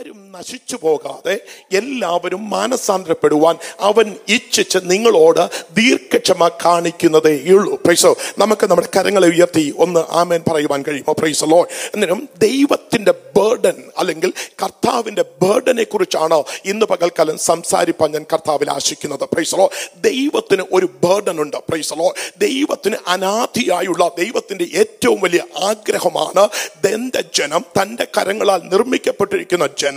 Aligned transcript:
ആരും 0.00 0.32
നശിച്ചു 0.32 0.78
പോകാതെ 0.80 1.40
എല്ലാവരും 1.72 2.50
മാനസാന്തരപ്പെടുവാൻ 2.50 3.56
അവൻ 3.80 4.16
ഇച്ഛിച്ച് 4.28 4.78
നിങ്ങളോട് 4.84 5.50
ദീർഘക്ഷമ 5.74 6.48
കാണിക്കുന്നതേ 6.48 7.44
ഉള്ളൂ. 7.48 7.82
പ്രൈസോ 7.84 8.16
നമുക്ക് 8.38 8.66
നമ്മുടെ 8.66 8.88
കരങ്ങളെ 8.96 9.28
ഉയർത്തി 9.28 9.74
ഒന്ന് 9.78 10.00
ആമേൻ 10.10 10.42
പറയുവാൻ 10.52 10.84
കഴിയുമോ? 10.88 11.12
പ്രൈസോ 11.12 11.66
എന്നിട്ടും 11.94 12.28
ദൈവത്തിന്റെ 12.38 13.14
ബേർഡൻ 13.36 13.82
അല്ലെങ്കിൽ 13.98 14.32
കർത്താവിന്റെ 14.62 15.24
ബേർഡനെ 15.42 15.84
കുറിച്ചാണ് 15.84 16.42
ഇന്ന് 16.64 16.86
പകൽക്കാലം 16.86 17.38
സംസാരിപ്പാൻ 17.38 18.10
ഞാൻ 18.10 18.26
കർത്താവിൽ 18.32 18.70
ആശിക്കുന്നത്? 18.70 19.28
പ്രൈസലോ 19.32 19.70
ദൈവത്തിന് 20.00 20.62
ഒരു 20.72 20.86
ബേർഡൻ 20.86 21.40
ഉണ്ട്. 21.40 21.56
പ്രൈസലോ 21.56 22.14
ദൈവത്തിന് 22.38 22.96
അനാഥിയായുള്ള 23.06 24.10
ദൈവത്തിന്റെ 24.18 24.66
ഏറ്റവും 24.74 25.20
വലിയ 25.20 25.42
ആഗ്രഹമാണ് 25.64 26.48
ദന്തജനം 26.84 27.30
ജനം 27.40 27.64
തന്റെ 27.82 28.06
കരങ്ങളാൽ 28.18 28.60
നിർമ്മിക്കപ്പെട്ടിരിക്കുന്ന 28.64 29.68
ജനം. 29.78 29.89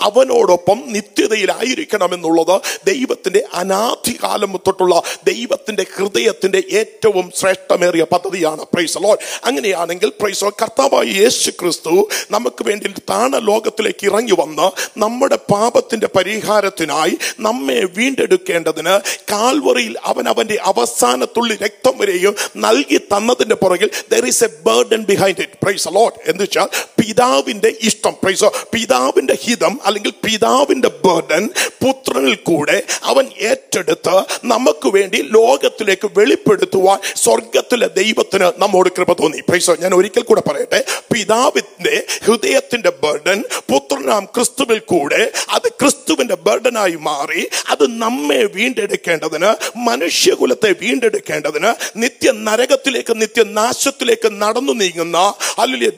അവനോടൊപ്പം 0.00 0.78
നിത്യതയിലായിരിക്കണം 0.92 2.14
എന്നുള്ളത് 2.14 2.54
ദൈവത്തിന്റെ 2.84 3.44
അനാദികാലം 3.54 4.58
തൊട്ടുള്ള 4.66 4.94
ദൈവത്തിന്റെ 5.24 5.86
ഹൃദയത്തിന്റെ 5.94 6.62
ഏറ്റവും 6.72 7.30
ശ്രേഷ്ഠമേറിയ 7.34 8.04
പദ്ധതിയാണ്. 8.12 8.62
പ്രൈസലോ 8.74 9.12
അങ്ങനെയാണെങ്കിൽ 9.44 10.12
പ്രൈസലോ 10.20 10.52
കർത്താവായ 10.62 11.06
യേശു 11.20 11.50
ക്രിസ്തു 11.60 11.94
നമുക്ക് 12.30 12.64
വേണ്ടി 12.64 12.78
താണ 13.10 13.36
ലോകത്തിലേക്ക് 13.40 14.06
ഇറങ്ങി 14.06 14.32
വന്ന് 14.32 14.66
നമ്മുടെ 14.98 15.36
പാപത്തിന്റെ 15.52 16.06
പരിഹാരത്തിനായി 16.16 17.14
നമ്മെ 17.40 17.80
വീണ്ടെടുക്കേണ്ടതിന് 17.96 18.94
കാൽവറിയിൽ 19.32 19.94
അവൻ 20.04 20.28
അവന്റെ 20.28 20.56
അവസാനത്തുള്ളി 20.64 21.54
രക്തം 21.62 21.98
വരെയും 21.98 22.34
നൽകി 22.56 22.98
തന്നതിന്റെ 23.12 23.54
പുറകിൽ 23.54 23.90
there 24.12 24.26
is 24.26 24.44
a 24.44 24.50
burden 24.66 25.02
behind 25.04 25.42
it 25.42 25.58
price 25.62 25.88
a lot 25.88 26.18
എന്ന് 26.30 26.42
വെച്ചാൽ 26.42 26.68
പിതാവിന്റെ 27.00 27.72
ഇഷ്ടം 27.82 28.14
പ്രൈസ് 28.22 28.44
പിതാവിന്റെ 28.72 29.36
ഹിതം 29.40 29.78
അല്ലെങ്കിൽ 29.84 30.10
പിതാവിന്റെ 30.10 30.88
ബേർഡൻ 30.88 31.50
പുത്രനിൽ 31.66 32.34
കൂടെ 32.34 32.82
അവൻ 33.04 33.28
ഏറ്റെടുത്ത് 33.40 34.22
നമുക്ക് 34.44 34.88
വേണ്ടി 34.88 35.16
ലോകത്തിലേക്ക് 35.16 36.10
വെളിപ്പെടുത്തുവാൻ 36.18 36.98
സ്വർഗത്തിലെ 37.16 37.88
ദൈവത്തിന് 37.96 38.52
നമ്മോട് 38.58 38.88
കൃപ 38.88 39.12
തോന്നി. 39.12 39.40
പൈസോ 39.40 39.76
ഞാൻ 39.80 39.94
ഒരിക്കൽ 39.94 40.22
കൂടെ 40.22 40.40
പറയട്ടെ. 40.40 40.84
പിതാവിന്റെ 41.14 42.06
ഹൃദയത്തിന്റെ 42.24 42.92
ബേർഡൻ 43.02 43.44
പുത്രനാം 43.72 44.24
ക്രിസ്തുവിൽ 44.24 44.78
കൂടെ 44.78 45.32
അത് 45.50 45.68
ക്രിസ്തുവിന്റെ 45.68 46.34
ബേർഡനായി 46.34 46.94
മാറി. 46.94 47.48
അത് 47.68 47.82
നമ്മെ 47.82 48.44
വീണ്ടെടുക്കേണ്ടതിന് 48.44 49.78
മനുഷ്യകുലത്തെ 49.78 50.74
വീണ്ടെടുക്കേണ്ടതിന് 50.80 51.74
നിത്യ 51.96 52.30
നരകത്തിലേക്ക് 52.30 53.20
നിത്യ 53.20 53.42
നാശത്തിലേക്ക് 53.42 54.42
നടന്നു 54.42 54.72
നീങ്ങുന്ന 54.72 55.34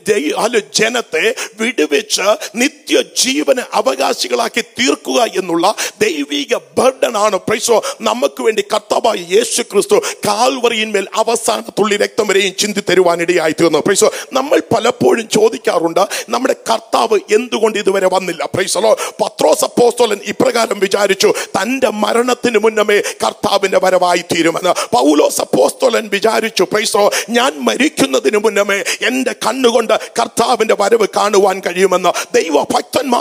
ദൈ- 0.08 0.32
ജനത്തെ 0.74 1.34
വിടുവിച്ച് 1.60 2.36
നിത്യ 2.54 3.02
ജീവന് 3.32 3.62
അവകാശികളാക്കി 3.74 4.62
തീർക്കുക 4.78 5.20
എന്നുള്ള 5.40 5.66
ദൈവിക 6.00 6.54
ബർഡനാണ് 6.78 7.36
പ്രൈസോ 7.48 7.76
നമുക്ക് 8.00 8.40
വേണ്ടി 8.42 8.62
കർത്താവായ 8.74 9.18
യേശു 9.34 9.62
ക്രിസ്തു 9.72 9.96
കാൽവറിയിന്മേൽ 10.26 11.06
അവസാന 11.14 11.60
തുള്ളി 11.78 11.96
രക്തം 11.96 12.26
വരെയും 12.26 12.54
ചിന്തി 12.58 12.82
തരുവാനിടയായി 12.90 13.54
തീർന്നു. 13.60 13.78
പ്രൈസോ 13.78 14.08
നമ്മൾ 14.32 14.58
പലപ്പോഴും 14.74 15.26
ചോദിക്കാറുണ്ട് 15.28 16.02
നമ്മുടെ 16.28 16.56
കർത്താവ് 16.70 17.18
എന്തുകൊണ്ട് 17.34 17.78
ഇതുവരെ 17.78 18.08
വന്നില്ല? 18.12 18.42
പ്രൈസലോ 18.54 18.92
പത്രോസ് 19.22 19.64
അപ്പോസ്തലൻ 19.64 20.20
ഇപ്രകാരം 20.32 20.78
വിചാരിച്ചു 20.78 21.30
തന്റെ 21.58 21.90
മരണത്തിന് 22.04 22.58
മുന്നമേ 22.58 22.98
കർത്താവിന്റെ 23.24 23.80
വരവായി 23.84 24.22
തീരുമെന്ന്. 24.32 24.72
പൗലോസ് 24.96 25.40
അപ്പോസ്തലൻ 25.40 26.04
വിചാരിച്ചു 26.12 26.64
പ്രൈസോ 26.72 27.04
ഞാൻ 27.30 27.52
മരിക്കുന്നതിന് 27.68 28.38
മുന്നമേ 28.44 28.78
എന്റെ 29.08 29.32
കണ്ണുകൊണ്ട് 29.46 29.94
കർത്താവിന്റെ 30.20 30.76
വരവ് 30.80 31.06
കാണുവാൻ 31.16 31.56
കഴിയുമെന്ന്. 31.66 32.12
ദൈവ 32.34 32.56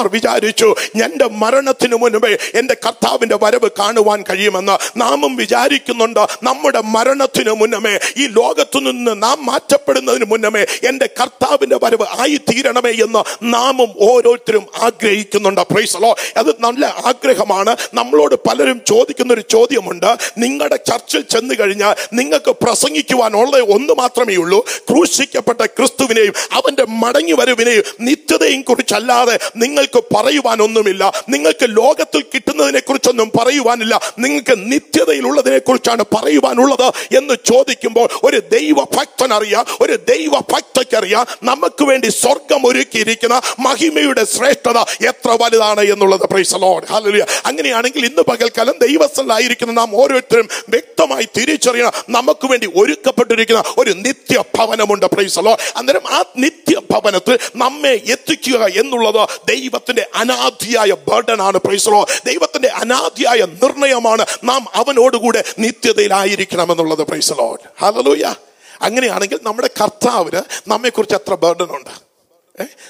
വിചാരിച്ചു 0.07 0.75
എന്റെ 1.03 1.27
മരണത്തിന് 1.27 1.95
മുൻപേ 1.95 2.37
എന്റെ 2.53 2.73
കർത്താവിന്റെ 2.73 3.37
വരവ് 3.41 3.69
കാണുവാൻ 3.79 4.23
കഴിയുമെന്ന് 4.29 4.99
നാമും 4.99 5.35
വിചാരിക്കുന്നുണ്ട്. 5.35 6.27
നമ്മുടെ 6.43 6.81
മരണത്തിന് 6.81 7.51
മുന്നമേ 7.51 7.99
ഈ 8.17 8.27
ലോകത്തു 8.27 8.79
നിന്ന് 8.79 9.23
നാം 9.23 9.45
മാറ്റപ്പെടുന്നതിന് 9.45 10.25
മുന്നമേ 10.25 10.61
എന്റെ 10.61 11.09
കർത്താവിന്റെ 11.21 11.79
വരവ് 11.83 12.05
ആയി 12.19 12.37
തീരണമേ 12.37 12.89
എന്ന് 12.89 13.23
നാമും 13.43 13.89
ഓരോരുത്തരും 13.99 14.67
ആഗ്രഹിക്കുന്നുണ്ട്. 14.81 15.61
പ്രൈസലോ 15.61 16.15
അത് 16.37 16.55
നല്ല 16.59 16.85
ആഗ്രഹമാണ്. 16.85 17.75
നമ്മളോട് 17.93 18.35
പലരും 18.35 18.81
ചോദിക്കുന്ന 18.87 19.33
ഒരു 19.33 19.43
ചോദ്യമുണ്ട്. 19.49 20.17
നിങ്ങളുടെ 20.37 20.75
ചർച്ചിൽ 20.75 21.21
ചെന്ന് 21.21 21.55
കഴിഞ്ഞാൽ 21.59 21.95
നിങ്ങൾക്ക് 22.13 22.51
പ്രസംഗിക്കുവാനുള്ള 22.51 23.75
ഒന്ന് 23.75 23.93
മാത്രമേ 23.93 24.35
ഉള്ളൂ. 24.35 24.65
ക്രൂശിക്കപ്പെട്ട 24.89 25.65
ക്രിസ്തുവിനെയും 25.65 26.33
അവന്റെ 26.51 26.85
മടങ്ങി 26.85 27.31
വരവിനെയും 27.31 27.83
നിത്യതയും 27.99 28.61
കുറിച്ചല്ലാതെ 28.61 29.39
നിങ്ങൾക്ക് 29.81 30.15
പറയുവാനൊന്നുമില്ല. 30.15 31.03
നിങ്ങൾക്ക് 31.29 31.67
ലോകത്തിൽ 31.69 32.21
കിട്ടുന്നതിനെ 32.33 32.79
കുറിച്ചൊന്നും 32.79 33.31
പറയുവാനില്ല. 33.39 33.95
നിങ്ങൾക്ക് 34.19 34.55
നിത്യതയിലുള്ളതിനെ 34.71 35.57
കുറിച്ചാണ് 35.57 36.03
പറയുവാനുള്ളത് 36.15 36.87
എന്ന് 37.17 37.35
ചോദിക്കുമ്പോൾ 37.45 38.07
ഒരു 38.23 38.39
ദൈവ 38.51 38.77
ഭക്തൻ 38.97 39.33
അറിയാം 39.33 39.65
ഒരു 39.81 39.95
ദൈവ 40.11 40.33
ഭക്തക്കറിയാം 40.53 41.25
നമുക്ക് 41.43 41.83
വേണ്ടി 41.83 42.09
സ്വർഗം 42.09 42.61
ഒരുക്കിയിരിക്കുന്ന 42.67 43.41
മഹിമയുടെ 43.59 44.25
ശ്രേഷ്ഠത 44.25 44.79
എത്ര 45.07 45.37
വലുതാണ് 45.41 45.83
എന്നുള്ളത്. 45.93 46.25
പ്രൈസ് 46.31 46.55
ലോർഡ് 46.55 46.87
ഹല്ലേലൂയ 46.91 47.25
അങ്ങനെയാണെങ്കിൽ 47.45 48.05
ഇന്ന് 48.05 48.23
പകൽക്കാലം 48.31 48.75
ദൈവസ്ഥലായിരിക്കുന്ന 48.81 49.73
നാം 49.73 49.95
ഓരോരുത്തരും 49.95 50.47
വ്യക്തമായി 50.69 51.27
തിരിച്ചറിയണം. 51.37 51.91
നമുക്ക് 52.09 52.45
വേണ്ടി 52.51 52.69
ഒരുക്കപ്പെട്ടിരിക്കുന്ന 52.75 53.63
ഒരു 53.77 53.91
നിത്യ 54.05 54.43
ഭവനമുണ്ട് 54.57 55.05
പ്രൈസലോ 55.05 55.57
അന്നേരം 55.77 56.05
ആ 56.09 56.23
നിത്യ 56.37 56.75
ഭവനത്തിൽ 56.91 57.37
നമ്മെ 57.55 57.93
എത്തിക്കുക 58.13 58.63
എന്നുള്ളത് 58.81 59.21
ദൈവത്തിന്റെ 59.71 60.03
അനാധിയായ 60.15 60.91
ബർഡനാണ്. 61.09 61.57
പ്രൈസ് 61.57 61.89
ലോർഡ് 61.89 62.09
ദൈവത്തിന്റെ 62.25 62.67
അനാധിയായ 62.67 63.41
നിർണയമാണ് 63.63 64.25
നാം 64.43 64.67
അവനോടുകൂടെ 64.75 65.43
നിത്യതയിലായിരിക്കണം 65.59 66.71
എന്നുള്ളത് 66.71 67.03
പ്രൈസ് 67.07 67.33
ലോർഡ് 67.39 67.61
ഹല്ലേലൂയ 67.81 68.35
അങ്ങനെയാണെങ്കിൽ 68.81 69.39
നമ്മുടെ 69.43 69.69
കർത്താവിന് 69.81 70.41
നമ്മെക്കുറിച്ച് 70.67 71.15
എത്ര 71.15 71.33
ബർഡൻ 71.35 71.69
ഉണ്ട്? 71.77 71.93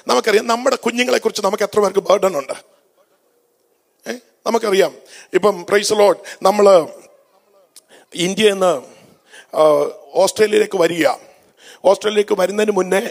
നമുക്കറിയാം 0.08 0.48
നമ്മുടെ 0.48 0.76
കുഞ്ഞുങ്ങളെ 0.76 1.18
കുറിച്ച് 1.18 1.42
നമുക്ക് 1.42 1.64
എത്ര 1.64 1.80
പേർക്ക് 1.80 2.00
ബർഡൻ 2.00 2.34
ഉണ്ട്? 2.40 2.56
നമുക്കറിയാം. 4.46 4.94
ഇപ്പം 5.34 5.66
പ്രൈസ് 5.70 5.94
ലോഡ് 5.94 6.18
നമ്മൾ 6.42 6.66
ഇന്ത്യയിൽ 8.14 8.54
നിന്ന് 8.54 8.74
ഓസ്ട്രേലിയയിലേക്ക് 10.14 10.78
വരിക. 10.82 11.08
ഓസ്ട്രേലിയയിലേക്ക് 11.86 12.42
വരുന്നതിന് 12.42 12.74
മുന്നേ 12.78 13.04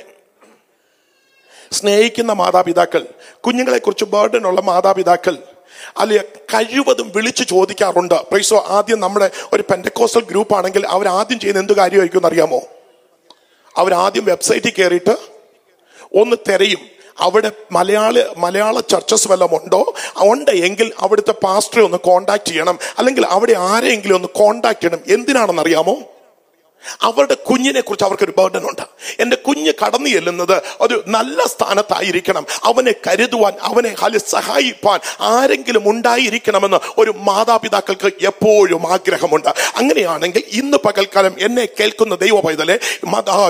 സ്നേഹിക്കുന്ന 1.73 2.33
മാതാപിതാക്കൾ 2.33 3.07
കുഞ്ഞുങ്ങളെക്കുറിച്ച് 3.47 4.05
ബേർഡൻ 4.05 4.47
ഉള്ള 4.47 4.61
മാതാപിതാക്കൾ 4.61 5.39
അല്ലെ 5.99 6.19
കഴിവതും 6.55 7.13
വിളിച്ചു 7.17 7.43
ചോദിക്കാറുണ്ട്. 7.43 8.15
പ്രൈസോ 8.15 8.65
ആദ്യം 8.69 9.01
നമ്മുടെ 9.01 9.31
ഒരു 9.53 9.63
പെൻഡക്കോസ്റ്റൽ 9.71 10.21
ഗ്രൂപ്പ് 10.21 10.57
ആണെങ്കിൽ 10.57 10.87
അവർ 10.87 11.09
ആദ്യം 11.09 11.39
ചെയ്യുന്ന 11.39 11.61
എന്ത് 11.61 11.73
കാര്യമായിരിക്കും 11.73 12.19
എന്നറിയാമോ? 12.19 12.61
അവരാദ്യം 13.77 14.25
വെബ്സൈറ്റിൽ 14.25 14.73
കയറിയിട്ട് 14.79 15.17
ഒന്ന് 16.21 16.37
തിരയും. 16.49 16.79
അവിടെ 17.21 17.53
മലയാള 17.73 18.25
മലയാള 18.37 18.81
ചർച്ചസ് 18.81 19.29
വല്ലതും 19.29 19.57
ഉണ്ടോ? 19.57 19.95
ഉണ്ട് 20.17 20.51
എങ്കിൽ 20.51 20.93
അവിടുത്തെ 20.99 21.33
പാസ്റ്ററെ 21.33 21.83
ഒന്ന് 21.83 21.97
കോണ്ടാക്ട് 21.97 22.45
ചെയ്യണം. 22.45 22.79
അല്ലെങ്കിൽ 22.99 23.27
അവിടെ 23.27 23.55
ആരെയെങ്കിലും 23.59 24.15
ഒന്ന് 24.15 24.29
കോണ്ടാക്ട് 24.29 24.81
ചെയ്യണം. 24.81 25.15
എന്തിനാണെന്ന് 25.15 25.63
അറിയാമോ 25.63 25.97
അവരുടെ 27.03 27.35
കുഞ്ഞിനെ 27.35 27.81
കുറിച്ച് 27.81 28.05
അവർക്കൊരു 28.05 28.35
ബേർഡൻ 28.39 28.65
ഉണ്ട്. 28.71 28.83
എന്റെ 29.21 29.37
കുഞ്ഞ് 29.37 29.73
കടന്നു 29.83 30.11
ചെല്ലുന്നത് 30.11 30.57
ഒരു 30.81 31.05
നല്ല 31.07 31.45
സ്ഥാനത്തായിരിക്കണം. 31.45 32.47
അവനെ 32.65 32.93
കരുതുവാൻ 33.07 33.53
അവനെ 33.61 33.95
ഹലി 34.01 34.19
സഹായിപ്പാൻ 34.19 35.01
ആരെങ്കിലും 35.21 35.91
ഉണ്ടായിരിക്കണമെന്ന് 35.91 36.81
ഒരു 36.99 37.15
മാതാപിതാക്കൾക്ക് 37.29 38.13
എപ്പോഴും 38.27 38.93
ആഗ്രഹമുണ്ട്. 38.93 39.51
അങ്ങനെയാണെങ്കിൽ 39.77 40.43
ഇന്ന് 40.53 40.79
പകൽക്കാലം 40.85 41.35
എന്നെ 41.41 41.65
കേൾക്കുന്ന 41.81 42.15
ദൈവ 42.15 42.41
പൈതലെ 42.41 42.79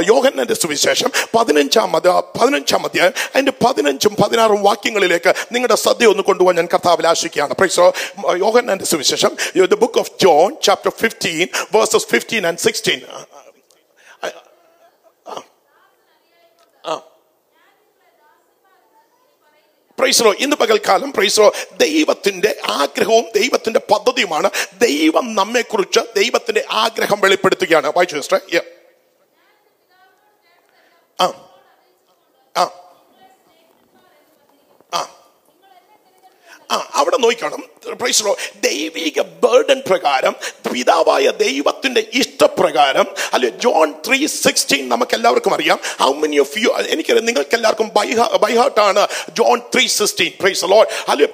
യോഹന്നന്റെ 0.07 0.55
സുവിശേഷം 0.55 1.11
പതിനഞ്ചാം 1.37 1.93
പതിനഞ്ചാം 1.93 2.85
അധ്യായം 2.85 3.12
അതിന്റെ 3.35 3.53
പതിനഞ്ചും 3.65 4.15
പതിനാറും 4.23 4.62
വാക്യങ്ങളിലേക്ക് 4.62 5.35
നിങ്ങളുടെ 5.53 5.75
ശ്രദ്ധ 5.75 6.05
ഒന്ന് 6.05 6.23
കൊണ്ടുപോകാൻ 6.23 6.56
ഞാൻ 6.56 6.69
കർത്താവിൽ 6.75 7.06
ആശിക്കുകയാണ്. 7.06 7.55
പ്രൈസോ 7.55 7.87
യോഹന്നന്റെ 8.37 8.85
സുവിശേഷം 8.85 9.33
book 9.81 9.99
of 9.99 10.12
John 10.23 10.56
chapter 10.62 10.93
fifteen 11.00 11.49
verses 11.75 12.06
fifteen 12.06 12.47
and 12.47 12.59
sixteen 12.59 13.00
praise lord 20.00 20.32
ഇന്ന് 20.32 20.56
പകൽക്കാലം 20.56 21.12
പ്രൈസറോ 21.12 21.52
ദൈവത്തിന്റെ 21.81 22.56
ആഗ്രഹവും 22.70 23.25
ദൈവത്തിന്റെ 23.41 23.81
പദ്ധതിയുമാണ് 23.81 24.50
ദൈവം 24.79 25.35
നമ്മെക്കുറിച്ച് 25.35 26.00
ദൈവത്തിന്റെ 26.17 26.64
ആഗ്രഹം 26.70 27.20
വെളിപ്പെടുത്തുകയാണ്. 27.20 27.87
വായിച്ചു 27.87 28.17
സിസ്റ്റർ. 28.17 28.62
ആ. 31.20 31.25
ആ. 32.56 32.62
ആ. 36.70 36.91
അവിടെ 36.94 37.17
നോക്കണം. 37.17 37.64
ദൈവിക 38.65 39.21
ബേർഡൻ 39.43 39.79
പ്രകാരം 39.88 40.35
പിതാവായ 40.67 41.27
ദൈവത്തിന്റെ 41.43 42.03
ഇഷ്ടപ്രകാരം 42.21 43.06
അല്ലെ 43.35 43.50
ജോൺ 43.65 43.88
ത്രീ 44.06 44.19
സിക്സ്റ്റീൻ 44.35 44.82
നമുക്ക് 44.88 45.15
എല്ലാവർക്കും 45.15 45.53
അറിയാം. 45.55 45.79
ഹൗ 46.03 46.11
മെനി 46.23 46.38
ഓഫ് 46.38 46.59
യു 46.59 46.71
എനിക്കറിയാം 46.94 47.27
നിങ്ങൾക്ക് 47.27 47.56
എല്ലാവർക്കും 47.59 47.88
ബൈഹാർട്ടാണ് 48.44 49.03
John 49.38 49.59
three 49.75 49.85
sixteen 49.97 50.32
praise 50.41 50.69
lord 50.73 50.81
അല്ലെ 51.12 51.27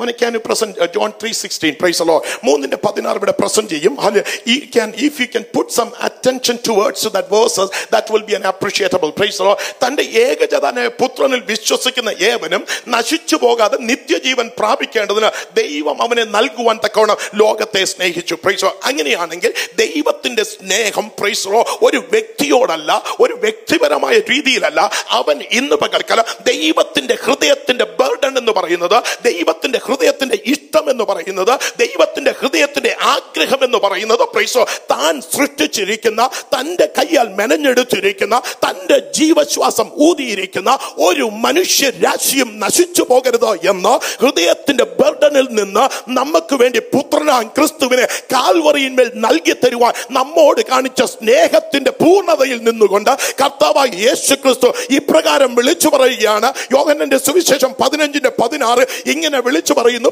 മുനക്കാൻ 0.00 0.36
present 0.46 0.88
John 0.96 1.10
three 1.22 1.32
sixteen 1.42 1.74
praise 1.80 2.06
lord 2.10 2.16
മൂന്നിന്റെ 2.44 2.78
പതിനാറ് 2.86 3.18
ഇവിടെ 3.20 3.34
പ്രസന്റ് 3.40 3.70
ചെയ്യും. 3.74 3.96
അല്ലെ 4.06 4.22
ഈ 4.46 4.56
can 4.76 4.92
if 5.06 5.18
you 5.22 5.26
can 5.34 5.46
put 5.56 5.72
some 5.78 5.88
attention 6.08 6.58
towards 6.68 7.10
that 7.16 7.32
verses 7.36 7.72
that 7.94 8.12
will 8.14 8.26
be 8.30 8.36
an 8.40 8.46
appreciable 8.52 9.10
praise 9.18 9.42
law 9.48 9.54
തന്റെ 9.84 10.04
ഏകജാതനായ 10.26 10.88
പുത്രനിൽ 11.02 11.42
വിശ്വസിക്കുന്ന 11.52 12.12
ഏവനും 12.30 12.62
നശിച്ചു 12.96 13.36
പോകാതെ 13.36 13.76
നിത്യജീവൻ 13.90 14.48
പ്രാപിക്കേണ്ടതിന് 14.60 15.30
ദൈവം 15.52 15.68
അവനെ 16.00 16.24
നൽകുവാൻ 16.30 16.76
തക്കവണ്ണം 16.84 17.18
ലോകത്തെ 17.40 17.82
സ്നേഹിച്ചു. 17.90 18.34
പ്രൈസോ 18.42 18.70
അങ്ങനെയാണെങ്കിൽ 18.88 19.50
ദൈവത്തിന്റെ 19.80 20.44
സ്നേഹം 20.50 21.06
പ്രൈസോ 21.18 21.58
ഒരു 21.86 21.98
വ്യക്തിയോടല്ല 22.12 22.90
ഒരു 23.20 23.34
വ്യക്തിപരമായ 23.42 24.14
രീതിയിലല്ല 24.30 24.80
അവൻ 25.18 25.38
ഇന്ന് 25.58 25.76
പകൽക്കാലം 25.82 26.26
ദൈവത്തിന്റെ 26.50 27.16
ഹൃദയത്തിന്റെ 27.24 27.86
ബർഡൻ 28.00 28.32
എന്ന് 28.40 28.52
പറയുന്നത് 28.52 28.96
ദൈവത്തിന്റെ 29.26 29.78
ഹൃദയത്തിന്റെ 29.86 30.36
ഇഷ്ടം 30.52 30.84
എന്ന് 30.92 31.04
പറയുന്നത് 31.04 31.52
ദൈവത്തിന്റെ 31.80 32.32
ഹൃദയത്തിന്റെ 32.40 32.92
ആഗ്രഹം 33.12 33.60
എന്ന് 33.66 33.78
പറയുന്നത് 33.84 34.24
പ്രൈസോ 34.32 34.62
താൻ 34.92 35.14
സൃഷ്ടിച്ചിരിക്കുന്ന 35.30 36.22
തന്റെ 36.54 36.86
കൈയാൽ 36.98 37.28
മെനഞ്ഞെടുത്തിരിക്കുന്ന 37.38 38.34
തന്റെ 38.64 38.98
ജീവശ്വാസം 39.18 39.68
ഊതിയിരിക്കുന്ന 40.06 40.70
ഒരു 41.06 41.26
മനുഷ്യരാശിയും 41.44 42.50
നശിച്ചു 42.62 43.04
പോകരുത് 43.10 43.38
എന്ന് 43.70 43.92
ഹൃദയത്തിന്റെ 44.20 44.84
ബർഡനിൽ 44.98 45.46
നിന്ന് 45.60 45.84
നമുക്ക് 46.08 46.54
വേണ്ടി 46.62 46.78
പുത്രനാം 46.78 47.44
ക്രിസ്തുവിനെ 47.58 48.06
കാൽവറിയിന്മേൽ 48.32 49.10
നൽകി 49.26 49.54
തരുവാൻ 49.64 49.92
നമ്മോട് 50.10 50.60
കാണിച്ച 50.70 51.02
സ്നേഹത്തിന്റെ 51.14 51.90
പൂർണതയിൽ 51.90 52.58
നിന്നുകൊണ്ട് 52.68 53.10
കർത്താവായി 53.42 53.92
യേശു 54.06 54.34
ക്രിസ്തു 54.34 54.68
ഇപ്രകാരം 54.90 55.54
വിളിച്ചു 55.54 55.88
പറയുകയാണ്. 55.88 56.48
യോഗനന്റെ 56.76 57.18
സുവിശേഷം 57.18 57.72
പതിനഞ്ചിന്റെ 57.82 58.32
പതിനാറ് 58.42 58.84
ഇങ്ങനെ 59.06 59.40
വിളിച്ചു 59.40 59.74
പറയുന്നു. 59.78 60.10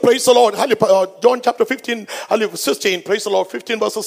ജോൺ 1.25 1.41
ചാപ്റ്റർ 1.41 1.67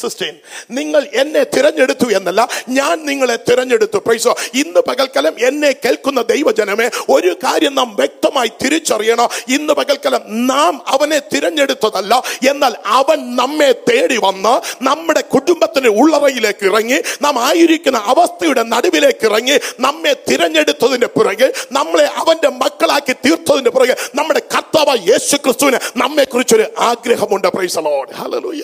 സിക്സ്റ്റീൻ 0.01 0.35
നിങ്ങൾ 0.71 1.03
എന്നെ 1.21 1.43
തിരഞ്ഞെടുത്തു 1.55 2.07
എന്നല്ല 2.17 2.41
ഞാൻ 2.69 2.95
നിങ്ങളെ 3.05 3.37
തിരഞ്ഞെടുത്തു. 3.49 3.97
പ്രൈസോ 4.05 4.31
ഇന്ന് 4.53 4.81
പകൽക്കാലം 4.89 5.35
എന്നെ 5.47 5.71
കേൾക്കുന്ന 5.85 6.21
ദൈവജനമേ 6.21 6.87
ഒരു 7.09 7.31
കാര്യം 7.43 7.75
നാം 7.75 7.89
വ്യക്തമായി 7.95 8.51
തിരിച്ചറിയണം. 8.63 9.27
ഇന്ന് 9.55 9.73
പകൽക്കാലം 9.79 10.23
നാം 10.47 10.73
അവനെ 10.87 11.19
തിരഞ്ഞെടുത്തതല്ല. 11.33 12.13
എന്നാൽ 12.49 12.73
അവൻ 12.85 13.35
നമ്മെ 13.35 13.71
തേടി 13.89 14.17
വന്ന് 14.17 14.53
നമ്മുടെ 14.81 15.21
കുടുംബത്തിന്റെ 15.33 15.89
ഉള്ളറയിലേക്ക് 15.89 16.65
ഇറങ്ങി 16.65 17.01
നാം 17.21 17.39
ആയിരിക്കുന്ന 17.39 17.97
അവസ്ഥയുടെ 18.05 18.63
നടുവിലേക്ക് 18.63 19.25
ഇറങ്ങി 19.25 19.55
നമ്മെ 19.79 20.15
തിരഞ്ഞെടുത്തതിന്റെ 20.29 21.07
പുറകെ 21.07 21.47
നമ്മളെ 21.71 22.03
അവന്റെ 22.03 22.49
മക്കളാക്കി 22.61 23.13
തീർത്തതിന്റെ 23.25 23.69
പുറകെ 23.69 23.95
നമ്മുടെ 24.15 24.39
കർത്താവ് 24.55 24.97
യേശു 25.09 25.35
ക്രിസ്തുവിന് 25.35 25.79
നമ്മെ 25.97 26.23
കുറിച്ചൊരു 26.23 26.65
ആഗ്രഹമുണ്ട്. 26.79 27.47
പ്രൈസ് 27.51 27.77
ലോഡ് 27.77 28.13
ഹല്ലേലൂയ 28.13 28.63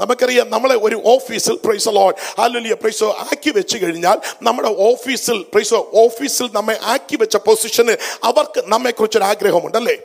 നമുക്കറിയാം 0.00 0.50
നമ്മളെ 0.50 0.76
ഒരു 0.82 1.02
ഓഫീസിൽ 1.04 1.56
പ്രൈസ് 1.64 1.88
ലോഡ് 1.88 2.14
ഹല്ലേലൂയ 2.40 2.74
പ്രൈസോ 2.74 3.16
ആക്കി 3.26 3.50
വെച്ച് 3.50 3.76
കഴിഞ്ഞാൽ 3.82 4.18
നമ്മുടെ 4.42 4.68
ഓഫീസിൽ 4.78 5.44
പ്രൈസോ 5.52 5.90
ഓഫീസിൽ 5.94 6.48
നമ്മെ 6.52 6.78
ആക്കി 6.84 7.16
വെച്ച 7.16 7.36
പൊസിഷന് 7.36 7.94
അവർക്ക് 8.24 8.62
നമ്മെ 8.66 8.90
കുറിച്ചൊരു 8.90 9.24
ആഗ്രഹമുണ്ട് 9.24 9.78
അല്ലേ? 9.78 9.96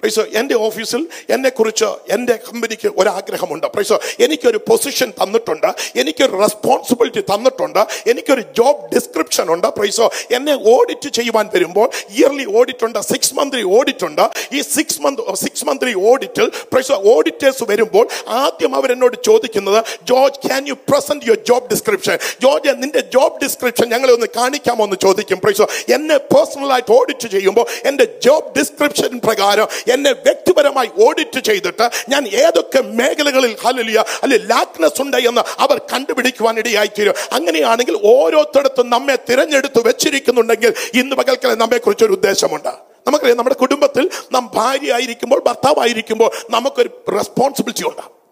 പ്രൈസോ 0.00 0.22
എന്റെ 0.34 0.54
ഓഫീസിൽ 0.54 1.08
എന്നെക്കുറിച്ച് 1.30 1.84
എന്റെ 1.84 2.36
കമ്പനിക്ക് 2.36 2.88
ഒരാഗ്രഹമുണ്ട്. 2.96 3.66
പ്രൈസോ 3.66 4.00
എനിക്കൊരു 4.20 4.60
പൊസിഷൻ 4.68 5.12
തന്നിട്ടുണ്ട്. 5.22 5.66
എനിക്കൊരു 5.96 6.36
റെസ്പോൺസിബിലിറ്റി 6.36 7.20
തന്നിട്ടുണ്ട്. 7.20 7.86
എനിക്കൊരു 8.06 8.40
ജോബ് 8.40 8.94
ഡിസ്ക്രിപ്ഷൻ 8.94 9.52
ഉണ്ട്. 9.52 9.66
പ്രൈസോ 9.66 10.10
എന്നെ 10.30 10.54
ഓഡിറ്റ് 10.74 11.08
ചെയ്യുവാൻ 11.08 11.48
വരുമ്പോൾ 11.54 11.90
ഇയർലി 12.18 12.56
ഓഡിറ്റ് 12.56 12.84
ഉണ്ട്. 12.84 12.98
സിക്സ് 12.98 13.34
മന്ത്ലി 13.34 13.62
ഓഡിറ്റ് 13.62 14.04
ഉണ്ട്. 14.06 14.28
ഈ 14.52 14.60
സിക്സ് 14.60 15.02
മന്ത് 15.02 15.34
സിക്സ് 15.34 15.64
മന്ത്ലി 15.64 15.94
ഓഡിറ്റിൽ 16.06 16.48
പ്രൈസോ 16.72 17.02
ഓഡിറ്റേഴ്സ് 17.14 17.64
വരുമ്പോൾ 17.68 18.08
ആദ്യം 18.28 18.74
അവരെന്നോട് 18.74 19.16
ചോദിക്കുന്നത് 19.24 19.84
George 20.02 20.48
can 20.48 20.68
you 20.68 20.72
present 20.72 21.24
your 21.26 21.38
job 21.48 21.70
description 21.70 22.18
George 22.42 22.82
നിന്റെ 22.82 23.00
ജോബ് 23.00 23.42
ഡിസ്ക്രിപ്ഷൻ 23.42 23.88
ഞങ്ങളെ 23.88 24.12
ഒന്ന് 24.12 24.26
കാണിക്കാമോ? 24.36 24.84
എന്ന് 24.84 24.96
ചോദിക്കും. 25.02 25.40
പ്രൈസോ 25.40 25.66
എന്നെ 25.94 26.16
പേഴ്സണലായിട്ട് 26.16 26.92
ഓഡിറ്റ് 26.92 27.28
ചെയ്യുമ്പോൾ 27.28 27.66
എന്റെ 27.84 28.06
ജോബ് 28.24 28.58
ഡിസ്ക്രിപ്ഷൻ 28.58 29.20
പ്രകാരം 29.24 29.66
എന്നെ 29.90 30.12
വ്യക്തിപരമായി 30.12 30.90
ഓഡിറ്റ് 31.06 31.40
ചെയ്തിട്ട് 31.40 31.90
ഞാൻ 32.08 32.28
ഏതൊക്കെ 32.28 32.80
മേഖലകളിൽ 32.80 33.56
ഹലിയ 33.64 34.04
അല്ലെ 34.22 34.38
ലാക്നസ് 34.38 35.02
ഉണ്ട് 35.02 35.16
എന്ന് 35.16 35.40
അവർ 35.58 35.78
കണ്ടുപിടിക്കുവാൻ 35.78 36.58
ഇടയായി 36.58 36.90
തീരും 36.98 37.14
അങ്ങനെയാണെങ്കിൽ 37.32 38.00
ഓരോരുത്തടത്തും 38.04 38.90
നമ്മെ 38.90 39.18
തിരഞ്ഞെടുത്ത് 39.30 39.86
വെച്ചിരിക്കുന്നുണ്ടെങ്കിൽ 39.86 40.74
ഇന്ന് 40.94 41.16
പകൽക്കാലം 41.16 41.58
നമ്മെ 41.58 41.78
കുറിച്ചൊരു 41.78 42.12
ഉദ്ദേശമുണ്ട്. 42.12 42.68
നമുക്കറിയാം 43.06 43.36
നമ്മുടെ 43.36 43.56
കുടുംബത്തിൽ 43.56 44.10
നാം 44.32 44.50
ഭാര്യ 44.54 44.92
ആയിരിക്കുമ്പോൾ 44.92 45.42
ഭർത്താവായിരിക്കുമ്പോൾ 45.46 46.30
നമുക്കൊരു 46.50 46.90
റെസ്പോൺസിബിലിറ്റി 47.12 47.88
ഉണ്ട്. 47.88 48.25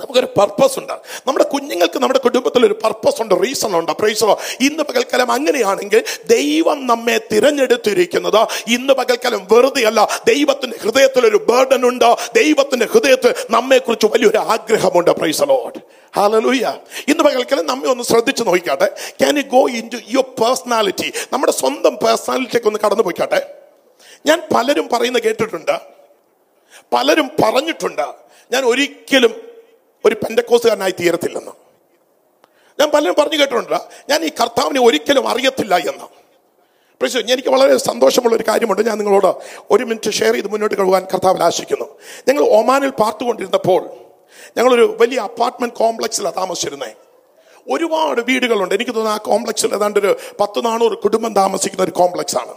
നമുക്കൊരു 0.00 0.26
പർപ്പസ് 0.26 0.78
ഉണ്ട്. 0.78 0.92
നമ്മുടെ 1.26 1.44
കുഞ്ഞുങ്ങൾക്ക് 1.44 1.98
നമ്മുടെ 1.98 2.18
കുടുംബത്തിൽ 2.18 2.66
ഒരു 2.66 2.78
പർപ്പസ് 2.84 3.22
ഉണ്ട് 3.22 3.34
റീസൺ 3.42 3.78
ഉണ്ട്. 3.78 3.92
പ്രൈസോ 3.92 4.38
ഇന്ന് 4.60 4.82
പകൽക്കാലം 4.82 5.32
അങ്ങനെയാണെങ്കിൽ 5.32 6.04
ദൈവം 6.26 6.86
നമ്മെ 6.86 7.20
തിരഞ്ഞെടുത്തിരിക്കുന്നത് 7.32 8.40
ഇന്ന് 8.66 8.92
പകൽക്കാലം 8.92 9.48
വെറുതെ 9.52 9.82
അല്ല 9.86 10.08
ദൈവത്തിന്റെ 10.26 10.76
ഹൃദയത്തിൽ 10.82 11.26
ഒരു 11.26 11.36
ബേർഡൻ 11.36 11.88
ഉണ്ട്. 11.88 12.16
ദൈവത്തിന്റെ 12.36 12.86
ഹൃദയത്തിൽ 12.86 13.34
നമ്മെ 13.50 13.78
കുറിച്ച് 13.78 14.06
വലിയൊരു 14.06 14.38
ആഗ്രഹമുണ്ട്. 14.38 15.10
പ്രൈസലോഡ് 15.10 15.80
ഹാലലൂയ 16.16 16.74
ഇന്ന് 17.08 17.24
പകൽക്കാലം 17.24 17.66
നമ്മെ 17.66 17.88
ഒന്ന് 17.88 18.04
ശ്രദ്ധിച്ചു 18.04 18.42
നോക്കിക്കാട്ടെ. 18.44 18.86
Can 19.20 19.36
you 19.38 19.42
go 19.42 19.68
into 19.92 19.96
your 20.10 20.44
personality 20.44 21.12
നമ്മുടെ 21.32 21.52
സ്വന്തം 21.52 21.96
പേഴ്സണാലിറ്റിയൊക്കെ 21.96 22.68
ഒന്ന് 22.68 22.80
കടന്നു 22.86 23.02
പോയിക്കാട്ടെ 23.02 23.40
ഞാൻ 24.26 24.42
പലരും 24.56 24.88
പറയുന്ന 24.92 25.18
കേട്ടിട്ടുണ്ട്. 25.18 25.76
പലരും 26.94 27.30
പറഞ്ഞിട്ടുണ്ട്. 27.42 28.06
ഞാൻ 28.52 28.64
ഒരിക്കലും 28.64 29.34
ഒരു 30.04 30.14
പെൻഡക്കോസുകാരനായി 30.14 30.94
തീരത്തില്ലെന്ന്. 31.00 31.52
ഞാൻ 32.80 32.90
പലരും 32.90 33.14
പറഞ്ഞു 33.18 33.38
കേട്ടിട്ടുണ്ട് 33.38 33.78
ഞാൻ 34.10 34.24
ഈ 34.24 34.28
കർത്താവിനെ 34.28 34.86
ഒരിക്കലും 34.86 35.28
അറിയത്തില്ല 35.28 35.76
എന്ന്. 35.76 36.18
പക്ഷേ 37.02 37.18
എനിക്ക് 37.18 37.48
വളരെ 37.48 37.76
സന്തോഷമുള്ള 37.76 38.36
ഒരു 38.36 38.44
കാര്യമുണ്ട്. 38.48 38.86
ഞാൻ 38.86 38.98
നിങ്ങളോട് 38.98 39.34
ഒരു 39.70 39.84
മിനിറ്റ് 39.84 40.10
ഷെയർ 40.10 40.32
ചെയ്ത് 40.32 40.48
മുന്നോട്ട് 40.48 40.74
കഴുകാൻ 40.74 41.06
കർത്താവിൽ 41.14 41.42
ആശിക്കുന്നു. 41.42 41.98
ഞങ്ങൾ 42.28 42.48
ഒമാനിൽ 42.48 42.90
പാർത്തുകൊണ്ടിരുന്നപ്പോൾ 42.90 43.90
ഞങ്ങളൊരു 44.56 44.96
വലിയ 45.00 45.18
അപ്പാർട്ട്മെന്റ് 45.18 45.74
കോംപ്ലക്സിലാണ് 45.74 46.34
താമസിച്ചിരുന്നത് 46.34 46.92
ഒരുപാട് 47.70 48.20
വീടുകളുണ്ട്. 48.20 48.74
എനിക്ക് 48.74 48.90
തോന്നുന്നു 48.90 49.12
ആ 49.12 49.16
കോംപ്ലക്സിൽ 49.16 49.74
ഏതാണ്ട് 49.74 49.98
ഒരു 49.98 50.16
പത്ത് 50.40 50.64
നാനൂറ് 50.64 50.98
കുടുംബം 50.98 51.34
താമസിക്കുന്ന 51.34 51.84
ഒരു 51.84 51.90
കോംപ്ലക്സ് 51.90 52.36
ആണ്. 52.36 52.54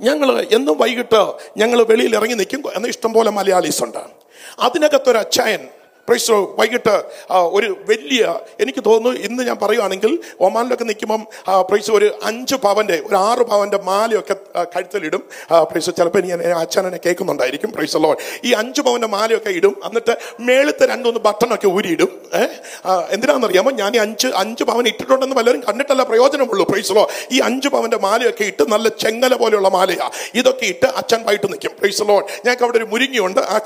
ഞങ്ങൾ 0.00 0.46
എന്നും 0.52 0.78
വൈകിട്ട് 0.78 1.32
ഞങ്ങൾ 1.56 1.82
വെളിയിൽ 1.82 2.14
ഇറങ്ങി 2.14 2.34
നിൽക്കും. 2.34 2.62
എന്ന 2.74 2.88
ഇഷ്ടംപോലെ 2.88 3.30
മലയാളീസ് 3.30 3.82
ഉണ്ട്. 3.82 3.98
അതിനകത്തൊരു 4.58 5.18
അച്ചായൻ 5.18 5.68
പ്രൈസോ 6.08 6.56
വൈകിട്ട് 6.58 6.94
ഒരു 7.32 7.68
വലിയ 7.88 8.22
എനിക്ക് 8.60 8.82
തോന്നുന്നു 8.86 9.20
ഇന്ന് 9.26 9.42
ഞാൻ 9.48 9.58
പറയുവാണെങ്കിൽ 9.62 10.12
ഒമാനിലൊക്കെ 10.40 10.84
നിൽക്കുമ്പം 10.84 11.22
പ്രൈസ് 11.68 11.90
ഒരു 11.90 12.08
അഞ്ച് 12.24 12.56
പവന്റെ 12.64 12.96
ഒരു 13.06 13.16
ആറ് 13.16 13.42
പവന്റെ 13.52 13.78
മാലയൊക്കെ 13.88 14.36
കഴുത്തലിടും. 14.74 15.22
പ്രൈസ് 15.70 15.90
ചിലപ്പോൾ 15.98 16.18
ഇനി 16.18 16.50
അച്ഛനെ 16.62 16.98
കേൾക്കുന്നുണ്ടായിരിക്കും. 17.06 17.70
പ്രൈസ് 17.76 17.96
ലോ 18.04 18.10
ഈ 18.44 18.52
അഞ്ച് 18.52 18.80
പവന്റെ 18.80 19.08
മാലയൊക്കെ 19.16 19.52
ഇടും. 19.60 19.74
എന്നിട്ട് 19.84 20.14
മേളത്തെ 20.40 20.86
രണ്ടൊന്ന് 20.92 21.20
ബട്ടണൊക്കെ 21.20 21.68
ഊരിയിടും. 21.76 22.10
എന്തിനാണെന്നറിയാമോ? 23.14 23.70
ഞാൻ 23.82 23.90
ഈ 23.96 24.00
അഞ്ച് 24.06 24.28
അഞ്ച് 24.42 24.64
പവൻ 24.64 24.84
ഇട്ടിട്ടുണ്ടെന്ന് 24.92 25.36
പലരും 25.36 25.60
കണ്ടിട്ടല്ല 25.68 26.02
പ്രയോജനമുള്ളൂ. 26.10 26.64
പ്രൈസ് 26.70 26.92
ലോ 26.98 27.04
ഈ 27.32 27.40
അഞ്ച് 27.48 27.68
പവന്റെ 27.74 28.00
മാലയൊക്കെ 28.06 28.44
ഇട്ട് 28.52 28.66
നല്ല 28.72 28.88
ചെങ്ങല 29.04 29.34
പോലെയുള്ള 29.42 29.68
മാലയാ. 29.78 30.08
ഇതൊക്കെ 30.40 30.66
ഇട്ട് 30.74 30.88
അച്ഛൻ 31.00 31.20
വൈകിട്ട് 31.26 31.50
നിൽക്കും. 31.52 31.74
പ്രൈസ് 31.80 32.02
ലോ 32.10 32.18
ഞങ്ങൾക്ക് 32.44 32.64
അവിടെ 32.66 32.78
ഒരു 32.82 32.88
മുരിങ്ങിയുണ്ട്. 32.92 33.40
ആ 33.54 33.58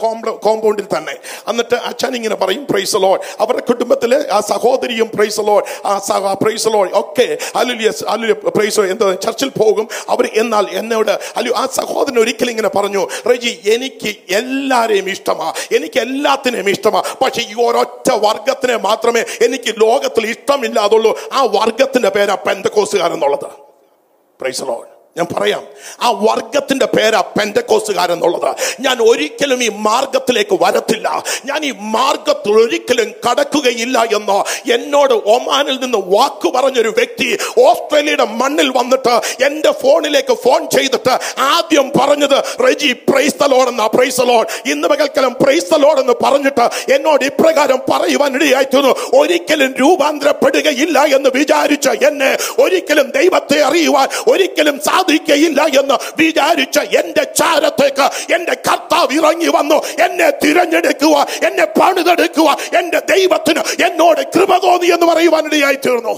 കോമ്പൗണ്ടിൽ 0.47 0.89
തന്നെ. 0.97 1.17
എന്നിട്ട് 1.51 1.77
അച്ഛൻ 1.91 2.13
ഇങ്ങനെ 2.19 2.28
പറയും 2.35 2.67
പ്രൈസ് 2.71 2.97
ലോൺ 2.97 3.19
അവരുടെ 3.41 3.63
കുടുംബത്തിലെ 3.69 4.33
ആ 4.33 4.41
സഹോദരിയും 4.41 5.11
പ്രൈസ് 5.15 5.41
ലോൺ 5.41 5.63
ആ 5.85 6.33
പ്രൈസ് 6.33 6.69
ലോൺ 6.69 6.91
ഒക്കെ 6.95 7.39
അലുലിയ 7.57 7.93
അലുലിയ 8.09 8.33
പ്രൈസ് 8.33 8.81
എന്താ 8.81 9.15
ചർച്ചിൽ 9.15 9.49
പോകും. 9.49 9.89
അവർ 10.09 10.31
എന്നാൽ 10.35 10.67
എന്നോട് 10.71 11.19
അല്ലു 11.37 11.53
ആ 11.53 11.67
സഹോദരൻ 11.67 12.19
ഒരിക്കലും 12.19 12.51
ഇങ്ങനെ 12.51 12.69
പറഞ്ഞു 12.69 13.09
റജി 13.31 13.61
എനിക്ക് 13.67 14.35
എല്ലാരെയും 14.35 15.11
ഇഷ്ടമാ. 15.11 15.53
എനിക്ക് 15.77 16.01
എല്ലാത്തിനെയും 16.01 16.71
ഇഷ്ടമാ. 16.71 17.03
പക്ഷെ 17.25 17.41
ഈ 17.41 17.65
ഒരൊറ്റ 17.65 18.13
വർഗത്തിനെ 18.13 18.77
മാത്രമേ 18.77 19.25
എനിക്ക് 19.45 19.81
ലോകത്തിൽ 19.81 20.27
ഇഷ്ടമില്ലാതുള്ളൂ. 20.27 21.19
ആ 21.33 21.43
വർഗത്തിന്റെ 21.43 22.09
പേരാ 22.09 22.35
പെന്തക്കോസുകാരെന്നുള്ളത് 22.35 23.49
പ്രൈസ് 24.41 24.63
ലോഡ് 24.63 24.98
ഞാൻ 25.19 25.27
പറയാം. 25.37 25.63
ആ 26.03 26.11
വർഗത്തിന്റെ 26.27 26.87
പേരാ 26.87 27.21
പെന്തക്കോസുകാരെന്നുള്ളത് 27.37 28.51
ഞാൻ 28.81 28.97
ഒരിക്കലും 29.03 29.61
ഈ 29.65 29.71
മാർഗത്തിലേക്ക് 29.87 30.59
വരത്തില്ല. 30.63 31.09
ഞാൻ 31.45 31.61
ഈ 31.65 31.73
മാർഗത്തിൽ 31.95 32.53
ഒരിക്കലും 32.53 33.09
കടക്കുകയില്ല 33.25 33.99
എന്ന് 34.17 34.39
എന്നോട് 34.73 35.15
ഒമാനിൽ 35.35 35.77
നിന്ന് 35.83 35.99
വാക്ക് 35.99 36.49
പറഞ്ഞൊരു 36.57 36.89
വ്യക്തി 36.89 37.29
ഓസ്ട്രേലിയയുടെ 37.59 38.27
മണ്ണിൽ 38.41 38.69
വന്നിട്ട് 38.71 39.15
എന്റെ 39.45 39.73
ഫോണിലേക്ക് 39.83 40.35
ഫോൺ 40.45 40.69
ചെയ്തിട്ട് 40.77 41.15
ആദ്യം 41.55 41.93
പറഞ്ഞത് 42.01 42.37
റെജി 42.67 42.93
പ്രൈസ്തലോൺ 42.93 43.69
എന്നാ 43.69 43.87
പ്രൈസ്തലോൺ 43.87 44.45
ഇന്ന് 44.67 44.89
പകൽക്കലം 44.89 45.37
പ്രൈസ്തലോൺ 45.43 45.97
എന്ന് 46.01 46.13
പറഞ്ഞിട്ട് 46.23 46.67
എന്നോട് 46.93 47.25
ഇപ്രകാരം 47.25 47.81
പറയുവാൻ 47.91 48.35
ഇടയായിത്തീർന്നു. 48.35 48.95
ഒരിക്കലും 49.21 49.75
രൂപാന്തരപ്പെടുകയില്ല 49.81 50.99
എന്ന് 51.17 51.31
വിചാരിച്ച 51.35 51.89
എന്നെ 51.89 52.31
ഒരിക്കലും 52.63 53.11
ദൈവത്തെ 53.11 53.59
അറിയുവാൻ 53.61 54.09
ഒരിക്കലും 54.27 54.77
സാധിക്കയില്ല 55.09 55.81
എന്ന് 55.81 55.95
വിചാരിച്ച 56.19 56.79
എന്റെ 56.79 57.25
ചാരത്തേക്ക് 57.25 58.35
എന്റെ 58.35 58.55
കർത്താവ് 58.55 59.13
ഇറങ്ങി 59.19 59.49
വന്നു. 59.49 59.75
എന്നെ 60.05 60.31
തിരഞ്ഞെടുക്കുക 60.45 61.27
എന്നെ 61.47 61.65
പണിതെടുക്കുക. 61.65 62.57
എന്റെ 62.79 63.01
ദൈവത്തിന് 63.15 63.63
എന്നോട് 63.87 64.21
കൃപ 64.35 64.59
തോന്നി 64.59 64.87
എന്ന് 64.87 65.07
പറയുവാനിടയായി 65.07 65.79
തീർന്നു. 65.87 66.15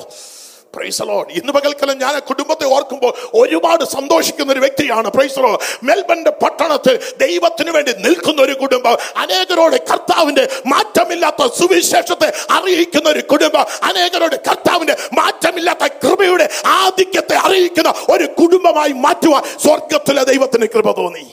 പ്രൈസലോ 0.74 1.26
ഇന്ന് 1.30 1.52
പകൽക്കലം 1.52 1.98
ഞാൻ 1.98 2.18
കുടുംബത്തെ 2.18 2.64
ഓർക്കുമ്പോൾ 2.64 3.12
ഒരുപാട് 3.34 3.84
സന്തോഷിക്കുന്ന 3.84 4.52
ഒരു 4.52 4.60
വ്യക്തിയാണ് 4.60 5.10
പ്രൈസലോ 5.10 5.58
മെൽബന്റെ 5.82 6.30
പട്ടണത്തിൽ 6.30 6.96
ദൈവത്തിന് 6.96 7.70
വേണ്ടി 7.70 7.92
നിൽക്കുന്ന 7.92 8.42
ഒരു 8.42 8.52
കുടുംബം. 8.52 8.96
അനേകരോട് 9.16 9.76
കർത്താവിന്റെ 9.76 10.48
മാറ്റമില്ലാത്ത 10.66 11.46
സുവിശേഷത്തെ 11.58 12.32
അറിയിക്കുന്ന 12.50 13.08
ഒരു 13.08 13.20
കുടുംബം. 13.20 13.64
അനേകരോട് 13.82 14.36
കർത്താവിന്റെ 14.36 14.96
മാറ്റമില്ലാത്ത 15.12 15.86
കൃപയുടെ 15.86 16.48
ആധിക്യത്തെ 16.66 17.34
അറിയിക്കുന്ന 17.34 17.94
ഒരു 18.08 18.24
കുടുംബമായി 18.24 18.92
മാറ്റുവാൻ 18.92 19.42
സ്വർഗത്തിലെ 19.42 20.24
ദൈവത്തിന് 20.24 20.66
കൃപ 20.66 20.90
തോന്നി. 20.96 21.32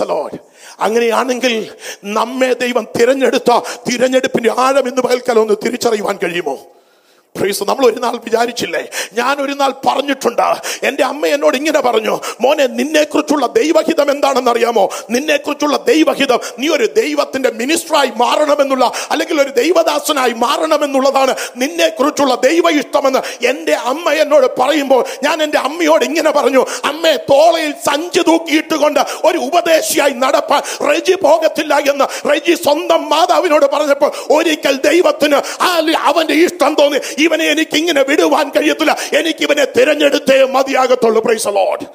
Lord. 0.00 0.38
അങ്ങനെയാണെങ്കിൽ 0.80 1.72
നമ്മെ 2.04 2.52
ദൈവം 2.52 2.86
തിരഞ്ഞെടുത്ത 2.98 3.60
തിരഞ്ഞെടുപ്പിന്റെ 3.88 4.50
ആഴം 4.58 4.88
എന്ന് 4.88 5.02
പകൽക്കാലം 5.02 5.40
ഒന്ന് 5.40 5.54
തിരിച്ചറിയുവാൻ 5.64 6.18
കഴിയുമോ? 6.22 6.58
Praise 7.38 7.60
നമ്മൾ 7.68 7.84
ഒരു 7.90 7.98
നാൾ 8.04 8.14
വിചാരിച്ചില്ലേ? 8.26 8.80
ഞാൻ 9.18 9.34
ഒരു 9.44 9.54
നാൾ 9.60 9.70
പറഞ്ഞിട്ടുണ്ട്. 9.86 10.46
എന്റെ 10.88 11.02
അമ്മ 11.10 11.22
എന്നോട് 11.34 11.56
ഇങ്ങനെ 11.60 11.80
പറഞ്ഞു 11.86 12.14
മോനെ 12.44 12.66
നിന്നെക്കുറിച്ചുള്ള 12.78 13.46
ദൈവഹിതം 13.58 14.08
എന്താണെന്ന് 14.14 14.50
അറിയാമോ 14.52 14.84
നിന്നെ 15.14 15.36
കുറിച്ചുള്ള 15.46 15.76
ദൈവഹിതം 15.90 16.38
നീ 16.60 16.66
ഒരു 16.76 16.86
ദൈവത്തിന്റെ 17.00 17.50
മിനിസ്റ്ററായി 17.60 18.10
മാറണമെന്നുള്ള 18.22 18.84
അല്ലെങ്കിൽ 19.12 19.36
ഒരു 19.44 19.52
ദൈവദാസനായി 19.60 20.34
മാറണമെന്നുള്ളതാണ് 20.44 21.34
നിന്നെ 21.62 21.88
കുറിച്ചുള്ള 21.98 22.34
ദൈവ 22.48 22.64
ഇഷ്ടമെന്ന് 22.80 23.22
എന്റെ 23.50 23.74
അമ്മ 23.92 24.06
എന്നോട് 24.22 24.48
പറയുമ്പോൾ 24.60 25.02
ഞാൻ 25.26 25.36
എന്റെ 25.46 25.60
അമ്മയോട് 25.68 26.04
ഇങ്ങനെ 26.10 26.32
പറഞ്ഞു 26.38 26.62
അമ്മേ 26.90 27.14
തോളയിൽ 27.32 27.72
സഞ്ചി 27.88 28.24
തൂക്കിയിട്ടുകൊണ്ട് 28.30 29.02
ഒരു 29.30 29.38
ഉപദേശിയായി 29.48 30.16
നടപ്പാൻ 30.24 30.62
റെജി 30.90 31.16
പോകത്തില്ല 31.26 31.74
എന്ന് 31.92 32.08
റെജി 32.30 32.56
സ്വന്തം 32.64 33.02
മാതാവിനോട് 33.12 33.66
പറഞ്ഞപ്പോൾ 33.76 34.12
ഒരിക്കൽ 34.38 34.74
ദൈവത്തിന് 34.88 35.38
അവന്റെ 36.08 36.34
ഇഷ്ടം 36.46 36.72
തോന്നി. 36.80 36.98
ഇവനെ 37.28 37.44
എനിക്ക് 37.54 37.76
ഇങ്ങനെ 37.82 38.02
വിടുവാൻ 38.08 38.46
കഴിയത്തില്ല. 38.56 38.94
എനിക്ക് 39.18 39.42
ഇവനെ 39.46 39.64
തിരഞ്ഞെടുത്തേ 39.76 40.38
മതിയാകത്തുള്ളൂ. 40.56 41.20
പ്രൈസ് 41.22 41.52
ലോഡ് 41.60 41.86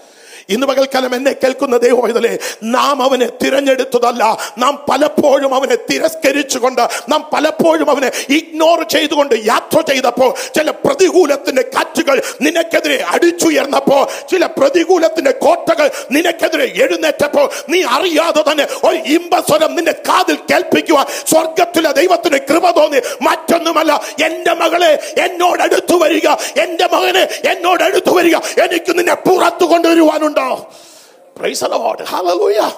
ഇന്ന് 0.51 0.67
പകൽക്കാലം 0.67 1.15
എന്നെ 1.15 1.33
കേൾക്കുന്ന 1.33 1.77
ദൈവമായതല്ലേ 1.77 2.33
നാം 2.75 2.97
അവനെ 3.03 3.27
തിരഞ്ഞെടുത്തതല്ല. 3.41 4.23
നാം 4.57 4.73
പലപ്പോഴും 4.89 5.55
അവനെ 5.55 5.77
തിരസ്കരിച്ചുകൊണ്ട് 5.89 6.81
നാം 7.09 7.21
പലപ്പോഴും 7.33 7.89
അവനെ 7.89 8.09
ഇഗ്നോർ 8.29 8.83
ചെയ്തുകൊണ്ട് 8.85 9.35
യാത്ര 9.45 9.81
ചെയ്തപ്പോൾ 9.81 10.31
ചില 10.55 10.71
പ്രതികൂലത്തിന്റെ 10.85 11.63
കാറ്റുകൾ 11.75 12.17
നിനക്കെതിരെ 12.41 12.97
അടിച്ചുയർന്നപ്പോ 13.07 13.99
ചില 14.31 14.45
പ്രതികൂലത്തിന്റെ 14.57 15.31
കോട്ടകൾ 15.43 15.87
നിനക്കെതിരെ 16.11 16.67
എഴുന്നേറ്റപ്പോ 16.83 17.43
നീ 17.69 17.83
അറിയാതെ 17.95 18.43
തന്നെ 18.51 18.67
ഒരു 18.83 18.99
ഇമ്പസ്വരം 19.13 19.75
നിന്റെ 19.75 19.95
കാതിൽ 20.09 20.37
കേൾപ്പിക്കുവാൻ 20.51 21.05
സ്വർഗത്തിലെ 21.27 21.91
ദൈവത്തിന് 21.91 22.37
കൃപ 22.49 22.65
തോന്നി. 22.71 22.99
മറ്റൊന്നുമല്ല 23.21 23.91
എന്റെ 24.25 24.53
മകളെ 24.53 24.91
എന്നോട് 25.17 25.61
അടുത്തു 25.61 25.95
വരിക 25.95 26.27
എന്റെ 26.57 26.87
മകനെ 26.93 27.23
എന്നോട് 27.51 27.83
അടുത്തു 27.83 28.11
വരിക 28.11 28.35
എനിക്ക് 28.63 28.91
നിന്നെ 28.99 29.15
പുറത്തു 29.25 29.65
കൊണ്ടുവരുവാനുണ്ടോ? 29.65 30.40
Lord. 30.49 31.99
Hallelujah. 32.05 32.69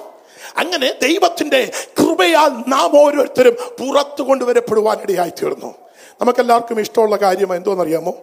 അങ്ങനെ 0.58 0.91
ദൈവത്തിന്റെ 1.01 1.72
കൃപയാൽ 2.00 2.50
നാം 2.67 3.00
ഓരോരുത്തരും 3.00 3.53
പുറത്തു 3.53 4.24
കൊണ്ടുവരപ്പെടുവാൻ 4.24 5.01
ഇടയായി 5.01 5.29
തീർന്നു 5.29 5.75
നമുക്കെല്ലാവർക്കും 6.22 6.79
ഇഷ്ടമുള്ള 6.79 7.15
കാര്യം 7.15 7.53
എന്തോന്നറിയാമോ? 7.53 8.13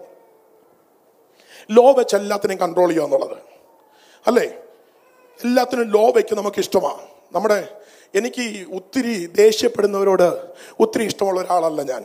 ലോ 1.70 1.92
വെച്ച് 1.92 2.16
എല്ലാത്തിനെയും 2.16 2.60
കൺട്രോൾ 2.60 2.88
ചെയ്യുക 2.88 3.04
എന്നുള്ളത്. 3.04 3.36
അല്ലേ? 4.26 4.44
എല്ലാത്തിനും 5.44 5.90
ലോ 5.90 6.12
നമുക്ക് 6.34 6.58
ഇഷ്ടമാണ് 6.58 7.02
നമ്മുടെ 7.32 7.68
എനിക്ക് 8.14 8.74
ഒത്തിരി 8.74 9.26
ദേഷ്യപ്പെടുന്നവരോട് 9.26 10.46
ഒത്തിരി 10.80 11.04
ഇഷ്ടമുള്ള 11.04 11.40
ഒരാളല്ല 11.40 11.82
ഞാൻ. 11.82 12.04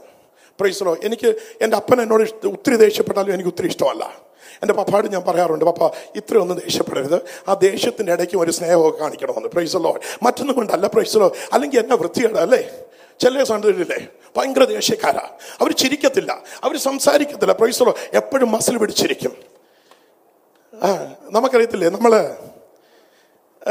പ്രൈസലോ 0.59 0.97
എനിക്ക് 1.03 1.35
എന്റെ 1.61 1.75
അപ്പൻ 1.77 2.01
എന്നോട് 2.01 2.47
ഒത്തിരി 2.47 2.75
ദേഷ്യപ്പെട്ടാലും 2.75 3.33
എനിക്ക് 3.33 3.49
ഒത്തിരി 3.49 3.67
ഇഷ്ടമല്ല. 3.67 4.24
എന്റെ 4.61 4.73
പപ്പായിട്ട് 4.73 5.09
ഞാൻ 5.11 5.23
പറയാറുണ്ട് 5.27 5.65
പപ്പ 5.65 5.83
ഇത്രയൊന്നും 6.15 6.57
ദേഷ്യപ്പെടരുത്. 6.65 7.17
ആ 7.47 7.53
ദേഷ്യത്തിന്റെ 7.53 8.11
ഇടയ്ക്കും 8.13 8.39
ഒരു 8.39 8.51
സ്നേഹമൊക്കെ 8.51 8.99
കാണിക്കണമെന്ന് 8.99 9.49
പ്രൈസലോ 9.49 9.99
മറ്റൊന്നും 10.23 10.55
കൊണ്ടല്ല 10.55 10.87
പ്രൈസലോ 10.87 11.35
അല്ലെങ്കിൽ 11.53 11.79
എന്നെ 11.79 11.95
വൃത്തികേട് 11.95 12.37
അല്ലേ? 12.37 12.61
ചില 13.19 13.43
കണ്ടിട്ടില്ലേ 13.43 13.99
ഭയങ്കര 14.37 14.63
ദേഷ്യക്കാരാ. 14.63 15.25
അവർ 15.61 15.71
ചിരിക്കത്തില്ല 15.71 16.31
അവർ 16.63 16.77
സംസാരിക്കത്തില്ല. 16.77 17.53
പ്രൈസലോ 17.53 17.95
എപ്പോഴും 18.13 18.51
മസിൽ 18.51 18.77
പിടിച്ചിരിക്കും. 18.77 19.33
ആ 20.73 20.87
നമുക്കറിയത്തില്ലേ 21.35 21.89
നമ്മൾ 21.89 22.13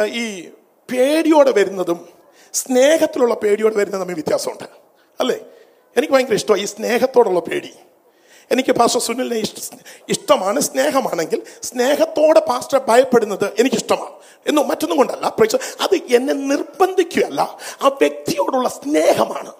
ഈ 0.06 0.24
പേടിയോടെ 0.90 1.50
വരുന്നതും 1.50 2.08
സ്നേഹത്തിലുള്ള 2.54 3.34
പേടിയോടെ 3.34 3.76
വരുന്നതും 3.76 4.02
തമ്മിൽ 4.02 4.14
വ്യത്യാസമുണ്ട്. 4.14 4.64
അല്ലേ? 5.20 5.36
എനിക്ക് 5.96 6.12
ഭയങ്കര 6.12 6.34
ഇഷ്ടമാണ് 6.34 6.62
ഈ 6.62 6.64
സ്നേഹത്തോടുള്ള 6.64 7.40
പേടി. 7.40 7.72
എനിക്ക് 8.50 8.72
പാസ്റ്റർ 8.72 9.00
സുനിലിനെ 9.00 9.36
ഇഷ്ട- 9.36 9.78
ഇഷ്ടമാണ് 10.08 10.60
സ്നേഹമാണെങ്കിൽ 10.60 11.42
സ്നേഹത്തോടെ 11.62 12.40
പാസ്റ്റർ 12.40 12.80
ഭയപ്പെടുന്നത് 12.88 13.52
എനിക്കിഷ്ടമാണ്. 13.58 14.10
എന്നും 14.46 14.68
മറ്റൊന്നും 14.68 14.96
കൊണ്ടല്ല 14.98 15.26
അത് 15.80 15.94
എന്നെ 15.94 16.32
നിർബന്ധിക്കുകയല്ല 16.32 17.40
ആ 17.82 17.88
വ്യക്തിയോടുള്ള 17.88 18.68
സ്നേഹമാണ്. 18.68 19.52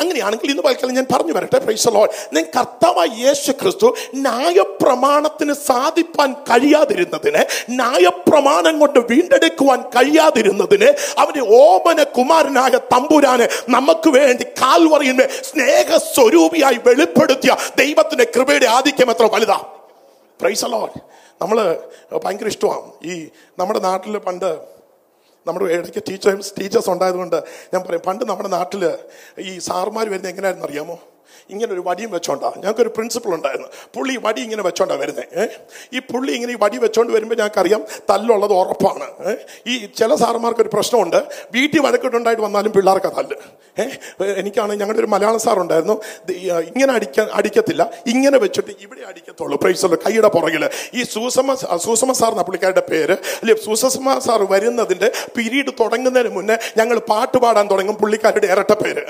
അങ്ങനെയാണെങ്കിൽ 0.00 0.50
ഇന്ന് 0.50 0.62
പൽക്കാലം 0.62 0.94
ഞാൻ 0.94 1.06
പറഞ്ഞു 1.12 1.32
വരട്ടെ. 1.32 1.58
പ്രൈസ് 1.58 1.88
ലോൾ 1.88 2.08
ഞാൻ 2.32 2.44
കർത്താവായ 2.56 3.08
യേശു 3.24 3.52
ക്രിസ്തു 3.52 3.88
ന്യായപ്രമാണത്തിന് 4.14 5.52
സാധിപ്പാൻ 5.52 6.32
കഴിയാതിരുന്നതിന് 6.32 7.42
ന്യായപ്രമാണം 7.70 8.78
കൊണ്ട് 8.78 8.98
വീണ്ടെടുക്കുവാൻ 8.98 9.82
കഴിയാതിരുന്നതിന് 9.96 10.90
അവന്റെ 11.18 11.44
ഓമന 11.62 12.02
കുമാരനായ 12.02 12.74
തമ്പുരാന് 12.92 13.48
നമുക്ക് 13.68 14.10
വേണ്ടി 14.10 14.44
കാൽവറിയുമേ 14.44 15.26
സ്നേഹ 15.50 15.96
സ്വരൂപിയായി 16.14 16.80
വെളിപ്പെടുത്തിയ 16.86 17.56
ദൈവത്തിന്റെ 17.78 18.26
കൃപയുടെ 18.36 18.66
ആധിക്യം 18.66 19.10
എത്ര 19.10 19.28
വലുതാ. 19.32 19.58
പ്രൈസ് 20.40 20.64
ലോൾ 20.64 20.90
നമ്മൾ 21.42 21.78
ഭയങ്കര 22.24 22.46
ഇഷ്ടമാണ്. 22.46 22.88
ഈ 23.04 23.28
നമ്മുടെ 23.58 23.78
നാട്ടിൽ 23.78 24.18
പണ്ട് 24.18 24.74
നമ്മുടെ 25.46 25.72
ഇടയ്ക്ക് 25.72 26.02
ടീച്ചേഴ്സ് 26.10 26.52
ടീച്ചേഴ്സ് 26.60 26.90
ഉണ്ടായതുകൊണ്ട് 26.90 27.36
ഞാൻ 27.74 27.82
പറയും 27.82 28.02
പണ്ട് 28.06 28.24
നമ്മുടെ 28.24 28.48
നാട്ടിൽ 28.48 28.96
ഈ 29.38 29.58
സാർമാർ 29.58 30.08
വരുന്നത് 30.08 30.30
എങ്ങനെയായിരുന്നു 30.30 30.66
അറിയാമോ? 30.66 30.96
ഇങ്ങനെ 31.50 31.72
ഒരു 31.72 31.82
വടിയും 31.86 32.10
വെച്ചോണ്ടാ. 32.10 32.52
ഞങ്ങൾക്കൊരു 32.56 32.88
പ്രിൻസിപ്പൾ 32.88 33.34
ഉണ്ടായിരുന്നു. 33.34 33.68
പുള്ളി 33.94 34.16
വടി 34.22 34.40
ഇങ്ങനെ 34.40 34.62
വെച്ചോണ്ടാ 34.62 34.94
വരുന്നത് 34.94 35.48
ഈ 35.92 35.98
പുള്ളി 35.98 36.32
ഇങ്ങനെ 36.32 36.52
ഈ 36.52 36.56
വടി 36.60 36.78
വെച്ചോണ്ട് 36.78 37.12
വരുമ്പോൾ 37.12 37.34
ഞങ്ങൾക്കറിയാം 37.34 37.84
തല്ലുള്ളത് 38.10 38.52
ഉറപ്പാണ്. 38.52 39.36
ഈ 39.66 39.86
ചില 39.98 40.14
സാറന്മാർക്ക് 40.14 40.60
ഒരു 40.60 40.70
പ്രശ്നമുണ്ട്. 40.72 41.16
വീട്ടിൽ 41.52 41.80
വഴക്കിട്ടുണ്ടായിട്ട് 41.80 42.42
വന്നാലും 42.42 42.72
പിള്ളേർക്ക് 42.72 43.12
തല്ല്. 43.16 43.36
എനിക്കാണ് 44.36 44.72
ഞങ്ങളുടെ 44.72 45.00
ഒരു 45.00 45.06
മലയാള 45.06 45.36
ആ, 46.52 46.58
ഇങ്ങനെ 46.58 46.92
അടിക്ക 46.92 47.20
അടിക്കത്തില്ല. 47.20 47.90
ഇങ്ങനെ 48.06 48.38
വെച്ചിട്ട് 48.38 48.72
ഇവിടെ 48.80 49.00
അടിക്കത്തുള്ളൂ. 49.08 49.58
പ്രൈസല്ലോ 49.60 49.98
കൈയുടെ 50.06 50.28
പുറകിൽ 50.28 50.68
ഈ 50.94 51.02
സൂസമ 51.02 51.54
സൂസമ 51.54 52.12
സാർ 52.12 52.30
എന്ന 52.30 52.42
പുള്ളിക്കാരുടെ 52.42 52.82
പേര്. 52.90 53.12
അല്ലെ 53.12 53.56
സൂസമ 53.64 54.18
സാർ 54.18 54.42
വരുന്നതിന്റെ 54.42 55.12
പിരീഡ് 55.36 55.72
തുടങ്ങുന്നതിന് 55.80 56.34
മുന്നേ 56.34 56.56
ഞങ്ങൾ 56.76 56.98
പാട്ട് 56.98 57.38
പാടാൻ 57.38 57.70
തുടങ്ങും 57.70 57.96
പുള്ളിക്കാരുടെ 57.96 58.46
ഇരട്ട 58.46 58.72
പേര്. 58.72 59.02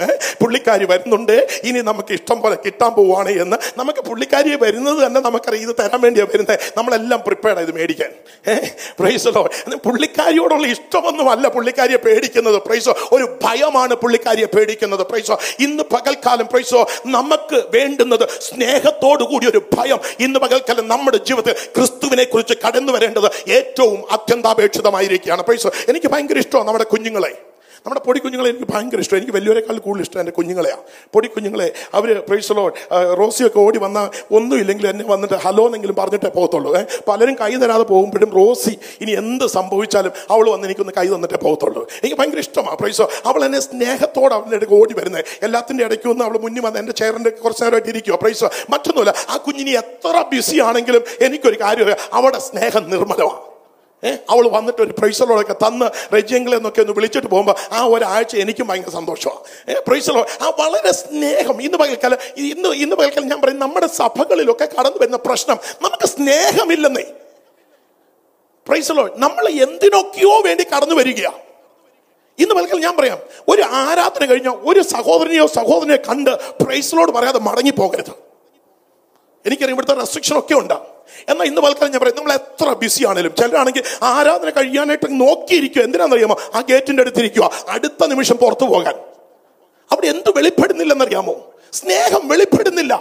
പുള്ളിക്കാരി 0.42 0.84
വരുന്നുണ്ട്. 0.84 1.48
ഇനി 1.64 1.80
നമുക്ക് 1.80 2.12
ഇഷ്ടം 2.24 2.40
പോലെ 2.42 2.56
കിട്ടാൻ 2.64 2.90
പോവുകയാണ് 2.96 3.30
എന്ന് 3.42 3.56
നമുക്ക് 3.78 4.02
പുള്ളിക്കാരിയെ 4.08 4.56
വരുന്നത് 4.56 4.98
തന്നെ 5.06 5.20
നമുക്കറിയാം. 5.20 5.62
ഇത് 5.68 5.76
തരാൻ 5.80 6.00
വേണ്ടിയാണ് 6.00 6.30
വരുന്നത് 6.34 6.58
നമ്മളെല്ലാം 6.76 7.20
പ്രിപ്പയർഡ് 7.26 7.58
ആയത് 7.58 7.72
മേടിക്കാൻ. 7.78 8.10
പ്രൈസോ 8.98 9.48
പുള്ളിക്കാരിയോടുള്ള 9.84 10.66
ഇഷ്ടമൊന്നും 10.66 11.30
അല്ല 11.30 11.48
പുള്ളിക്കാരിയെ 11.48 11.96
പേടിക്കുന്നത്. 12.06 12.58
പ്രൈസോ 12.66 12.92
ഒരു 13.12 13.26
ഭയമാണ് 13.44 13.94
പുള്ളിക്കാരിയെ 13.94 14.48
പേടിക്കുന്നത്. 14.56 15.04
പ്രൈസോ 15.06 15.38
ഇന്ന് 15.60 15.84
പകൽക്കാലം 15.92 16.46
പ്രൈസോ 16.52 16.80
നമുക്ക് 17.06 17.60
വേണ്ടുന്നത് 17.76 18.26
സ്നേഹത്തോടു 18.48 19.24
കൂടി 19.24 19.46
ഒരു 19.50 19.62
ഭയം. 19.78 19.98
ഇന്ന് 20.20 20.38
പകൽക്കാലം 20.40 20.88
നമ്മുടെ 20.88 21.16
ജീവിതത്തിൽ 21.16 21.56
ക്രിസ്തുവിനെ 21.76 22.24
കുറിച്ച് 22.24 22.54
കടന്നു 22.66 22.92
വരേണ്ടത് 22.92 23.28
ഏറ്റവും 23.58 24.00
അത്യന്താപേക്ഷിതമായിരിക്കുകയാണ്. 24.12 25.42
പ്രൈസോ 25.42 25.72
എനിക്ക് 25.88 26.06
ഭയങ്കര 26.06 26.38
ഇഷ്ടമാണ് 26.44 26.66
നമ്മുടെ 26.66 26.84
കുഞ്ഞുങ്ങളെ. 26.84 27.32
നമ്മുടെ 27.86 28.00
പൊടി 28.04 28.18
കുഞ്ഞുങ്ങളെ 28.24 28.48
എനിക്ക് 28.50 28.66
ഭയങ്കര 28.72 28.98
ഇഷ്ടം. 29.04 29.16
എനിക്ക് 29.18 29.32
വലിയവരെക്കാൾ 29.36 29.78
കൂടുതൽ 29.86 30.02
ഇഷ്ടം 30.04 30.20
എന്റെ 30.20 30.32
കുഞ്ഞുങ്ങളെയാണ് 30.36 30.82
പൊടി 31.14 31.28
കുഞ്ഞുങ്ങളെ 31.34 31.66
അവർ 31.98 32.08
പ്രൈസലോ 32.28 32.64
റോസിയൊക്കെ 33.20 33.58
ഓടി 33.64 33.78
വന്ന 33.84 33.98
ഒന്നുമില്ലെങ്കിൽ 34.36 34.86
എന്നെ 34.90 35.04
വന്നിട്ട് 35.10 35.38
ഹലോ 35.44 35.64
എന്നെങ്കിലും 35.68 35.96
പറഞ്ഞിട്ടേ 36.00 36.30
പോകത്തുള്ളൂ. 36.36 36.70
പലരും 37.08 37.36
കൈ 37.42 37.50
തരാതെ 37.62 37.86
പോകുമ്പോഴും 37.92 38.30
റോസി 38.40 38.74
ഇനി 39.02 39.12
എന്ത് 39.22 39.46
സംഭവിച്ചാലും 39.56 40.12
അവൾ 40.34 40.44
വന്ന് 40.54 40.66
എനിക്കൊന്ന് 40.68 40.96
കൈ 40.98 41.06
തന്നിട്ടേ 41.14 41.38
പോകത്തുള്ളൂ. 41.46 41.84
എനിക്ക് 42.00 42.18
ഭയങ്കര 42.20 42.40
ഇഷ്ടമാണ് 42.46 42.78
പ്രൈസോ 42.82 43.08
അവൾ 43.30 43.40
എന്നെ 43.48 43.60
സ്നേഹത്തോടെ 43.68 44.34
അവളുടെ 44.38 44.56
ഇടയ്ക്ക് 44.60 44.76
ഓടി 44.80 44.94
വരുന്നത് 45.00 45.24
എല്ലാത്തിന്റെ 45.48 45.84
ഇടയ്ക്ക് 45.88 46.08
വന്ന് 46.12 46.24
അവൾ 46.28 46.38
മുന്നിൽ 46.44 46.64
വന്ന് 46.68 46.80
എന്റെ 46.84 46.94
ചെയറിന്റെ 47.00 47.32
കുറച്ച് 47.44 47.64
നേരമായിട്ട് 47.64 47.90
ഇരിക്കുക 47.94 48.14
പ്രൈസോ 48.24 48.50
മറ്റൊന്നുമില്ല 48.74 49.14
ആ 49.32 49.36
കുഞ്ഞിനി 49.48 49.74
എത്ര 49.84 50.24
ബിസി 50.32 50.58
ആണെങ്കിലും 50.68 51.02
എനിക്കൊരു 51.28 51.60
കാര്യം 51.64 51.96
അവിടെ 52.20 52.40
സ്നേഹം 52.50 52.84
നിർമ്മലമാണ്. 52.94 53.53
അവൾ 54.04 54.48
വന്നിട്ട് 54.48 54.82
ഒരു 54.82 54.92
പ്രൈസലോടൊക്കെ 54.98 55.56
തന്ന് 55.66 56.14
റെജിയങ്ങളെ 56.14 56.56
എന്നൊക്കെ 56.56 56.80
ഒന്ന് 56.80 56.92
വിളിച്ചിട്ട് 56.92 57.28
പോകുമ്പോൾ 57.28 57.56
ആ 57.72 57.86
ഒരാഴ്ച 57.86 58.36
എനിക്കും 58.36 58.68
ഭയങ്കര 58.68 58.90
സന്തോഷമാണ് 58.90 59.40
പ്രൈസലോ 59.88 60.26
ആ 60.40 60.48
വളരെ 60.60 60.92
സ്നേഹം. 60.92 61.60
ഇന്ന് 61.60 61.78
പകൽക്കാലം 61.78 62.18
ഇന്ന് 62.36 62.68
ഇന്ന് 62.68 62.96
പകൽക്കാലം 62.96 63.28
ഞാൻ 63.28 63.40
പറയും 63.40 63.58
നമ്മുടെ 63.58 63.86
സഭകളിലൊക്കെ 63.86 64.64
കടന്നു 64.64 64.98
വരുന്ന 64.98 65.16
പ്രശ്നം 65.16 65.58
നമുക്ക് 65.82 66.06
സ്നേഹമില്ലെന്നേ. 66.06 67.04
പ്രൈസലോ 68.66 69.08
നമ്മൾ 69.16 69.48
എന്തിനൊക്കെയോ 69.48 70.42
വേണ്ടി 70.42 70.64
കടന്നു 70.64 70.94
വരികയാണ് 70.94 71.40
ഇന്ന് 72.38 72.54
പകൽക്കാലം 72.54 72.82
ഞാൻ 72.82 72.96
പറയാം 72.96 73.18
ഒരു 73.48 73.62
ആരാധന 73.62 74.24
കഴിഞ്ഞാൽ 74.26 74.52
ഒരു 74.64 74.80
സഹോദരനെയോ 74.82 75.46
സഹോദരനെയോ 75.46 75.98
കണ്ട് 76.08 76.30
പ്രൈസലോട് 76.64 77.12
പറയാതെ 77.12 77.38
മടങ്ങി 77.38 77.70
പോകരുത് 77.70 78.14
എനിക്കറിയാം 79.44 79.70
ഇവിടുത്തെ 79.70 79.94
റെസ്ട്രിക്ഷൻ 79.94 80.38
ഒക്കെ 80.38 80.54
ഉണ്ട്. 80.54 80.93
എന്നാൽ 81.28 81.46
ഇന്ന് 81.46 81.60
പലക്കാലം 81.60 81.92
ഞാൻ 81.92 82.00
പറയും 82.00 82.16
നമ്മൾ 82.16 82.32
എത്ര 82.32 82.68
ബിസി 82.68 83.04
ആണെങ്കിലും 83.04 83.34
ചിലരാണെങ്കിൽ 83.34 83.82
ആരാധന 84.02 84.48
കഴിയാനായിട്ട് 84.48 85.06
നോക്കിയിരിക്കുക. 85.10 85.82
എന്തിനാണെന്നറിയാമോ? 85.82 86.36
ആ 86.54 86.60
ഗേറ്റിന്റെ 86.60 87.00
അടുത്തിരിക്കുക. 87.00 87.50
അടുത്ത 87.68 88.06
നിമിഷം 88.06 88.36
പുറത്തു 88.36 88.64
പോകാൻ. 88.66 88.94
അവിടെ 89.92 90.06
എന്ത് 90.06 90.36
വെളിപ്പെടുന്നില്ലെന്നറിയാമോ? 90.36 91.54
സ്നേഹം 91.72 92.28
വെളിപ്പെടുന്നില്ല. 92.28 92.94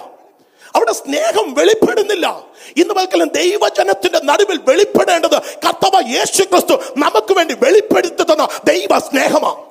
അവിടെ 0.75 0.91
സ്നേഹം 0.91 1.53
വെളിപ്പെടുന്നില്ല. 1.53 2.45
ഇന്ന് 2.77 2.93
പലക്കാലം 2.93 3.27
ദൈവജനത്തിന്റെ 3.27 4.19
നടുവിൽ 4.23 4.59
വെളിപ്പെടേണ്ടത് 4.67 5.41
കർത്തവ 5.65 6.01
യേശു 6.07 6.43
ക്രിസ്തു 6.43 6.73
നമുക്ക് 6.73 7.33
വേണ്ടി 7.33 7.53
വെളിപ്പെടുത്തി 7.53 8.23
തന്ന 8.23 8.47
ദൈവ 8.65 8.99
സ്നേഹമാണ്. 8.99 9.65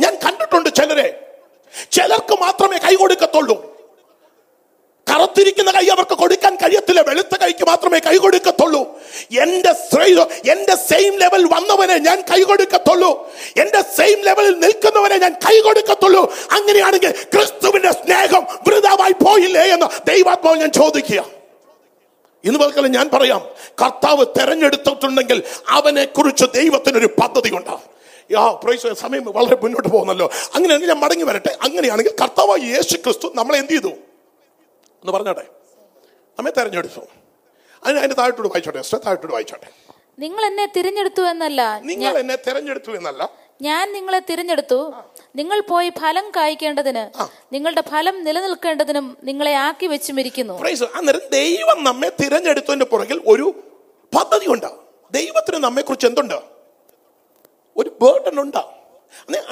ഞാൻ 0.00 0.14
കണ്ടിട്ടുണ്ട് 0.14 0.68
ചിലരെ. 0.74 1.26
ചിലർക്ക് 1.90 2.40
മാത്രമേ 2.40 2.78
കൈ 2.78 2.94
കൊടുക്കത്തുള്ളൂ. 2.94 3.69
കറുത്തിരിക്കുന്ന 5.10 5.70
കൈ 5.70 5.88
അവർക്ക് 5.88 6.14
കൊടുക്കാൻ 6.14 6.56
കഴിയത്തില്ല. 6.56 7.00
വെളുത്ത 7.00 7.36
കൈക്ക് 7.36 7.66
മാത്രമേ 7.66 7.98
കൈ 7.98 8.16
കൊടുക്കത്തുള്ളൂ. 8.16 9.00
എന്റെ 9.40 9.74
എന്റെ 10.50 10.74
സെയിം 10.74 11.16
ലെവൽ 11.16 11.44
വന്നവനെ 11.44 11.98
ഞാൻ 11.98 12.20
കൈ 12.20 12.42
കൊടുക്കത്തുള്ളൂ. 12.42 13.30
എന്റെ 13.56 13.82
സെയിം 13.82 14.20
ലെവലിൽ 14.20 14.58
നിൽക്കുന്നവനെ 14.58 15.18
ഞാൻ 15.18 15.32
കൈ 15.32 15.60
കൊടുക്കത്തുള്ളൂ. 15.60 16.34
അങ്ങനെയാണെങ്കിൽ 16.50 17.10
ക്രിസ്തുവിന്റെ 17.10 17.92
സ്നേഹം 17.92 18.46
വൃതാവായി 18.68 19.12
പോയില്ലേ 19.12 19.62
എന്ന് 19.62 19.86
ദൈവാത്മാവ് 20.06 20.56
ഞാൻ 20.56 20.72
ചോദിക്കുക. 20.72 21.24
ഇന്ന് 22.44 22.58
പലക്കാലം 22.58 22.90
ഞാൻ 22.90 23.10
പറയാം. 23.12 23.48
കർത്താവ് 23.82 24.26
തെരഞ്ഞെടുത്തിട്ടുണ്ടെങ്കിൽ 24.26 25.42
അവനെ 25.68 26.04
കുറിച്ച് 26.04 26.44
ദൈവത്തിനൊരു 26.54 27.06
പദ്ധതി 27.06 27.50
ഉണ്ടാവും 27.56 28.00
ആ 28.38 28.50
പ്രൈസ് 28.50 28.94
സമയം 28.94 29.24
വളരെ 29.24 29.56
മുന്നോട്ട് 29.56 29.88
പോകുന്നല്ലോ. 29.88 30.30
അങ്ങനെയാണെങ്കിൽ 30.54 30.92
ഞാൻ 30.92 31.02
മടങ്ങി 31.02 31.24
വരട്ടെ. 31.24 31.56
അങ്ങനെയാണെങ്കിൽ 31.62 32.14
കർത്താവ് 32.20 32.60
യേശു 32.62 32.96
ക്രിസ്തു 32.96 33.32
നമ്മളെ 33.34 33.58
എന്ത് 33.58 33.72
ചെയ്തു? 33.72 33.92
എന്ന് 35.02 35.12
പറഞ്ഞോട്ടെ? 35.12 35.46
നമ്മെ 36.38 36.50
തെരഞ്ഞെടുത്തു. 36.50 37.00
അതിന് 37.84 37.98
അതിന്റെ 37.98 38.14
താഴോട്ട് 38.14 38.40
വായിച്ചോട്ടെ? 38.40 38.78
താഴ്ത്തോട് 38.78 39.06
താഴോട്ട് 39.06 39.32
വായിച്ചോട്ടെ? 39.32 39.68
നിങ്ങൾ 40.18 40.46
എന്നെ 40.46 40.72
തിരഞ്ഞെടുത്തു 40.76 41.22
എന്നല്ല. 41.22 41.78
നിങ്ങൾ 41.78 42.18
എന്നെ 42.18 42.36
തിരഞ്ഞെടുത്തു 42.46 42.90
എന്നല്ല. 42.90 43.30
ഞാൻ 43.62 43.92
നിങ്ങളെ 43.92 44.20
തിരഞ്ഞെടുത്തു. 44.30 44.94
നിങ്ങൾ 45.36 45.60
പോയി 45.60 45.88
ഫലം 46.00 46.30
കായ്ക്കേണ്ടതിന് 46.36 47.02
നിങ്ങളുടെ 47.54 47.82
ഫലം 47.88 48.24
നിലനിൽക്കേണ്ടതിനും 48.24 49.16
നിങ്ങളെ 49.22 49.54
ആക്കി 49.54 49.86
വെച്ചുമിരിക്കുന്നു. 49.86 50.54
അന്നേരം 50.94 51.20
ദൈവം 51.32 51.84
നമ്മെ 51.84 52.12
തിരഞ്ഞെടുത്തതിന്റെ 52.22 52.84
പുറകിൽ 52.84 53.22
ഒരു 53.26 53.46
പദ്ധതി 54.18 54.46
ഉണ്ട് 54.48 54.70
ദൈവത്തിന് 55.10 55.56
നമ്മെ 55.56 55.82
കുറിച്ച് 55.82 56.06
എന്തുണ്ട്? 56.06 56.38
ഒരു 57.76 57.90
ബേർഡൻ 58.02 58.40
ഉണ്ട്. 58.40 58.58
അന്നേ 58.58 58.79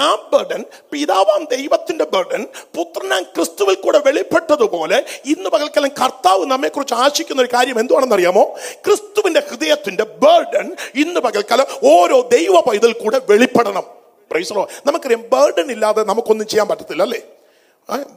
ആ 0.00 0.15
ബർഡൻ 0.33 0.62
പിതാവാം 0.93 1.45
ദൈവത്തിന്റെ 1.50 2.05
ബർഡൻ 2.05 2.43
പുത്രനാം 2.77 3.23
ക്രിസ്തുവിൽ 3.37 3.75
കൂടെ 3.75 3.99
വെളിപ്പെട്ടതുപോലെ 3.99 4.99
ഇന്ന് 5.25 5.50
പകൽക്കാലം 5.50 5.88
കർത്താവ് 6.03 6.47
നമ്മെ 6.47 6.69
കുറിച്ച് 6.69 6.95
ആശിക്കുന്ന 6.95 7.43
ഒരു 7.43 7.49
കാര്യം 7.55 7.81
എന്തുവാണെന്ന് 7.81 8.15
അറിയാമോ 8.15 8.45
ക്രിസ്തുവിന്റെ 8.87 9.41
ഹൃദയത്തിന്റെ 9.41 10.05
ബർഡൻ 10.19 10.67
ഇന്ന് 10.95 11.21
പകൽക്കാലം 11.21 11.67
ഓരോ 11.85 12.21
ദൈവ 12.31 12.61
പൈതൽ 12.61 12.93
കൂടെ 12.93 13.21
വെളിപ്പെടണം. 13.29 13.87
പ്രൈസറോ 14.31 14.69
നമുക്കറിയാം 14.87 15.23
ബേർഡൻ 15.33 15.71
ഇല്ലാതെ 15.71 16.03
നമുക്കൊന്നും 16.03 16.47
ചെയ്യാൻ 16.47 16.69
പറ്റത്തില്ല 16.69 17.03
അല്ലേ? 17.03 17.21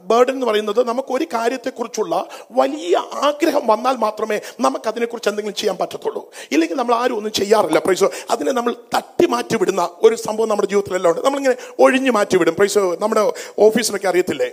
ബേർഡൻ 0.04 0.32
എന്ന് 0.32 0.46
പറയുന്നത് 0.46 0.86
നമുക്ക് 0.86 1.12
ഒരു 1.12 1.24
കാര്യത്തെക്കുറിച്ചുള്ള 1.24 2.26
വലിയ 2.50 2.96
ആഗ്രഹം 2.98 3.66
വന്നാൽ 3.66 3.96
മാത്രമേ 3.96 4.40
നമുക്ക് 4.60 4.88
അതിനെക്കുറിച്ച് 4.88 5.28
എന്തെങ്കിലും 5.28 5.56
ചെയ്യാൻ 5.56 5.76
പറ്റത്തുള്ളൂ. 5.76 6.30
ഇല്ലെങ്കിൽ 6.52 6.74
നമ്മൾ 6.74 6.94
ആരും 6.94 7.16
ഒന്നും 7.16 7.32
ചെയ്യാറില്ല. 7.32 7.78
പ്രൈസോ 7.78 8.10
അതിനെ 8.30 8.52
നമ്മൾ 8.52 8.72
തട്ടി 8.96 9.26
മാറ്റി 9.26 9.56
വിടുന്ന 9.56 9.90
ഒരു 10.02 10.14
സംഭവം 10.14 10.48
നമ്മുടെ 10.48 10.68
ജീവിതത്തിലെല്ലാം 10.68 11.10
ഉണ്ട്. 11.10 11.24
നമ്മളിങ്ങനെ 11.24 11.56
ഒഴിഞ്ഞു 11.78 12.10
മാറ്റി 12.10 12.36
വിടും 12.36 12.54
പ്രൈസോ 12.54 12.96
നമ്മുടെ 13.00 13.32
ഓഫീസിലൊക്കെ 13.58 14.08
അറിയത്തില്ലേ? 14.08 14.50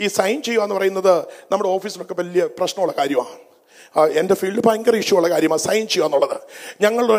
ഈ 0.00 0.06
സൈൻ 0.06 0.42
ചെയ്യുക 0.42 0.62
എന്ന് 0.62 0.74
പറയുന്നത് 0.74 1.26
നമ്മുടെ 1.52 1.70
ഓഫീസിലൊക്കെ 1.70 2.14
വലിയ 2.18 2.48
പ്രശ്നമുള്ള 2.58 2.94
കാര്യമാണ്. 2.98 3.53
എന്റെ 3.96 4.34
ഫീൽഡ് 4.34 4.62
ഭയങ്കര 4.66 4.96
ഇഷ്യൂ 4.96 5.16
ഉള്ള 5.16 5.28
കാര്യമാണ് 5.30 5.60
സൈൻ 5.60 5.86
ചെയ്യുക 5.86 6.06
എന്നുള്ളത്. 6.06 6.36
ഞങ്ങളുടെ 6.80 7.18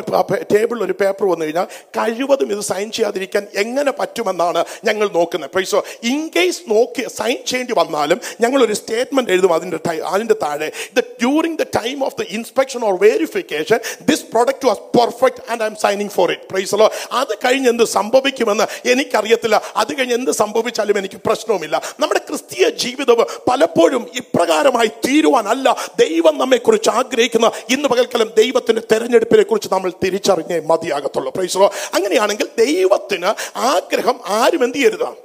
ടേബിളിൽ 0.53 0.83
ഒരു 0.83 0.95
പേപ്പർ 1.01 1.27
വന്നു 1.27 1.45
കഴിഞ്ഞാൽ 1.45 1.67
കഴിവതും 1.97 2.51
ഇത് 2.51 2.59
സൈൻ 2.59 2.91
ചെയ്യാതിരിക്കാൻ 2.91 3.47
എങ്ങനെ 3.55 3.91
പറ്റുമെന്നാണ് 3.91 4.65
ഞങ്ങൾ 4.85 5.09
നോക്കുന്നത്. 5.13 5.49
പൈസോ 5.55 5.83
ഇൻ 6.03 6.29
കേസ് 6.35 6.61
നോക്കി 6.67 7.05
സൈൻ 7.07 7.38
ചെയ്യേണ്ടി 7.45 7.73
വന്നാലും 7.77 8.21
ഞങ്ങളൊരു 8.41 8.73
സ്റ്റേറ്റ്മെന്റ് 8.73 9.31
എഴുതും 9.31 9.53
അതിന്റെ 9.53 9.79
അതിന്റെ 10.03 10.35
താഴെ. 10.43 10.71
The 10.97 10.99
during 10.99 11.59
the 11.59 11.63
time 11.63 12.03
of 12.03 12.15
the 12.19 12.25
inspection 12.38 12.85
or 12.85 12.93
verification 13.01 13.79
this 14.09 14.25
product 14.33 14.67
was 14.67 14.79
perfect 14.97 15.51
and 15.51 15.63
I 15.63 15.65
am 15.65 15.75
signing 15.75 16.09
for 16.09 16.31
it 16.31 16.47
praise lord 16.51 16.91
അത് 17.11 17.33
കഴിഞ്ഞ് 17.45 17.69
എന്ത് 17.69 17.83
സംഭവിക്കുമെന്ന് 17.83 18.88
എനിക്കറിയത്തില്ല. 18.89 19.61
അത് 19.75 19.97
കഴിഞ്ഞ് 19.97 20.13
എന്ത് 20.13 20.31
സംഭവിച്ചാലും 20.31 20.97
എനിക്ക് 20.97 21.15
പ്രശ്നവുമില്ല. 21.25 21.81
നമ്മുടെ 21.99 22.19
ക്രിസ്തീയ 22.19 22.69
ജീവിതവും 22.69 23.25
പലപ്പോഴും 23.51 24.07
ഇപ്രകാരമായി 24.15 24.88
തീരുവാനല്ല 24.88 25.75
ദൈവം 25.99 26.38
നമ്മെ 26.38 26.59
കുറിച്ച് 26.65 26.89
ആഗ്രഹിക്കുന്ന 26.89 27.51
ഇന്ന് 27.69 27.89
പകൽക്കാലം 27.89 28.30
ദൈവത്തിന്റെ 28.38 28.82
തെരഞ്ഞെടുപ്പിനെ 28.91 29.43
കുറിച്ച് 29.43 29.69
നമ്മൾ 29.71 29.91
തിരിച്ചറിഞ്ഞേ 30.04 30.60
മതിയാകത്തുള്ളൂ. 30.60 31.32
പ്രൈസോ 31.36 31.71
അങ്ങനെയാണെങ്കിൽ 31.93 32.47
ദൈവത്തിന് 32.60 33.30
ആഗ്രഹം 33.73 34.19
ആരും 34.28 34.63
എന്ത് 34.63 34.78
ചെയ്യരുതാണ് 34.78 35.15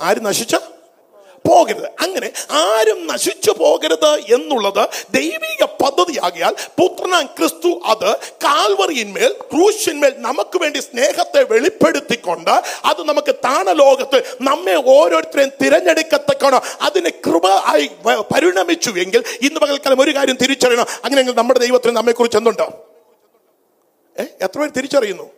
ആര് 0.00 0.20
നശിച്ച? 0.20 0.56
പോകരുത്. 1.48 1.86
അങ്ങനെ 1.86 2.32
ആരും 2.50 3.06
നശിച്ചു 3.06 3.54
പോകരുത് 3.58 4.10
എന്നുള്ളത് 4.34 4.88
ദൈവിക 5.10 5.64
പദ്ധതിയാകിയാൽ 5.64 6.54
പുത്രനാൻ 6.78 7.26
ക്രിസ്തു 7.26 7.80
അത് 7.84 8.16
കാൽവറിയിന്മേൽ 8.18 9.34
ക്രൂശിന്മേൽ 9.52 10.14
നമുക്ക് 10.18 10.58
വേണ്ടി 10.62 10.78
സ്നേഹത്തെ 10.78 11.42
വെളിപ്പെടുത്തിക്കൊണ്ട് 11.42 12.50
അത് 12.84 13.02
നമുക്ക് 13.04 13.34
താണലോകത്ത് 13.34 14.22
നമ്മെ 14.40 14.74
ഓരോരുത്തരെയും 14.86 15.50
തിരഞ്ഞെടുക്കത്തക്കണോ 15.62 16.62
അതിന് 16.80 17.10
കൃപ 17.26 17.46
ആയി 17.46 17.90
പരിണമിച്ചു 18.34 18.90
എങ്കിൽ 18.90 19.24
ഇന്ന് 19.42 19.60
പകൽക്കാലം 19.60 20.02
ഒരു 20.02 20.14
കാര്യം 20.14 20.36
തിരിച്ചറിയണം. 20.36 20.86
അങ്ങനെയെങ്കിൽ 21.04 21.34
നമ്മുടെ 21.34 21.60
ദൈവത്തിന് 21.60 21.96
നമ്മെ 21.96 22.12
കുറിച്ച് 22.12 22.38
എന്തുണ്ട്? 22.38 22.62
ഏ? 24.20 24.24
എത്ര 24.42 24.58
പേര് 24.58 24.70
തിരിച്ചറിയുന്നു? 24.76 25.30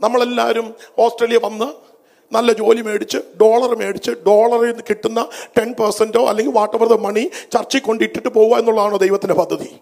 നമ്മളെല്ലാവരും 0.00 0.74
ഓസ്ട്രേലിയ 0.98 1.40
വന്ന് 1.44 1.89
നല്ല 2.32 2.52
ജോലി 2.52 2.82
മേടിച്ച് 2.82 3.18
ഡോളർ 3.40 3.74
മേടിച്ച് 3.76 4.10
ഡോളറിൽ 4.10 4.66
നിന്ന് 4.66 4.84
കിട്ടുന്ന 4.90 5.28
ടെൻ 5.58 5.74
പെർസെന്റോ 5.80 6.26
അല്ലെങ്കിൽ 6.26 6.52
വാട്ട് 6.52 6.76
എവർ 6.76 6.88
ദ 6.88 6.92
മണി 6.92 7.30
ചർച്ചയിൽ 7.52 7.82
കൊണ്ടിട്ടിട്ട് 7.82 8.28
പോവുക 8.28 8.58
എന്നുള്ളതാണോ 8.58 8.96
ദൈവത്തിന്റെ 8.96 9.34
പദ്ധതി? 9.34 9.80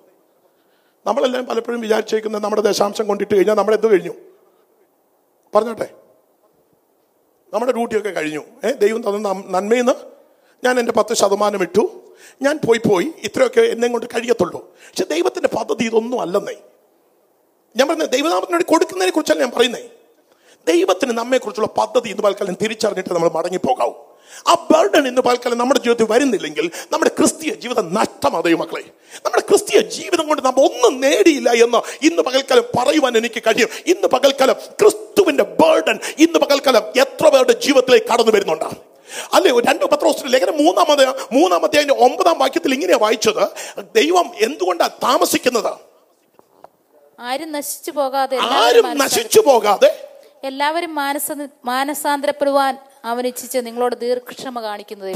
നമ്മളെല്ലാം 1.06 1.46
പലപ്പോഴും 1.46 1.80
വിചാരിച്ചേക്കുന്നത് 1.80 2.44
നമ്മുടെ 2.44 2.62
ദശാംശം 2.62 3.06
കൊണ്ടിട്ട് 3.06 3.34
കഴിഞ്ഞാൽ 3.34 3.54
നമ്മുടെ 3.54 3.76
എന്ത് 3.76 3.92
കഴിഞ്ഞു? 3.92 4.14
പറഞ്ഞോട്ടെ. 5.54 5.88
നമ്മുടെ 7.54 7.72
ഡ്യൂട്ടിയൊക്കെ 7.72 8.08
കഴിഞ്ഞു. 8.08 8.44
ഏ 8.64 8.72
ദൈവം 8.72 9.02
തന്ന 9.02 9.42
നന്മയെന്ന് 9.46 9.92
ഞാൻ 10.64 10.78
എന്റെ 10.78 10.92
പത്ത് 10.92 11.14
ശതമാനം 11.14 11.62
ഇട്ടു. 11.62 11.90
ഞാൻ 12.42 12.58
പോയി 12.66 12.78
പോയി. 12.78 13.12
ഇത്രയൊക്കെ 13.24 13.60
എന്നെ 13.60 13.88
കൊണ്ട് 13.88 14.06
കഴിയത്തുള്ളൂ. 14.06 14.74
പക്ഷെ 14.74 15.04
ദൈവത്തിന്റെ 15.04 15.48
പദ്ധതി 15.48 15.84
ഇതൊന്നും 15.84 16.20
അല്ലെന്നേ. 16.20 16.54
ഞാൻ 17.76 17.88
പറഞ്ഞത് 17.88 18.10
ദൈവനാമത്തിനോട് 18.10 18.64
കൊടുക്കുന്നതിനെ 18.64 19.12
കുറിച്ചല്ല 19.12 19.40
ഞാൻ 19.40 19.50
പറയുന്നേ. 19.50 19.90
ദൈവത്തിന് 20.68 21.12
നമ്മെ 21.18 21.38
കുറിച്ചുള്ള 21.38 21.68
പദ്ധതി 21.78 22.08
ഇന്ന് 22.08 22.22
പൽക്കാലം 22.22 22.56
തിരിച്ചറിഞ്ഞിട്ട് 22.62 23.12
നമ്മൾ 23.14 23.30
മടങ്ങിപ്പോകാവൂ. 23.36 23.94
ആ 24.48 24.54
ബർഡൻ 24.70 25.08
ഇന്ന് 25.08 25.20
പൽക്കാലം 25.20 25.58
നമ്മുടെ 25.58 25.80
ജീവിതത്തിൽ 25.80 26.06
വരുന്നില്ലെങ്കിൽ 26.12 26.70
നമ്മുടെ 26.92 27.10
ക്രിസ്തീയ 27.18 27.52
ജീവിതം 27.54 27.94
നഷ്ടമാണ് 27.94 28.44
ദൈവമക്കളെ. 28.44 28.84
നമ്മുടെ 29.24 29.42
ക്രിസ്തീയ 29.48 29.80
ജീവിതം 29.80 30.28
കൊണ്ട് 30.28 30.42
നമ്മൾ 30.42 30.60
ഒന്നും 30.60 31.00
നേടിയില്ല 31.00 31.50
എന്ന് 31.50 31.78
ഇന്ന് 32.06 32.22
പകൽക്കാലം 32.22 32.66
പറയുവാൻ 32.78 33.16
എനിക്ക് 33.16 33.42
കഴിയും. 33.46 33.68
ഇന്ന് 33.86 34.08
പകൽക്കാലം 34.08 34.54
ക്രിസ്തുവിന്റെ 34.80 35.44
ബർഡൻ 35.44 35.98
ഇന്ന് 36.18 36.38
പകൽക്കാലം 36.38 36.82
എത്ര 37.00 37.28
പേരുടെ 37.28 37.52
ജീവിതത്തിലേക്ക് 37.52 38.06
കടന്നു 38.06 38.32
വരുന്നുണ്ട്? 38.32 38.64
അല്ലേ 39.32 39.50
രണ്ട് 39.50 39.84
പത്രോസിന്റെ 39.84 40.30
ലേഖനം 40.30 40.56
മൂന്നാമത് 40.64 41.08
മൂന്നാമത്തെ 41.08 41.76
അതിന്റെ 41.76 41.94
ഒമ്പതാം 41.94 42.38
വാക്യത്തിൽ 42.38 42.74
ഇങ്ങനെയാ 42.74 42.98
വായിച്ചത്. 43.00 43.44
ദൈവം 43.94 44.30
എന്തുകൊണ്ടാണ് 44.40 44.90
താമസിക്കുന്നത്? 44.90 45.72
ആരും 47.20 47.52
നശിച്ചു 47.52 47.90
പോകാതെ 47.90 48.38
ആരും 48.38 48.98
നശിച്ചു 48.98 49.40
പോകാതെ 49.40 50.07
എല്ലാവരും 50.44 50.94
മാനസ 50.94 51.32
മാനസാന്തരപ്പെടുവാൻ 51.64 52.78
അവൻ 53.04 53.26
ഇച്ഛിച്ച് 53.26 53.58
നിങ്ങളോട് 53.58 53.96
ദീർഘക്ഷമ 54.00 54.60
കാണിക്കുന്നത്. 54.62 55.12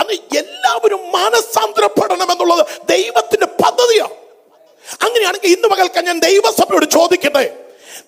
അന്ന് 0.00 0.14
എല്ലാവരും 0.36 1.10
മാനസാന്തരപ്പെടണം 1.12 2.32
എന്നുള്ളത് 2.32 2.66
ദൈവത്തിന്റെ 2.88 3.46
പദ്ധതിയാണ് 3.46 4.14
അങ്ങനെയാണെങ്കിൽ 5.02 5.48
ഇന്ന് 5.48 5.68
പകൽക്കാൻ 5.68 6.04
ഞാൻ 6.04 6.18
ദൈവസഭയോട് 6.18 6.84
ചോദിക്കട്ടെ? 6.84 7.56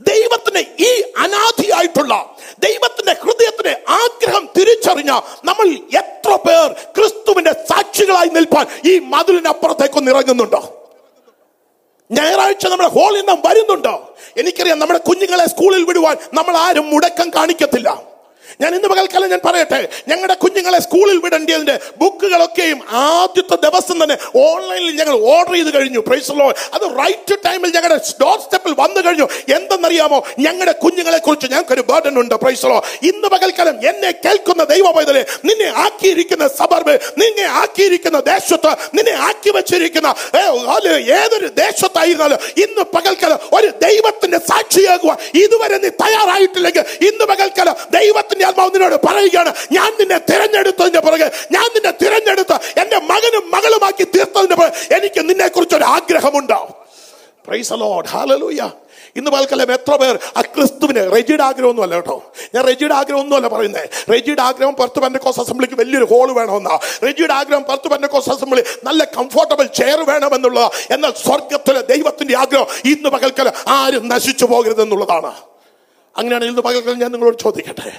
ദൈവത്തിന് 0.00 0.58
ഈ 0.58 1.02
അനാധിയായിട്ടുള്ള 1.16 2.36
ദൈവത്തിന്റെ 2.58 3.12
ഹൃദയത്തിന് 3.12 3.76
ആഗ്രഹം 3.88 4.48
തിരിച്ചറിഞ്ഞ 4.58 5.20
നമ്മൾ 5.44 5.68
എത്ര 5.98 6.36
പേർ 6.36 6.72
ക്രിസ്തുവിന്റെ 6.72 7.52
സാക്ഷികളായി 7.52 8.28
നിൽപ്പാൻ 8.28 8.66
ഈ 8.84 8.98
മതിലിനപ്പുറത്തേക്കൊന്ന് 8.98 10.10
ഇറങ്ങുന്നുണ്ടോ? 10.10 10.72
ഞായറാഴ്ച 12.10 12.66
നമ്മുടെ 12.66 12.88
ഹോളിൽ 12.88 13.22
വരുന്നുണ്ടോ? 13.46 14.15
എനിക്കറിയാം 14.36 14.78
നമ്മുടെ 14.78 14.98
കുഞ്ഞുങ്ങളെ 14.98 15.46
സ്കൂളിൽ 15.46 15.84
വിടുവാൻ 15.84 16.16
നമ്മൾ 16.34 16.54
ആരും 16.56 16.90
മുടക്കം 16.90 17.28
കാണിക്കത്തില്ല. 17.36 18.15
ഞാൻ 18.60 18.74
ഇന്ന് 18.74 18.88
പകൽക്കാലം 18.88 19.30
ഞാൻ 19.30 19.40
പറയട്ടെ 19.44 19.78
ഞങ്ങളുടെ 20.08 20.34
കുഞ്ഞുങ്ങളെ 20.34 20.78
സ്കൂളിൽ 20.80 21.18
വിടേണ്ടതിന്റെ 21.24 21.80
ബുക്കുകളൊക്കെയും 21.98 22.78
ആദ്യത്തെ 22.90 23.56
ദിവസം 23.56 23.96
തന്നെ 24.02 24.16
ഓൺലൈനിൽ 24.36 24.92
ഞങ്ങൾ 25.00 25.14
ഓർഡർ 25.32 25.52
ചെയ്ത് 25.52 25.70
കഴിഞ്ഞു. 25.76 26.00
പ്രൈസലോ 26.00 26.46
അത് 26.74 26.84
റൈറ്റ് 26.98 27.36
ടൈമിൽ 27.46 27.70
ഞങ്ങളുടെ 27.76 27.98
ഡോർ 28.22 28.38
സ്റ്റെപ്പിൽ 28.40 28.72
വന്നു 28.78 29.00
കഴിഞ്ഞു. 29.00 29.26
എന്തെന്നറിയാമോ? 29.56 30.18
ഞങ്ങളുടെ 30.38 30.72
കുഞ്ഞുങ്ങളെ 30.84 31.18
കുറിച്ച് 31.18 31.46
ഞങ്ങൾക്കൊരു 31.46 31.80
ബേർഡൻ 31.80 32.18
ഉണ്ട്. 32.18 32.34
പ്രൈസലോ 32.34 32.78
ഇന്ന് 33.02 33.28
പകൽക്കാലം 33.28 33.76
എന്നെ 33.88 34.10
കേൾക്കുന്ന 34.24 34.64
ദൈവ 34.64 34.92
പൈതലെ 34.92 35.26
നിന്നെ 35.44 35.68
ആക്കിയിരിക്കുന്ന 35.84 36.48
സബർബ് 36.48 36.94
നിന്നെ 37.18 37.46
ആക്കിയിരിക്കുന്ന 37.62 38.20
ദേശത്ത് 38.20 38.72
നിന്നെ 38.94 39.14
ആക്കി 39.28 39.50
വെച്ചിരിക്കുന്ന 39.50 40.08
ഏതൊരു 41.18 41.48
ദേശത്തായിരുന്നാലും 41.60 42.38
ഇന്ന് 42.56 42.82
പകൽക്കാലം 42.96 43.38
ഒരു 43.52 43.68
ദൈവത്തിന്റെ 43.86 44.38
സാക്ഷിയാകുക 44.50 45.12
ഇതുവരെ 45.34 45.78
നീ 45.78 45.88
തയ്യാറായിട്ടില്ലെങ്കിൽ 46.04 46.84
ഇന്ന് 47.08 47.24
പകൽക്കാലം 47.24 47.76
ദൈവത്തിന്റെ 47.90 48.45
ആത്മാവ് 48.46 48.74
നിന്നോട് 48.74 49.06
പറയുകയാണ് 49.06 49.54
ഞാൻ 49.72 49.92
നിന്നെ 50.00 50.18
തിരഞ്ഞെടുത്തതിന്റെ 50.30 51.00
പുറകെ 51.00 51.30
ഞാൻ 51.52 51.64
നിന്നെ 51.74 51.90
തിരഞ്ഞെടുത്ത് 52.02 52.80
എന്റെ 52.80 53.00
മകനും 53.12 53.50
മകളുമാക്കി 53.50 54.04
തീർത്തതിന്റെ 54.04 54.54
പുറകെ 54.54 54.94
എനിക്ക് 54.96 55.28
നിന്നെ 55.28 55.48
കുറിച്ച് 55.48 55.76
ഒരു 55.76 55.84
ആഗ്രഹമുണ്ടാവും 55.84 56.74
പ്രൈസ് 57.48 57.72
ഇന്ന് 59.16 59.30
പൽക്കാലം 59.30 59.70
എത്ര 59.72 59.96
പേർ 59.96 60.18
ആ 60.36 60.40
ക്രിസ്തുവിന് 60.40 61.12
റെജിയുടെ 61.12 61.42
ആഗ്രഹമൊന്നും 61.42 61.82
അല്ല 61.82 61.94
കേട്ടോ. 61.94 62.16
ഞാൻ 62.54 62.64
റെജിയുടെ 62.64 62.94
ആഗ്രഹം 62.94 63.20
ഒന്നുമല്ല 63.20 63.48
പറയുന്നത് 63.48 63.88
റെജിയുടെ 64.12 64.42
ആഗ്രഹം 64.42 64.74
പുറത്ത് 64.74 65.18
കോസ് 65.18 65.40
അസംബ്ലിക്ക് 65.40 65.74
വലിയൊരു 65.74 66.04
ഹോൾ 66.04 66.32
വേണമെന്നാ. 66.32 66.74
റെജിയുടെ 67.04 67.32
ആഗ്രഹം 67.32 67.64
പുറത്ത് 67.64 68.08
കോസ് 68.08 68.30
അസംബ്ലി 68.30 68.62
നല്ല 68.84 69.04
കംഫോർട്ടബിൾ 69.04 69.66
ചെയർ 69.66 70.00
വേണമെന്നുള്ളതാ. 70.00 70.70
എന്നാൽ 70.90 71.12
സ്വർഗത്തിലെ 71.24 71.82
ദൈവത്തിന്റെ 71.82 72.36
ആഗ്രഹം 72.36 72.66
ഇന്ന് 72.84 73.08
പകൽക്കാലം 73.08 73.52
ആരും 73.68 74.08
നശിച്ചു 74.08 74.44
പോകരുതെന്നുള്ളതാണ്. 74.44 75.32
അങ്ങനെയാണെങ്കിൽ 76.16 76.52
ഇന്ന് 76.52 76.62
പകൽക്കാലം 76.62 76.98
ഞാൻ 76.98 77.12
നിങ്ങളോട് 77.12 77.38
ചോദിക്കട്ടെ? 77.38 77.90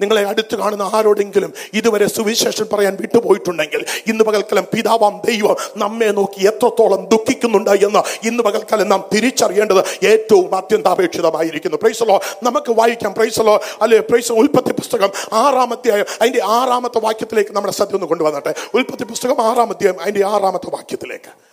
നിങ്ങളെ 0.00 0.26
അടുത്ത് 0.26 0.56
കാണുന്ന 0.56 0.90
ആരോടെങ്കിലും 0.94 1.52
ഇതുവരെ 1.74 2.06
സുവിശേഷം 2.06 2.66
പറയാൻ 2.72 2.96
വിട്ടുപോയിട്ടുണ്ടെങ്കിൽ 3.00 3.84
ഇന്ന് 4.06 4.24
പകൽക്കാലം 4.24 4.66
പിതാവാം 4.74 5.20
ദൈവം 5.24 5.56
നമ്മെ 5.76 6.06
നോക്കി 6.06 6.46
എത്രത്തോളം 6.46 7.08
ദുഃഖിക്കുന്നുണ്ട് 7.08 7.70
എന്ന് 7.70 8.26
ഇന്ന് 8.26 8.42
പകൽക്കാലം 8.42 8.88
നാം 8.88 9.08
തിരിച്ചറിയേണ്ടത് 9.14 10.06
ഏറ്റവും 10.06 10.54
അത്യന്താപേക്ഷിതമായിരിക്കുന്നു. 10.54 11.76
പ്രൈസലോ 11.76 12.20
നമുക്ക് 12.42 12.72
വായിക്കാം. 12.72 13.14
പ്രൈസലോ 13.14 13.60
അല്ലെ? 13.82 14.00
പ്രൈസ് 14.00 14.32
ഉൽപ്പത്തി 14.32 14.72
പുസ്തകം 14.72 15.10
ആറാമത്തെ 15.32 16.04
അതിന്റെ 16.20 16.40
ആറാമത്തെ 16.44 17.00
വാക്യത്തിലേക്ക് 17.00 17.50
നമ്മുടെ 17.50 17.74
ശ്രദ്ധ 17.74 17.94
ഒന്ന് 17.94 18.06
കൊണ്ടുവന്നട്ടെ. 18.06 18.54
ഉൽപ്പത്തി 18.74 19.04
പുസ്തകം 19.04 19.40
ആറാമത്തെ 19.40 19.94
അതിന്റെ 20.02 20.26
ആറാമത്തെ 20.26 20.70
വാക്യത്തിലേക്ക്. 20.70 21.52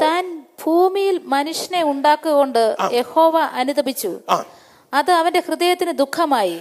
താൻ 0.00 0.44
ഭൂമിയിൽ 0.66 1.20
മനുഷ്യനെ 1.24 1.84
ഉണ്ടാക്കുകൊണ്ട് 1.84 2.76
യഹോവ 2.92 3.38
അനുതപിച്ചു. 3.38 4.18
ആ. 4.30 4.44
അത് 4.94 5.10
അവന്റെ 5.10 5.40
ഹൃദയത്തിന് 5.40 5.90
ദുഃഖമായി. 5.90 6.60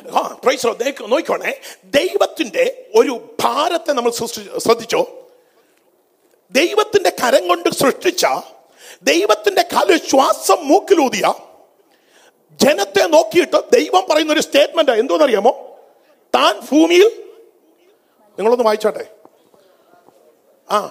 നോക്കിക്കോണേ. 1.08 1.62
ദൈവത്തിന്റെ 1.84 2.90
ഒരു 2.96 3.36
ഭാരത്തെ 3.44 3.92
നമ്മൾ 3.92 4.12
ശ്രദ്ധിച്ചോ? 4.58 5.30
ദൈവത്തിന്റെ 6.52 7.10
കരം 7.10 7.48
കൊണ്ട് 7.48 7.70
സൃഷ്ടിച്ച 7.70 8.26
ദൈവത്തിന്റെ 9.04 9.62
കാൽ 9.62 9.98
ശ്വാസം 9.98 10.68
മൂക്കിലൂതിയ 10.68 11.34
ജനത്തെ 12.62 13.08
നോക്കിയിട്ട് 13.08 13.72
ദൈവം 13.74 14.04
പറയുന്ന 14.10 14.34
ഒരു 14.34 14.40
സ്റ്റേറ്റ്മെന്റ് 14.40 14.92
എന്തോന്നറിയാമോ? 14.92 15.80
താൻ 16.36 16.60
ഭൂമിയിൽ 16.60 17.24
നിങ്ങളൊന്ന് 18.28 18.63
വായിച്ചോട്ടെ. 18.63 19.06
ആ. 20.72 20.88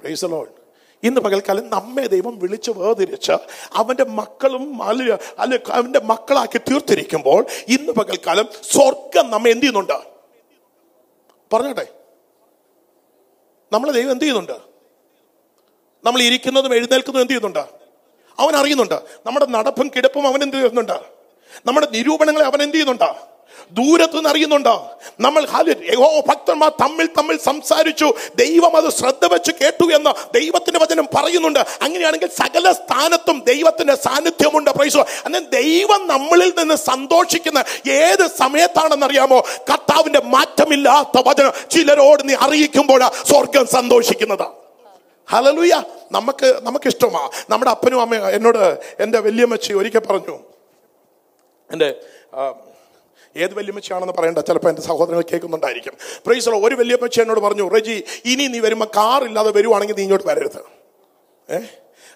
Praise 0.00 0.24
lord. 0.24 0.57
ഇന്ന് 1.04 1.20
പകൽക്കാലം 1.20 1.70
നമ്മെ 1.70 2.06
ദൈവം 2.06 2.38
വിളിച്ച് 2.38 2.70
വേർതിരിച്ച് 2.70 3.32
അവന്റെ 3.72 4.04
മക്കളും 4.04 4.82
അല്ല 4.82 5.18
അല്ലെ 5.38 5.58
അവന്റെ 5.70 6.00
മക്കളാക്കി 6.00 6.58
തീർത്തിരിക്കുമ്പോൾ 6.58 7.46
ഇന്ന് 7.68 7.92
പകൽക്കാലം 7.92 8.48
സ്വർഗം 8.62 9.30
നമ്മെ 9.30 9.50
എന്ത് 9.50 9.62
ചെയ്യുന്നുണ്ട്? 9.62 10.02
പറഞ്ഞോട്ടെ. 11.52 11.86
നമ്മളെ 13.72 13.92
ദൈവം 13.92 14.10
എന്ത് 14.10 14.22
ചെയ്യുന്നുണ്ട്? 14.22 14.60
നമ്മൾ 16.04 16.22
ഇരിക്കുന്നതും 16.22 16.74
എഴുന്നേൽക്കുന്നതും 16.74 17.22
എന്ത് 17.22 17.32
ചെയ്യുന്നുണ്ട്? 17.32 17.78
അവൻ 18.38 18.56
അറിയുന്നുണ്ട്. 18.56 18.94
നമ്മുടെ 19.26 19.46
നടപ്പും 19.46 19.90
കിടപ്പും 19.96 20.26
അവൻ 20.26 20.42
എന്ത് 20.42 20.56
ചെയ്യുന്നുണ്ട്? 20.56 21.00
നമ്മുടെ 21.66 21.86
നിരൂപണങ്ങളെ 21.90 22.44
അവൻ 22.44 22.62
എന്ത് 22.62 22.74
ചെയ്യുന്നുണ്ട്? 22.74 23.37
ദൂരത്ത് 23.72 24.16
നിന്ന് 24.16 24.30
അറിയുന്നുണ്ടോ? 24.30 24.74
നമ്മൾ 25.20 25.42
ഭക്തന്മാർ 26.28 26.70
തമ്മിൽ 26.82 27.06
തമ്മിൽ 27.06 27.38
സംസാരിച്ചു. 27.38 28.12
ദൈവം 28.36 28.76
അത് 28.76 28.88
ശ്രദ്ധ 28.90 29.24
വെച്ച് 29.32 29.52
കേട്ടു 29.60 29.86
എന്ന് 29.94 30.10
ദൈവത്തിന്റെ 30.34 30.80
വചനം 30.80 31.08
പറയുന്നുണ്ട്. 31.16 31.58
അങ്ങനെയാണെങ്കിൽ 31.58 32.28
സകല 32.28 32.72
സ്ഥാനത്തും 32.72 33.42
ദൈവത്തിന്റെ 33.46 33.94
സാന്നിധ്യമുണ്ട്. 33.94 34.70
പ്രൈസോ 34.70 35.00
അങ്ങനെ 35.00 35.44
ദൈവം 35.62 36.08
നമ്മളിൽ 36.08 36.52
നിന്ന് 36.58 36.74
സന്തോഷിക്കുന്ന 36.74 37.64
ഏത് 37.90 38.26
സമയത്താണെന്നറിയാമോ 38.38 39.40
കർത്താവിന്റെ 39.70 40.20
മാറ്റമില്ലാത്ത 40.24 41.22
വചനം 41.28 41.52
ചിലരോട് 41.70 42.28
നീ 42.28 42.34
അറിയിക്കുമ്പോൾ 42.40 43.02
സ്വർഗം 43.30 43.66
സന്തോഷിക്കുന്നത്. 43.66 44.46
ഹലലുയ 45.30 45.74
നമുക്ക് 46.12 46.48
നമുക്ക് 46.62 46.88
ഇഷ്ടമാ 46.88 47.30
നമ്മുടെ 47.50 47.70
അപ്പനും 47.70 48.00
അമ്മയും 48.00 48.28
എന്നോട് 48.28 48.78
എന്റെ 49.00 49.18
വലിയമ്മച്ചി 49.18 49.72
ഒരിക്കൽ 49.72 49.98
പറഞ്ഞു. 49.98 50.36
എന്റെ 51.72 51.88
ഏത് 53.38 53.54
വല്യമ്മച്ചിയാണെന്ന് 53.54 54.14
പറയണ്ട 54.18 54.38
ചിലപ്പോൾ 54.38 54.68
എന്റെ 54.68 54.82
സഹോദരങ്ങൾ 54.82 55.24
കേൾക്കുന്നുണ്ടായിരിക്കും. 55.32 55.92
പ്രൈസറോ 56.26 56.58
ഒരു 56.58 56.74
വല്യമ്മച്ച 56.74 57.20
എന്നോട് 57.20 57.40
പറഞ്ഞു 57.40 57.68
റെജി 57.68 58.04
ഇനി 58.24 58.46
നീ 58.46 58.60
വരുമ്പോൾ 58.60 58.84
കാർ 58.84 59.24
ഇല്ലാതെ 59.24 59.50
വരുവാണെങ്കിൽ 59.50 59.94
നീ 59.94 60.02
ഇങ്ങോട്ട് 60.02 60.28
വരരുത്. 60.28 60.60
ഏ? 61.50 61.58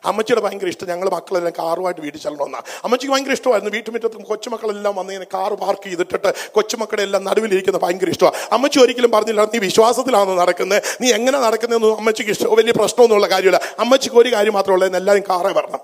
അമ്മച്ചിയുടെ 0.04 0.40
ഭയങ്കര 0.40 0.66
ഇഷ്ടം 0.66 0.88
ഞങ്ങൾ 0.88 1.10
മക്കളെല്ലാം 1.10 1.52
കാറുമായിട്ട് 1.58 2.00
വീട്ടിൽ 2.00 2.20
ചെല്ലണമെന്നാണ് 2.20 2.64
അമ്മച്ചിക്ക് 2.84 3.14
ഭയങ്കര 3.14 3.32
ഇഷ്ടമായിരുന്നു. 3.32 3.72
വീട്ടുമുറ്റത്തും 3.72 4.22
കൊച്ചുമക്കളെല്ലാം 4.22 4.96
വന്ന് 4.96 5.12
ഇങ്ങനെ 5.12 5.38
കാർ 5.38 5.54
പാർക്ക് 5.54 5.82
ചെയ്തിട്ടിട്ട് 5.82 6.34
കൊച്ചുമക്കളുടെ 6.52 7.02
എല്ലാം 7.02 7.24
നടുവിലിരിക്കുന്ന 7.24 7.78
ഭയങ്കര 7.78 8.08
ഇഷ്ടമാണ് 8.08 8.36
അമ്മച്ചി 8.52 8.78
ഒരിക്കലും 8.78 9.10
പറഞ്ഞില്ല 9.10 9.44
നീ 9.44 9.58
വിശ്വാസത്തിലാണോ 9.58 10.34
നടക്കുന്നത് 10.34 10.82
നീ 11.00 11.12
എങ്ങനെ 11.12 11.38
നടക്കുന്നതെന്ന് 11.38 11.96
അമ്മച്ചിക്ക് 11.96 12.30
ഇഷ്ടം 12.30 12.56
വലിയ 12.56 12.72
പ്രശ്നമൊന്നുമുള്ള 12.72 13.30
കാര്യമില്ല. 13.30 13.60
അമ്മച്ചിക്ക് 13.78 14.16
ഒരു 14.16 14.32
കാര്യം 14.32 14.52
മാത്രമേ 14.52 14.74
ഉള്ളൂ 14.74 14.96
എല്ലാവരും 14.96 15.24
കാറേ 15.30 15.52
വരണം. 15.52 15.80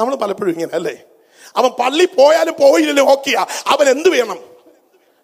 നമ്മൾ 0.00 0.14
പലപ്പോഴും 0.14 0.52
ഇങ്ങനെ 0.52 0.74
അല്ലേ? 0.74 0.96
അവൻ 1.56 1.70
പള്ളി 1.70 2.04
പോയാലും 2.04 2.54
പോയില്ലല്ലോ 2.60 3.04
ഓക്കെയാ. 3.04 3.46
അവൻ 3.66 3.88
എന്ത് 3.88 4.08
വേണം? 4.08 4.49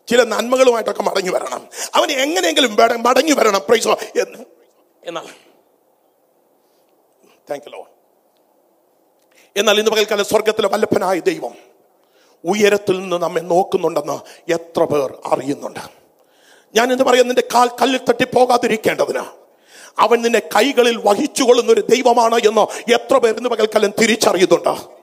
ചില 0.09 0.25
നന്മകളുമായിട്ടൊക്കെ 0.25 1.03
മടങ്ങി 1.03 1.31
വരണം. 1.31 1.69
അവൻ 1.95 2.11
എങ്ങനെയെങ്കിലും 2.11 2.77
മടങ്ങി 3.03 3.33
വരണം. 3.33 3.61
പ്രൈസോ 3.69 3.91
എന്ന്. 3.93 4.45
എന്നാൽ 5.05 5.27
താങ്ക് 7.51 7.73
ലോ 7.73 7.89
എന്നാൽ 9.57 9.79
ഇന്ന് 9.79 9.91
പകൽക്കാലം 9.91 10.25
സ്വർഗത്തിലെ 10.25 10.69
വല്ലഭനായ 10.69 11.21
ദൈവം 11.21 11.55
ഉയരത്തിൽ 12.45 13.01
നിന്ന് 13.01 13.17
നമ്മെ 13.17 13.41
നോക്കുന്നുണ്ടെന്ന് 13.41 14.53
എത്ര 14.53 14.85
പേർ 14.85 15.19
അറിയുന്നുണ്ട്. 15.27 15.81
ഞാൻ 16.75 16.93
എന്ന് 16.93 17.05
പറയാം 17.05 17.27
നിന്റെ 17.27 17.43
കാൽ 17.55 17.69
കല്ലിൽ 17.83 18.01
തട്ടി 18.09 18.25
പോകാതിരിക്കേണ്ടതിന്. 18.25 19.23
അവൻ 19.99 20.23
നിന്നെ 20.23 20.39
കൈകളിൽ 20.39 20.97
വഹിച്ചുകൊള്ളുന്ന 21.05 21.73
ഒരു 21.73 21.81
ദൈവമാണ് 21.81 22.35
എന്ന് 22.35 22.93
എത്ര 22.93 23.19
പേർ 23.19 23.37
ഇന്ന് 23.37 23.49
പകൽക്കാലം 23.49 23.93
തിരിച്ചറിയുന്നുണ്ട്. 24.03 24.96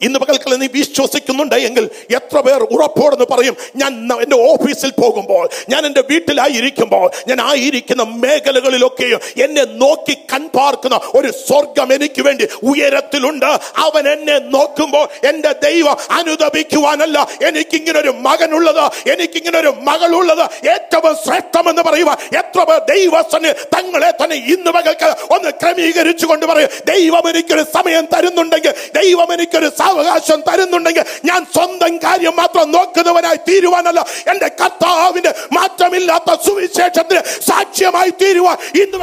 ഇന്ന് 0.00 0.18
പകൽക്കൽ 0.18 0.52
നീ 0.56 0.68
വിശ്വസിക്കുന്നുണ്ട് 0.74 1.54
എങ്കിൽ 1.68 1.84
എത്ര 2.14 2.40
പേർ 2.40 2.60
ഉറപ്പോടെന്ന് 2.74 3.26
പറയും 3.32 3.56
ഞാൻ 3.76 3.92
എന്റെ 4.22 4.38
ഓഫീസിൽ 4.50 4.90
പോകുമ്പോൾ 5.00 5.44
ഞാൻ 5.68 5.82
എന്റെ 5.86 6.02
വീട്ടിലായിരിക്കുമ്പോൾ 6.10 7.06
ഞാൻ 7.28 7.40
ആയിരിക്കുന്ന 7.40 8.02
മേഖലകളിലൊക്കെയും 8.22 9.20
എന്നെ 9.44 9.64
നോക്കി 9.82 10.14
കൺപാർക്കുന്ന 10.32 10.96
ഒരു 11.14 11.30
സ്വർഗം 11.46 11.88
എനിക്ക് 11.92 12.22
വേണ്ടി 12.22 12.44
ഉയരത്തിലുണ്ട്. 12.62 13.50
അവൻ 13.78 14.04
എന്നെ 14.08 14.36
നോക്കുമ്പോൾ 14.54 15.04
എന്റെ 15.26 15.52
ദൈവം 15.62 15.96
അനുദപിക്കുവാനല്ല. 16.10 17.18
എനിക്കിങ്ങനെ 17.48 17.98
ഒരു 18.00 18.12
മകനുള്ളത് 18.26 18.82
എനിക്കിങ്ങനെ 19.12 19.58
ഒരു 19.58 19.72
മകളുള്ളത് 19.88 20.44
ഏറ്റവും 20.74 21.14
ശ്രേഷ്ഠമെന്ന് 21.24 21.82
പറയുക 21.82 22.10
എത്ര 22.36 22.60
പേർ 22.62 22.80
ദൈവസന് 22.94 23.50
തങ്ങളെ 23.76 24.10
തന്നെ 24.22 24.36
ഇന്ന് 24.54 24.70
പകൽക്കൽ 24.70 25.12
ഒന്ന് 25.36 25.50
ക്രമീകരിച്ചു 25.62 26.26
കൊണ്ട് 26.26 26.46
പറയും 26.46 26.70
ദൈവം 26.86 27.24
എനിക്കൊരു 27.28 27.64
സമയം 27.76 28.04
തരുന്നുണ്ടെങ്കിൽ 28.14 28.74
ദൈവം 28.94 29.28
എനിക്കൊരു 29.32 29.68
സാവകാശം 29.90 30.40
തരുന്നുണ്ടെങ്കിൽ 30.40 31.04
ഞാൻ 31.24 31.44
സ്വന്തം 31.44 31.96
കാര്യം 31.96 32.36
മാത്രം 32.36 32.72
നോക്കുന്നവനായി 32.72 33.36
തീരുവാനല്ല. 33.36 34.00
എന്റെ 34.30 34.48
കർത്താവിന്റെ 34.48 35.34
മാറ്റമില്ലാത്ത 35.52 36.30
സുവിശേഷത്തിന് 36.46 37.22
സാക്ഷ്യമായി 37.40 38.10
തീരുവാൻ 38.10 38.56
ഇന്ന് 38.82 38.98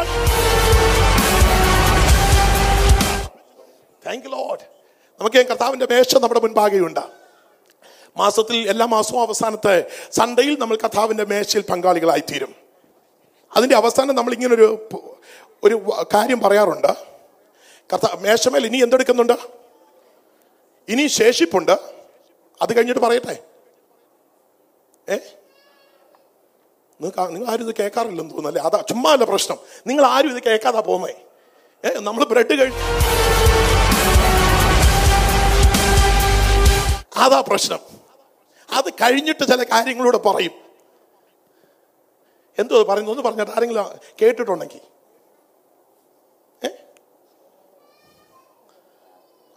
നമുക്ക് 5.19 5.45
കർത്താവിന്റെ 5.47 5.87
മേശ 5.91 6.15
നമ്മുടെ 6.15 6.39
മുൻപാകെയുണ്ട്. 6.39 7.03
മാസത്തിൽ 8.17 8.69
എല്ലാ 8.69 8.85
മാസവും 8.85 9.21
അവസാനത്തെ 9.21 9.75
സൺഡേയിൽ 10.11 10.55
നമ്മൾ 10.59 10.77
കർത്താവിന്റെ 10.83 11.23
മേശയിൽ 11.23 11.63
പങ്കാളികളായി 11.69 12.23
തീരും 12.31 12.55
അതിന്റെ 13.55 13.75
അവസാനം 13.75 14.15
നമ്മൾ 14.15 14.33
ഇങ്ങനൊരു 14.33 14.89
ഒരു 15.63 15.75
കാര്യം 16.13 16.39
പറയാറുണ്ട്. 16.39 16.91
കഥ 17.93 18.05
മേശമേൽ 18.19 18.65
ഇനി 18.65 18.77
എന്തെടുക്കുന്നുണ്ട്? 18.77 19.56
ഇനി 20.89 21.07
ശേഷിപ്പുണ്ട്. 21.07 21.71
അത് 22.61 22.77
കഴിഞ്ഞിട്ട് 22.77 23.01
പറയട്ടെ. 23.01 23.43
ഏ? 25.09 25.15
നിങ്ങൾക്ക് 27.01 27.35
നിങ്ങൾ 27.35 27.51
ആരും 27.51 27.69
ഇത് 27.69 27.75
കേൾക്കാറില്ലെന്ന് 27.75 28.33
തോന്നുന്നു 28.33 28.59
അല്ലേ? 28.59 28.61
അതാ 28.61 28.83
ചുമ്മാ 28.89 29.11
അല്ല 29.11 29.25
പ്രശ്നം. 29.25 29.57
നിങ്ങൾ 29.87 30.05
ആരും 30.05 30.37
ഇത് 30.37 30.43
കേൾക്കാതാ 30.43 30.79
പോകുന്നേ. 30.79 31.13
ഏ? 31.85 31.99
നമ്മൾ 31.99 32.23
ബ്രെഡ് 32.25 32.59
കഴിഞ്ഞു 32.59 32.77
അതാ 37.15 37.41
പ്രശ്നം. 37.41 37.79
അത് 38.73 38.93
കഴിഞ്ഞിട്ട് 38.93 39.43
ചില 39.43 39.63
കാര്യങ്ങളൂടെ 39.63 40.17
പറയും. 40.17 40.51
എന്തോ 42.59 42.83
പറയുന്നു? 42.83 43.11
ഒന്ന് 43.11 43.23
പറഞ്ഞിട്ട് 43.23 43.51
ആരെങ്കിലും 43.51 43.85
കേട്ടിട്ടുണ്ടെങ്കിൽ. 44.21 44.81
ഏ? 46.67 46.69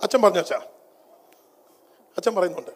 അച്ഛൻ 0.03 0.23
പറഞ്ഞു 0.23 0.38
അച്ഛാ? 0.38 0.61
അച്ഛൻ 2.16 2.35
പറയുന്നുണ്ട്. 2.35 2.70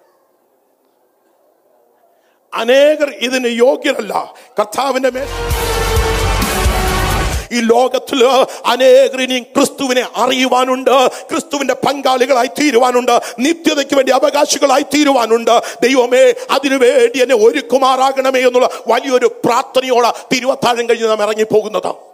അനേകർ 2.55 3.11
ഇതിന് 3.11 3.49
യോഗ്യരല്ല. 3.49 4.35
കർത്താവിന്റെ 4.59 5.11
മേൽ 5.11 5.29
ഈ 7.53 7.61
ലോകത്തിൽ 7.61 8.25
അനേകർ 8.64 9.20
ഇനിയും 9.23 9.42
ക്രിസ്തുവിനെ 9.42 10.09
അറിയുവാനുണ്ട്. 10.16 11.09
ക്രിസ്തുവിന്റെ 11.31 11.75
പങ്കാളികളായി 11.75 12.47
തീരുവാനുണ്ട്. 12.47 13.20
നിത്യതയ്ക്ക് 13.38 13.94
വേണ്ടി 13.94 14.12
അവകാശികളായി 14.12 14.83
തീരുവാനുണ്ട്. 14.83 15.62
ദൈവമേ 15.83 16.35
അതിനുവേണ്ടി 16.51 17.23
എന്നെ 17.23 17.37
ഒരുക്കുമാറാകണമേ 17.37 18.40
എന്നുള്ള 18.40 18.68
വലിയൊരു 18.87 19.27
പ്രാർത്ഥനയോടെ 19.44 20.12
തിരുവത്താഴം 20.33 20.88
കഴിഞ്ഞ് 20.88 21.09
നാം 21.09 21.23
ഇറങ്ങിപ്പോകുന്നതാണ്. 21.23 22.13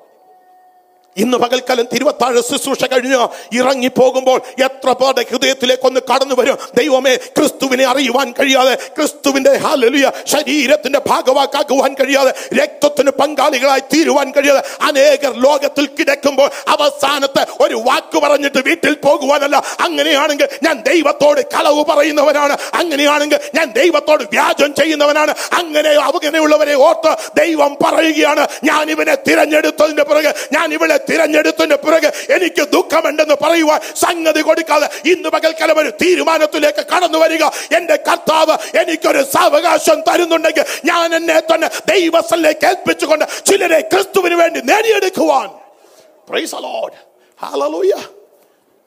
ഇന്ന് 1.16 1.38
പകൽക്കാലം 1.38 1.86
തിരുവത്താഴ 1.94 2.40
ശുശ്രൂഷ 2.40 2.84
കഴിഞ്ഞ് 2.84 3.28
ഇറങ്ങി 3.58 3.88
പോകുമ്പോൾ 3.88 4.38
എത്ര 4.64 4.92
പേരുടെ 4.92 5.24
ഹൃദയത്തിലേക്ക് 5.30 5.86
ഒന്ന് 5.86 6.00
കടന്നു 6.00 6.34
വരും? 6.34 6.58
ദൈവമേ 6.74 7.16
ക്രിസ്തുവിനെ 7.16 7.84
അറിയുവാൻ 7.84 8.34
കഴിയാതെ 8.40 8.74
ക്രിസ്തുവിന്റെ 8.74 9.56
ഹാലലിയ 9.56 10.12
ശരീരത്തിന്റെ 10.24 11.00
ഭാഗവാക്കാക്കുവാൻ 11.06 11.94
കഴിയാതെ 11.94 12.34
രക്തത്തിന് 12.62 13.10
പങ്കാളികളായി 13.10 13.80
തീരുവാൻ 13.80 14.30
കഴിയാതെ 14.30 14.62
അനേകർ 14.80 15.34
ലോകത്തിൽ 15.34 15.86
കിടക്കുമ്പോൾ 15.86 16.50
അവസാനത്തെ 16.68 17.46
ഒരു 17.60 17.74
വാക്ക് 17.74 18.18
പറഞ്ഞിട്ട് 18.18 18.58
വീട്ടിൽ 18.58 18.94
പോകുവാനല്ല. 18.94 19.62
അങ്ങനെയാണെങ്കിൽ 19.80 20.48
ഞാൻ 20.62 20.82
ദൈവത്തോട് 20.82 21.40
കളവ് 21.40 21.84
പറയുന്നവനാണ്. 21.84 22.58
അങ്ങനെയാണെങ്കിൽ 22.74 23.40
ഞാൻ 23.54 23.72
ദൈവത്തോട് 23.72 24.22
വ്യാജം 24.22 24.74
ചെയ്യുന്നവനാണ്. 24.74 25.34
അങ്ങനെ 25.52 25.88
അങ്ങനെയുള്ളവരെ 25.88 26.74
ഓർത്ത് 26.74 27.36
ദൈവം 27.36 27.76
പറയുകയാണ് 27.84 28.48
ഞാൻ 28.64 28.90
ഇവനെ 28.90 29.14
തിരഞ്ഞെടുത്തതിന്റെ 29.14 30.04
പിറകെ 30.04 30.34
ഞാൻ 30.52 30.72
ഇവളെ 30.72 30.99
തിരഞ്ഞെടുത്തതിന്റെ 31.08 31.76
പിറകെ 31.76 32.12
എനിക്ക് 32.34 32.68
ദുഃഖമുണ്ടെന്ന് 32.68 33.34
പറയുവാൻ 33.42 33.80
സംഗതി 33.80 34.40
കൊടുക്കാതെ 34.40 34.88
ഇന്ന് 35.04 35.28
പകൽക്കാലം 35.28 35.78
ഒരു 35.78 35.90
തീരുമാനത്തിലേക്ക് 35.90 36.86
കടന്നു 36.86 37.18
വരിക. 37.18 37.44
എന്റെ 37.76 37.96
കർത്താവ് 37.96 38.78
എനിക്കൊരു 38.78 39.22
സാവകാശം 39.22 40.00
തരുന്നുണ്ടെങ്കിൽ 40.00 40.64
ഞാൻ 40.84 41.14
എന്നെ 41.14 41.40
തന്നെ 41.40 41.68
ദൈവസ്ഥലേക്ക് 41.68 42.66
ഏൽപ്പിച്ചുകൊണ്ട് 42.66 43.24
ചിലരെ 43.46 43.80
ക്രിസ്തുവിന് 43.80 44.34
വേണ്ടി 44.34 44.60
നേടിയെടുക്കുവാൻ. 44.60 45.48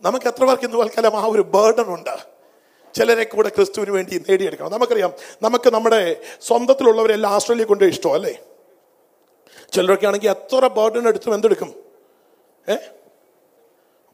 നമുക്ക് 0.02 0.28
എത്ര 0.28 0.46
പേർക്ക് 0.46 0.64
ഇന്ന് 0.64 0.78
പൽക്കാലം 0.78 1.20
ആ 1.20 1.26
ഒരു 1.26 1.42
ബേർഡൻ 1.42 1.84
ഉണ്ട്? 1.84 2.18
ചിലരെ 2.96 3.24
കൂടെ 3.24 3.50
ക്രിസ്തുവിന് 3.50 3.92
വേണ്ടി 3.92 4.24
നേടിയെടുക്കണം. 4.30 4.72
നമുക്കറിയാം 4.72 5.14
നമുക്ക് 5.42 5.74
നമ്മുടെ 5.74 6.16
സ്വന്തത്തിലുള്ളവരെല്ലാം 6.48 7.34
ആസ്ട്രേലിയ 7.34 7.66
കൊണ്ട് 7.66 7.84
ഇഷ്ടം 7.84 8.14
അല്ലേ? 8.14 8.34
ചിലരൊക്കെ 9.74 10.08
ആണെങ്കിൽ 10.08 10.30
എത്ര 10.30 10.68
ബേർഡൻ 10.68 11.08
എടുത്തും 11.08 11.34
എന്തെടുക്കും? 11.34 11.93
ഏ? 12.68 12.76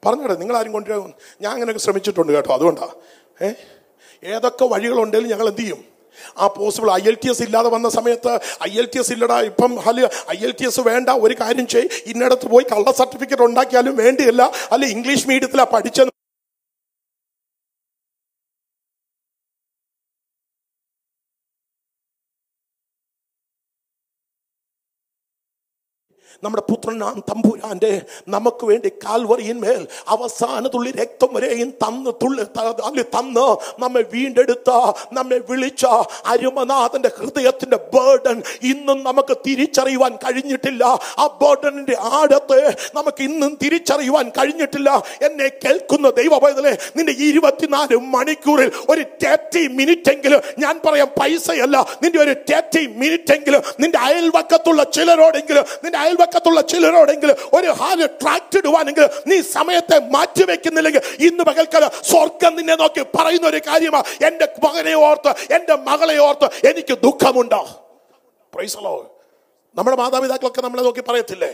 പറഞ്ഞോട്ടെ 0.03 0.33
നിങ്ങൾ 0.33 0.57
ആരും 0.57 0.71
കൊണ്ടുവരാൻ 0.71 1.13
ഞാൻ 1.41 1.53
അങ്ങനെയൊക്കെ 1.53 1.79
ശ്രമിച്ചിട്ടുണ്ട് 1.79 2.33
കേട്ടോ 2.33 2.53
അതുകൊണ്ടാ. 2.53 2.87
ഏ? 3.41 3.49
ഏതൊക്കെ 4.23 4.65
വഴികളുണ്ടെങ്കിലും 4.65 5.31
ഞങ്ങൾ 5.31 5.47
എന്ത് 5.47 5.61
ചെയ്യും? 5.61 5.81
ആ 6.37 6.47
possible 6.47 6.91
I 6.91 7.07
L 7.07 7.15
T 7.15 7.29
S 7.29 7.43
ഇല്ലാതെ 7.43 7.69
വന്ന 7.69 7.89
സമയത്ത് 7.89 8.31
ഐ 8.63 8.79
എൽ 8.79 8.85
ടി 8.85 8.99
എസ് 8.99 9.13
ഇല്ലടാ 9.13 9.41
ഇപ്പം 9.41 9.79
അല്ല 9.89 10.09
ഐ 10.31 10.43
എൽ 10.43 10.51
ടി 10.51 10.65
എസ് 10.67 10.79
വേണ്ട 10.79 11.09
ഒരു 11.09 11.33
കാര്യം 11.33 11.67
ചെയ് 11.67 11.87
ഇന്നടത്ത് 12.05 12.47
പോയി 12.47 12.65
കള്ള 12.71 12.91
സർട്ടിഫിക്കറ്റ് 12.91 13.41
ഉണ്ടാക്കിയാലും 13.41 13.95
വേണ്ടിയല്ല. 13.95 14.41
അല്ല 14.71 14.85
ഇംഗ്ലീഷ് 14.85 15.27
മീഡിയത്തിലാ 15.27 15.63
പഠിച്ചെന്ന് 15.63 16.13
നമ്മുടെ 26.43 26.63
പുത്രൻ 26.71 26.99
തമ്പുരാന്റെ 27.29 28.01
നമുക്ക് 28.27 28.65
വേണ്ടി 28.65 28.89
കാൽവറിയിന്മേൽ 28.89 29.87
അവസാന 30.07 30.67
തുള്ളി 30.67 30.91
രക്തം 30.91 31.29
വരെയും 31.33 31.71
തന്ന് 31.83 32.11
തുള്ളി 32.23 32.43
തന്ന് 33.15 33.47
നമ്മെ 33.79 34.03
വീണ്ടെടുത്ത 34.13 34.69
നമ്മെ 35.13 35.39
വിളിച്ച 35.49 35.85
അരുമനാഥന്റെ 36.25 37.11
ഹൃദയത്തിന്റെ 37.17 37.77
ബേർഡൻ 37.93 38.37
ഇന്നും 38.61 39.03
നമുക്ക് 39.03 39.37
തിരിച്ചറിയുവാൻ 39.47 40.15
കഴിഞ്ഞിട്ടില്ല. 40.15 40.83
ആ 41.17 41.25
ബേർഡനിന്റെ 41.41 41.95
ആഴത്തെ 42.01 42.59
നമുക്ക് 42.95 43.23
ഇന്നും 43.23 43.57
തിരിച്ചറിയുവാൻ 43.63 44.29
കഴിഞ്ഞിട്ടില്ല. 44.29 44.89
എന്നെ 45.21 45.47
കേൾക്കുന്ന 45.65 46.09
ദൈവപേതലെ 46.09 46.77
നിന്റെ 46.97 47.11
ഇരുപത്തിനാല് 47.11 47.97
മണിക്കൂറിൽ 48.15 48.71
ഒരു 48.89 49.03
തേർട്ടി 49.23 49.67
മിനിറ്റ് 49.67 50.11
എങ്കിലും 50.11 50.41
ഞാൻ 50.59 50.75
പറയാം 50.85 51.09
പൈസയല്ല. 51.19 51.77
നിന്റെ 52.03 52.19
ഒരു 52.19 52.33
തേർട്ടി 52.49 52.87
മിനിറ്റ് 52.87 53.33
എങ്കിലും 53.33 53.61
നിന്റെ 53.79 53.99
അയൽവക്കത്തുള്ള 53.99 54.83
ചിലരോടെങ്കിലും 54.83 55.65
നിന്റെ 55.83 55.99
അയൽവക്കത്തുള്ള 56.19 56.61
ചിലരോടെങ്കിലും 56.61 57.35
ഒരു 57.53 57.67
ഹാൽ 57.67 58.05
ട്രാക്ട് 58.21 58.57
ഇടുവാനെങ്കിൽ 58.57 59.09
നീ 59.27 59.41
സമയത്തെ 59.41 59.99
മാറ്റിവെക്കുന്നില്ലെങ്കിൽ 59.99 61.01
ഇന്ന് 61.19 61.43
പകൽക്കാലം 61.43 61.89
സ്വർഗം 62.03 62.55
നിന്നെ 62.55 62.75
നോക്കി 62.75 63.05
പറയുന്ന 63.19 63.47
ഒരു 63.47 63.61
കാര്യമാ. 63.67 64.03
എന്റെ 64.25 64.47
മകനെ 64.63 64.93
ഓർത്ത് 64.93 65.53
എന്റെ 65.53 65.75
മകളെ 65.75 66.17
ഓർത്ത് 66.17 66.67
എനിക്ക് 66.67 66.93
ദുഃഖമുണ്ടോ. 66.93 67.61
പ്രൈസലോ. 68.53 69.15
നമ്മുടെ 69.75 69.97
മാതാപിതാക്കളൊക്കെ 69.97 70.61
നമ്മളെ 70.61 70.81
നോക്കി 70.81 71.01
പറയത്തില്ലേ? 71.01 71.51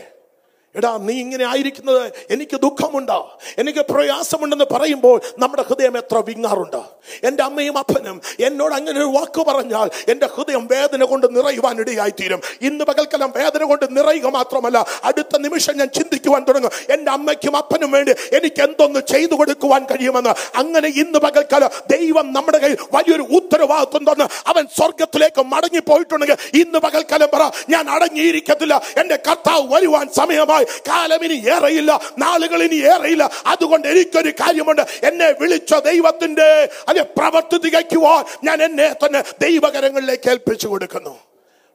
എടാ 0.76 0.96
നീ 0.96 1.14
ഇങ്ങനെ 1.20 1.44
ആയിരിക്കുന്നത് 1.44 2.12
എനിക്ക് 2.30 2.56
ദുഃഖമുണ്ട്. 2.60 3.18
എനിക്ക് 3.58 3.82
പ്രയാസമുണ്ടെന്ന് 3.92 4.64
പറയുമ്പോൾ 4.72 5.20
നമ്മുടെ 5.38 5.64
ഹൃദയം 5.68 5.96
എത്ര 5.96 6.22
വിങ്ങാറുണ്ട്. 6.26 6.80
എന്റെ 7.24 7.42
അമ്മയും 7.42 7.78
അപ്പനും 7.78 8.20
എന്നോട് 8.40 8.74
അങ്ങനെ 8.74 8.98
ഒരു 9.00 9.10
വാക്ക് 9.18 9.44
പറഞ്ഞാൽ 9.46 9.90
എന്റെ 10.08 10.26
ഹൃദയം 10.34 10.66
വേദന 10.66 11.04
കൊണ്ട് 11.04 11.26
നിറയുവാൻ 11.36 11.76
ഇടയായിത്തീരും. 11.80 12.40
ഇന്ന് 12.60 12.84
പകൽക്കാലം 12.84 13.32
വേദന 13.36 13.64
കൊണ്ട് 13.64 13.86
നിറയുക 13.96 14.26
മാത്രമല്ല 14.26 14.86
അടുത്ത 15.04 15.38
നിമിഷം 15.38 15.76
ഞാൻ 15.76 15.88
ചിന്തിക്കുവാൻ 15.88 16.44
തുടങ്ങും. 16.48 16.70
എന്റെ 16.90 17.10
അമ്മയ്ക്കും 17.10 17.56
അപ്പനും 17.56 17.90
വേണ്ടി 17.90 18.12
എനിക്ക് 18.36 18.62
എന്തൊന്ന് 18.62 19.00
ചെയ്തു 19.12 19.34
കൊടുക്കുവാൻ 19.34 19.84
കഴിയുമെന്ന്. 19.84 20.34
അങ്ങനെ 20.56 20.88
ഇന്ന് 21.02 21.18
പകൽക്കാലം 21.18 21.70
ദൈവം 21.90 22.32
നമ്മുടെ 22.32 22.58
കയ്യിൽ 22.58 22.78
വലിയൊരു 22.96 23.22
ഉത്തരവാദിത്വം 23.22 24.04
തന്ന് 24.10 24.26
അവൻ 24.46 24.66
സ്വർഗത്തിലേക്ക് 24.78 25.42
മടങ്ങി 25.42 25.78
പോയിട്ടുണ്ടെങ്കിൽ 25.78 26.36
ഇന്ന് 26.62 26.78
പകൽക്കാലം 26.78 27.28
പറ 27.34 27.42
ഞാൻ 27.68 27.90
അടങ്ങിയിരിക്കത്തില്ല. 27.90 28.74
എന്റെ 28.96 29.16
കർത്താവ് 29.28 29.74
വരുവാൻ 29.74 30.06
സമയമായി. 30.20 30.65
കാലം 30.88 31.24
ഇനി 31.24 31.38
ഏറെയില്ല 31.50 32.00
നാളുകൾ 32.18 32.62
ഇനി 32.62 32.78
ഏറെയില്ല. 32.94 33.30
അതുകൊണ്ട് 33.46 33.88
എനിക്കൊരു 33.88 34.30
കാര്യമുണ്ട്. 34.30 34.82
എന്നെ 35.02 35.28
വിളിച്ച 35.40 35.74
ദൈവത്തിന്റെ 35.74 36.48
അതെ 36.88 37.02
പ്രവർത്തി 37.02 37.58
തികയ്ക്കുവാൻ 37.58 38.24
ഞാൻ 38.44 38.62
എന്നെ 38.62 38.88
തന്നെ 39.04 39.20
ദൈവകരങ്ങളിലേക്ക് 39.42 40.30
ഏൽപ്പിച്ചു 40.30 40.68
കൊടുക്കുന്നു. 40.68 41.14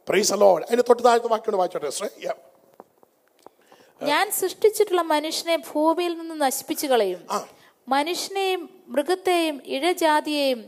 പ്രൈസ് 0.08 0.34
അലോഡ് 0.34 0.64
അതിന് 0.64 0.82
തൊട്ട് 0.82 1.04
താഴത്തെ 1.04 1.28
വാക്യോട് 1.28 1.58
വായിച്ചോട്ടെ. 1.58 1.90
ശ്രേ 1.90 2.10
ഞാൻ 4.02 4.32
സൃഷ്ടിച്ചിട്ടുള്ള 4.32 5.02
മനുഷ്യനെ 5.02 5.56
ഭൂമിയിൽ 5.56 6.14
നിന്ന് 6.18 6.36
നശിപ്പിച്ചു 6.42 6.88
കളയും. 6.88 7.22
മനുഷ്യനെയും 7.88 8.62
മൃഗത്തെയും 8.88 9.62
ഇഴജാതിയെയും 9.66 10.60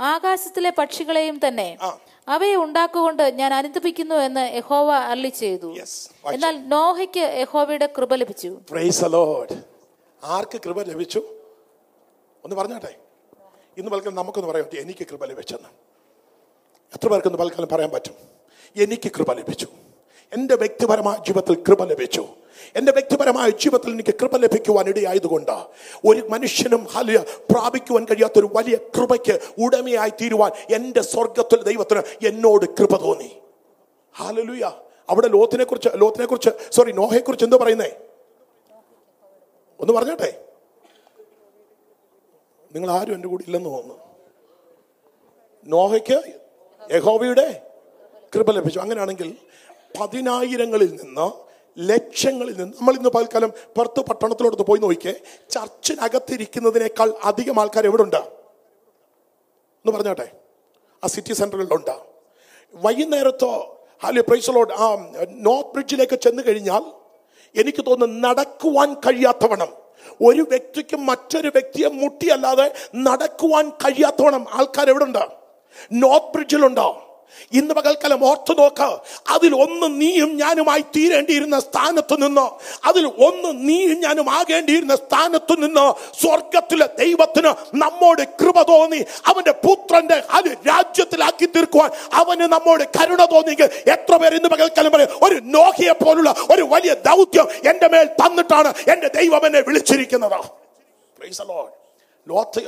ആകാശത്തിലെ 0.00 0.70
പക്ഷികളെയും 0.78 1.40
തന്നെ. 1.46 1.68
അവയെ 2.28 2.56
ഉണ്ടാക്കുകൊണ്ട് 2.56 3.34
ഞാൻ 3.38 3.54
അനുദപിക്കുന്നു 3.54 4.14
എന്ന് 4.14 4.56
യഹോവ 4.56 4.92
അള്ളി 4.92 5.28
ചെയ്തു. 5.28 5.76
എന്നാൽ 6.32 6.68
നോഹയ്ക്ക് 6.68 7.20
യഹോവയുടെ 7.20 7.88
കൃപ 7.98 8.14
ലഭിച്ചു. 8.14 8.60
ആർക്ക് 10.24 10.60
കൃപ 10.60 10.82
ലഭിച്ചു? 10.82 11.18
ഒന്ന് 12.44 12.56
പറഞ്ഞാട്ടെ? 12.56 12.94
ഇന്ന് 13.78 13.90
പലക്കാലം 13.90 14.16
നമുക്കൊന്ന് 14.16 14.50
പറയാൻ 14.50 14.64
പറ്റും 14.64 14.80
എനിക്ക് 14.80 15.06
കൃപ 15.06 15.24
ലഭിച്ചെന്ന്. 15.24 15.68
എത്ര 16.94 17.08
പേർക്കൊന്ന് 17.08 17.38
പലക്കാലം 17.38 17.68
പറയാൻ 17.72 17.90
പറ്റും? 17.90 18.14
എനിക്ക് 18.76 19.12
കൃപ 19.12 19.32
ലഭിച്ചു. 19.32 19.66
എന്റെ 20.32 20.56
വ്യക്തിപരമായ 20.56 21.16
ജീവിതത്തിൽ 21.16 21.62
കൃപ 21.68 21.84
ലഭിച്ചു. 21.84 22.28
എന്റെ 22.76 22.92
വ്യക്തിപരമായ 22.92 23.50
ജീവിതത്തിൽ 23.50 23.90
എനിക്ക് 23.90 24.14
കൃപ 24.14 24.36
ലഭിക്കുവാൻ 24.36 24.88
ഇടയായതുകൊണ്ട് 24.88 25.52
ഒരു 26.04 26.20
മനുഷ്യനും 26.20 26.84
ഹലിയ 26.84 27.24
പ്രാപിക്കുവാൻ 27.50 28.04
കഴിയാത്ത 28.04 28.38
ഒരു 28.38 28.50
വലിയ 28.52 28.76
കൃപയ്ക്ക് 28.76 29.38
ഉടമയായി 29.64 30.10
തീരുവാൻ 30.10 30.52
എന്റെ 30.74 31.00
സ്വർഗത്തിൽ 31.00 31.62
ദൈവത്തിന് 31.62 32.26
എന്നോട് 32.26 32.64
കൃപ 32.64 32.96
തോന്നി. 32.96 33.38
ഹാലലുയ 34.16 34.72
അവിടെ 35.08 35.28
ലോത്തിനെ 35.28 35.64
കുറിച്ച് 35.64 35.88
ലോത്തിനെ 35.94 36.26
കുറിച്ച് 36.26 36.50
സോറി 36.70 36.92
നോഹയെ 36.92 37.18
കുറിച്ച് 37.18 37.44
എന്തോ 37.44 37.56
പറയുന്നേ? 37.56 37.90
ഒന്ന് 39.80 39.92
പറഞ്ഞോട്ടെ. 39.92 40.44
നിങ്ങൾ 42.74 42.90
ആരും 42.90 43.14
എന്റെ 43.14 43.28
കൂടെ 43.28 43.42
ഇല്ലെന്ന് 43.42 43.70
തോന്നുന്നു. 43.70 43.94
നോഹയ്ക്ക് 45.66 46.22
യഹോവയുടെ 46.94 47.66
കൃപ 48.34 48.50
ലഭിച്ചു. 48.50 48.78
അങ്ങനെയാണെങ്കിൽ 48.78 49.36
പതിനായിരങ്ങളിൽ 50.00 50.90
നിന്ന് 50.96 51.51
ലക്ഷങ്ങളിൽ 51.76 52.56
നിന്ന് 52.56 52.74
നമ്മൾ 52.78 52.94
ഇന്ന് 52.94 53.08
പൽക്കാലം 53.08 53.50
പുറത്ത് 53.76 54.00
പട്ടണത്തിലോട്ട് 54.00 54.62
പോയി 54.62 54.80
നോക്കിയേ 54.80 55.14
ചർച്ചിനകത്തിരിക്കുന്നതിനേക്കാൾ 55.50 57.14
അധികം 57.24 57.60
ആൾക്കാർ 57.60 57.86
എവിടെ 57.86 58.02
ഉണ്ട് 58.02 58.16
എന്ന് 59.84 59.92
പറഞ്ഞോട്ടെ. 59.92 60.26
ആ 61.02 61.06
സിറ്റി 61.06 61.32
സെന്ററിലുണ്ട് 61.32 61.94
വൈകുന്നേരത്തോ 62.74 63.52
അല്ലെ 64.04 64.22
പ്രൈസലോട്ട് 64.22 64.72
ആ 64.72 64.86
നോർത്ത് 65.40 65.72
ബ്രിഡ്ജിലേക്ക് 65.72 66.18
ചെന്ന് 66.20 66.42
കഴിഞ്ഞാൽ 66.46 66.84
എനിക്ക് 67.54 67.86
തോന്നുന്നു 67.86 68.20
നടക്കുവാൻ 68.20 68.94
കഴിയാത്തവണം 68.94 69.70
ഒരു 70.20 70.42
വ്യക്തിക്കും 70.42 71.06
മറ്റൊരു 71.06 71.48
വ്യക്തിയെ 71.48 71.88
മുട്ടിയല്ലാതെ 71.88 72.66
നടക്കുവാൻ 72.94 73.68
കഴിയാത്തവണം 73.70 74.46
ആൾക്കാർ 74.52 74.88
എവിടെ 74.90 75.04
ഉണ്ട് 75.04 75.24
നോർത്ത് 75.94 76.32
ബ്രിഡ്ജിലുണ്ടോ 76.34 77.11
ഇന്ന് 77.52 77.74
പകൽക്കാലം 77.74 78.24
ഓർത്തു 78.24 78.52
നോക്ക്. 78.52 78.98
അതിൽ 79.28 79.52
ഒന്ന് 79.62 80.00
നീയും 80.00 80.36
ഞാനുമായി 80.36 80.84
തീരേണ്ടിയിരുന്ന 80.96 81.60
സ്ഥാനത്തു 81.60 82.14
നിന്ന്. 82.14 82.46
അതിൽ 82.84 83.06
ഒന്ന് 83.06 83.68
നീയും 83.68 84.00
ഞാനും 84.00 84.30
ആകേണ്ടിയിരുന്ന 84.30 84.96
സ്ഥാനത്തു 84.96 85.54
നിന്ന്. 85.54 85.86
സ്വർഗത്തിലെ 86.20 86.88
ദൈവത്തിന് 86.98 87.50
നമ്മോട് 87.74 88.22
കൃപ 88.40 88.62
തോന്നി. 88.62 89.04
അവന്റെ 89.26 89.52
പുത്രന്റെ 89.52 90.22
അത് 90.30 90.46
രാജ്യത്തിലാക്കി 90.46 91.46
തീർക്കുവാൻ 91.46 91.90
അവന് 92.12 92.40
നമ്മോട് 92.40 92.84
കരുണ 93.00 93.24
തോന്നിയെങ്കിൽ 93.24 93.90
എത്ര 93.90 94.16
പേർ 94.16 94.34
ഇന്ന് 94.34 94.48
പകൽക്കാലം 94.48 94.92
പറയും 94.92 95.08
ഒരു 95.22 95.40
നോഹിയെ 95.44 95.92
പോലുള്ള 95.92 96.34
ഒരു 96.50 96.62
വലിയ 96.62 96.94
ദൗത്യം 96.94 97.48
എന്റെ 97.68 97.88
മേൽ 97.88 98.04
തന്നിട്ടാണ് 98.04 98.74
എന്റെ 98.88 99.08
ദൈവം 99.08 99.46
എന്നെ 99.46 99.60
വിളിച്ചിരിക്കുന്നത്. 99.60 100.40
ലോത്ത് 102.28 102.60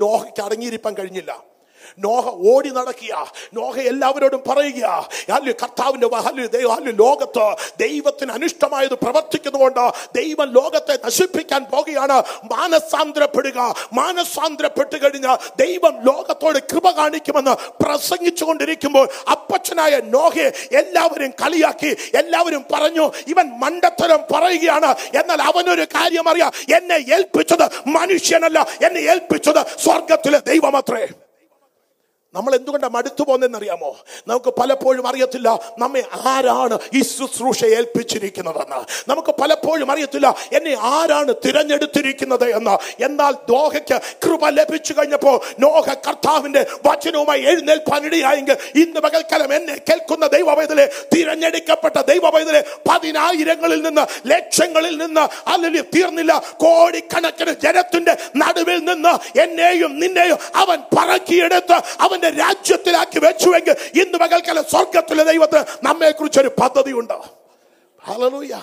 നോഹയ്ക്ക് 0.00 0.42
അടങ്ങിയിരിക്കാൻ 0.42 0.94
കഴിഞ്ഞില്ല. 0.94 1.51
നോഹ 1.98 2.28
ഓടി 2.28 2.70
നടക്കുക. 2.70 3.32
നോഹ 3.54 3.78
എല്ലാവരോടും 3.78 4.42
പറയുക 4.48 5.08
അല്ലെ 5.34 5.54
കർത്താവിന്റെ 5.62 6.08
ദൈവ- 6.46 6.72
ലോകത്ത് 6.82 7.54
ദൈവത്തിന് 7.80 8.32
അനിഷ്ടമായത് 8.32 8.94
പ്രവർത്തിക്കുന്നതുകൊണ്ട് 8.94 9.92
ദൈവം 10.16 10.52
ലോകത്തെ 10.52 10.98
നശിപ്പിക്കാൻ 11.06 11.64
പോകുകയാണ്. 11.64 12.22
മാനസാന്തരപ്പെടുക 12.52 13.74
മാനസാന്തരപ്പെട്ട് 13.92 15.04
കഴിഞ്ഞാൽ 15.04 15.36
ദൈവം 15.58 16.02
ലോകത്തോട് 16.04 16.58
കൃപ 16.58 16.90
കാണിക്കുമെന്ന് 16.90 17.82
പ്രസംഗിച്ചു 17.82 18.44
കൊണ്ടിരിക്കുമ്പോൾ 18.44 19.08
അപ്പച്ചനായ 19.30 20.00
നോഹയെ 20.04 20.76
എല്ലാവരും 20.76 21.30
കളിയാക്കി 21.30 21.96
എല്ലാവരും 22.14 22.64
പറഞ്ഞു 22.72 23.12
ഇവൻ 23.28 23.58
മണ്ടത്തരം 23.58 24.18
പറയുകയാണ്. 24.32 24.94
എന്നാൽ 25.18 25.42
അവനൊരു 25.42 25.84
കാര്യം 25.84 26.28
അറിയാം. 26.28 26.52
എന്നെ 26.76 26.94
ഏൽപ്പിച്ചത് 26.94 27.88
മനുഷ്യനല്ല. 27.88 28.66
എന്നെ 28.86 29.00
ഏൽപ്പിച്ചത് 29.00 29.78
സ്വർഗത്തിലെ 29.78 30.38
ദൈവമത്രേ 30.38 31.08
നമ്മൾ 32.34 32.54
എന്തുകൊണ്ടാണ് 32.54 32.92
മടുത്തു 32.92 33.22
പോകുന്നതെന്നറിയാമോ? 33.22 33.96
നമുക്ക് 34.28 34.50
പലപ്പോഴും 34.60 35.06
അറിയത്തില്ല 35.06 35.48
നമ്മെ 35.78 36.02
ആരാണ് 36.26 36.78
ഈ 36.94 37.02
ശുശ്രൂഷ 37.02 37.64
ഏൽപ്പിച്ചിരിക്കുന്നതെന്ന്. 37.64 38.80
നമുക്ക് 39.08 39.34
പലപ്പോഴും 39.40 39.90
അറിയത്തില്ല 39.90 40.34
എന്നെ 40.52 40.76
ആരാണ് 40.80 41.34
തിരഞ്ഞെടുത്തിരിക്കുന്നത് 41.46 42.56
എന്ന്. 42.56 43.04
എന്നാൽ 43.04 43.32
ദോഹയ്ക്ക് 43.48 44.00
കൃപ 44.24 44.48
ലഭിച്ചു 44.48 44.92
കഴിഞ്ഞപ്പോൾ 44.92 45.36
നോഹ 45.60 45.94
കർത്താവിന്റെ 46.08 46.66
വചനവുമായി 46.86 47.42
എഴുന്നേൽപ്പാനിടയായെങ്കിൽ 47.42 48.56
ഇന്ന് 48.74 49.00
പകൽക്കാലം 49.00 49.54
എന്നെ 49.54 49.76
കേൾക്കുന്ന 49.90 50.26
ദൈവവേദലെ 50.26 50.86
തിരഞ്ഞെടുക്കപ്പെട്ട 51.14 52.00
ദൈവവേദലെ 52.00 52.64
പതിനായിരങ്ങളിൽ 52.90 53.82
നിന്ന് 53.82 54.06
ലക്ഷങ്ങളിൽ 54.26 54.96
നിന്ന് 54.96 55.24
അല്ലെങ്കിൽ 55.46 55.84
തീർന്നില്ല. 55.96 56.32
കോടിക്കണക്കിന് 56.56 57.52
ജനത്തിന്റെ 57.62 58.16
നടുവിൽ 58.36 58.78
നിന്ന് 58.84 59.40
എന്നെയും 59.40 59.98
നിന്നെയും 60.00 60.38
അവൻ 60.54 60.78
പറക്കിയെടുത്ത് 60.96 61.78
അവന്റെ 62.22 62.38
രാജ്യത്തിലാക്കി 62.42 63.18
വെച്ചുവെങ്കിൽ 63.18 63.76
ഇന്ന് 64.00 64.18
പകൽക്കാലം 64.18 64.64
സ്വർഗത്തിലെ 64.64 65.22
ദൈവത്തിന് 65.24 65.62
നമ്മെ 65.86 66.10
കുറിച്ച് 66.10 66.40
ഒരു 66.40 66.50
പദ്ധതിയുണ്ട്? 66.62 67.16
ഹല്ലേലൂയ. 68.02 68.54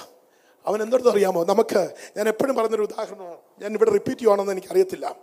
അവൻ 0.66 0.82
എന്തെടുത്ത് 0.84 1.10
അറിയാമോ? 1.10 1.46
നമുക്ക് 1.46 1.80
ഞാൻ 2.18 2.28
എപ്പോഴും 2.28 2.56
പറഞ്ഞൊരു 2.56 2.82
ഉദാഹരണമാണ് 2.82 3.38
ഞാൻ 3.60 3.72
ഇവിടെ 3.76 3.92
റിപ്പീറ്റ് 3.92 4.20
ചെയ്യുവാണെന്ന് 4.20 4.52
എനിക്കറിയത്തില്ല. 4.52 5.16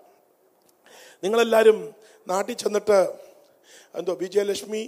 നിങ്ങളെല്ലാവരും 1.25 1.95
നാട്ടിൽ 2.29 2.55
ചെന്നിട്ട് 2.55 2.99
എന്തോ 3.95 4.15
വിജയലക്ഷ്മി 4.15 4.83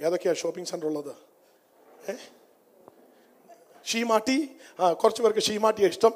ഏതൊക്കെയാ 0.00 0.34
ഷോപ്പിംഗ് 0.34 0.68
സെന്റർ 0.68 0.86
ഉള്ളത്? 0.86 1.12
ഏ? 2.10 2.14
ഷീമാട്ടി? 3.92 4.38
കുറച്ച് 5.02 5.22
പേർക്ക് 5.22 5.40
ഷീമാട്ടിയാണ് 5.40 5.92
ഇഷ്ടം. 5.92 6.12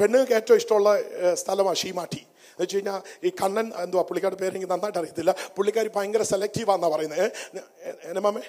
പെണ്ണുങ്ങൾക്ക് 0.00 0.32
ഏറ്റവും 0.32 0.56
ഇഷ്ടമുള്ള 0.56 0.90
സ്ഥലമാണ് 1.34 1.76
ഷീമാട്ടി. 1.76 2.26
എന്ന് 2.52 2.64
വെച്ച് 2.64 2.76
കഴിഞ്ഞാൽ 2.76 3.00
ഈ 3.26 3.30
കണ്ണൻ 3.42 3.66
എന്തുവാ 3.84 4.04
പുള്ളിക്കാരുടെ 4.08 4.40
പേര് 4.42 4.66
നന്നായിട്ട് 4.72 5.00
അറിയത്തില്ല. 5.02 5.34
പുള്ളിക്കാരി 5.56 5.90
ഭയങ്കര 5.96 6.22
സെലക്റ്റീവാന്നാണ് 6.32 6.92
പറയുന്നത് 6.94 7.24
എന്നെ 8.10 8.22
മാമേ? 8.26 8.44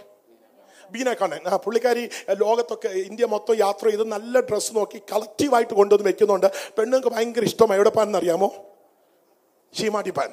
ബീന 0.94 1.10
കണ്ണൻ. 1.22 1.42
ആ 1.50 1.58
പുള്ളിക്കാരി 1.66 2.04
ലോകത്തൊക്കെ 2.44 2.90
ഇന്ത്യ 3.10 3.26
മൊത്തം 3.36 3.56
യാത്ര 3.66 3.86
ചെയ്ത് 3.90 4.06
നല്ല 4.16 4.36
ഡ്രസ്സ് 4.50 4.72
നോക്കി 4.78 5.00
കളക്റ്റീവായിട്ട് 5.12 5.74
കൊണ്ടുവന്ന് 5.80 6.08
വെക്കുന്നുണ്ട്. 6.10 6.48
പെണ്ണുങ്ങൾക്ക് 6.78 7.12
ഭയങ്കര 7.16 7.44
ഇഷ്ടമാണ് 7.52 7.78
എവിടെ 7.80 7.94
പാൻ 7.98 8.08
എന്നറിയാമോ 8.12 8.50
ഷീമാട്ടി 9.74 10.12
പാൻ 10.20 10.32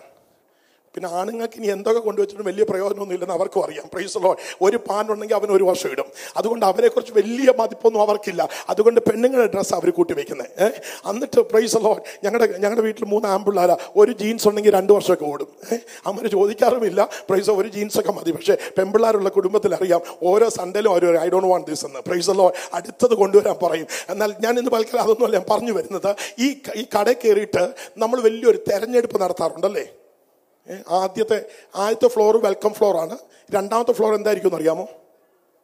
പിന്നെ 0.94 1.08
ആണുങ്ങൾക്ക് 1.12 1.54
ഇനി 1.56 1.66
എന്തൊക്കെ 1.66 2.00
കൊണ്ടുവച്ചിട്ടും 2.00 2.46
വലിയ 2.46 2.64
പ്രയോജനമൊന്നും 2.64 3.14
ഇല്ലെന്ന് 3.14 3.34
അവർക്കും 3.34 3.64
അറിയാം. 3.64 3.84
പ്രൈസ് 3.92 4.18
ലോ 4.24 4.36
ഒരു 4.62 4.76
പാൻ 4.76 5.12
ഉണ്ടെങ്കിൽ 5.12 5.34
അവൻ 5.34 5.50
ഒരു 5.52 5.64
വർഷം 5.64 5.90
ഇടും. 5.90 6.04
അതുകൊണ്ട് 6.36 6.66
അവരെക്കുറിച്ച് 6.66 7.12
വലിയ 7.16 7.52
മതിപ്പൊന്നും 7.58 8.00
അവർക്കില്ല. 8.00 8.48
അതുകൊണ്ട് 8.68 9.00
പെണ്ണുങ്ങളുടെ 9.00 9.52
ഡ്രസ്സ് 9.54 9.74
അവർ 9.74 9.90
കൂട്ടി 9.90 10.14
ഏഹ് 10.20 10.72
എന്നിട്ട് 11.08 11.40
പ്രൈസ് 11.40 11.76
ലോ 11.76 11.92
ഞങ്ങളുടെ 12.24 12.46
ഞങ്ങളുടെ 12.52 12.80
വീട്ടിൽ 12.80 13.04
മൂന്ന് 13.04 13.28
ആമ്പിള്ളാരാ 13.28 13.76
ഒരു 13.96 14.12
ജീൻസ് 14.12 14.48
ഉണ്ടെങ്കിൽ 14.48 14.72
രണ്ട് 14.72 14.92
വർഷമൊക്കെ 14.92 15.24
ഓടും. 15.24 15.48
അവർ 16.06 16.30
ചോദിക്കാറുമില്ല. 16.30 17.08
പ്രൈസ് 17.28 17.50
ഒരു 17.50 17.68
ജീൻസൊക്കെ 17.68 18.12
മതി. 18.12 18.30
പക്ഷേ 18.30 18.56
പെമ്പിള്ളാരുള്ള 18.78 19.28
കുടുംബത്തിൽ 19.28 19.74
അറിയാം 19.74 20.00
ഓരോ 20.22 20.48
സൺഡേയിലും 20.48 20.92
ഓരോ 20.92 21.20
ഐ 21.20 21.28
ഡോണ്ട് 21.28 21.48
വാണ്ട് 21.48 21.66
ദിസ് 21.70 21.86
എന്ന്. 21.86 22.00
പ്രൈസ് 22.00 22.30
ലോ 22.30 22.52
അടുത്തത് 22.74 23.14
കൊണ്ടുവരാൻ 23.14 23.56
പറയും. 23.62 23.86
എന്നാൽ 24.08 24.34
ഞാൻ 24.40 24.58
ഇന്ന് 24.58 24.70
പൽക്കാലം 24.70 25.02
അതൊന്നുമല്ല 25.02 25.36
ഞാൻ 25.36 25.46
പറഞ്ഞു 25.50 25.72
വരുന്നത് 25.72 26.16
ഈ 26.38 26.50
ഈ 26.76 26.84
കടയിൽ 26.98 27.16
കയറിയിട്ട് 27.24 27.74
നമ്മൾ 27.98 28.20
വലിയൊരു 28.20 28.64
തെരഞ്ഞെടുപ്പ് 28.70 29.20
നടത്താറുണ്ടല്ലേ? 29.20 29.99
ആദ്യത്തെ 30.88 31.44
ആദ്യത്തെ 31.74 32.08
ഫ്ലോർ 32.08 32.36
വെൽക്കം 32.36 32.74
ഫ്ലോർ 32.74 32.96
ആണ്. 32.96 33.18
രണ്ടാമത്തെ 33.50 33.92
ഫ്ലോർ 33.92 34.14
എന്തായിരിക്കും 34.14 34.54
അറിയാമോ 34.54 34.88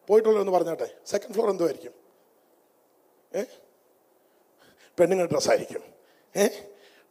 പോയിട്ടുള്ളതെന്ന് 0.07 0.51
പറഞ്ഞാട്ടെ. 0.51 0.87
സെക്കൻഡ് 1.05 1.33
ഫ്ലോർ 1.33 1.49
എന്തായിരിക്കും 1.49 1.91
ഏ? 3.35 3.43
പെണ്ണുങ്ങളുടെ 4.99 5.33
ഡ്രസ്സായിരിക്കും 5.33 5.81
ഏ? 6.37 6.47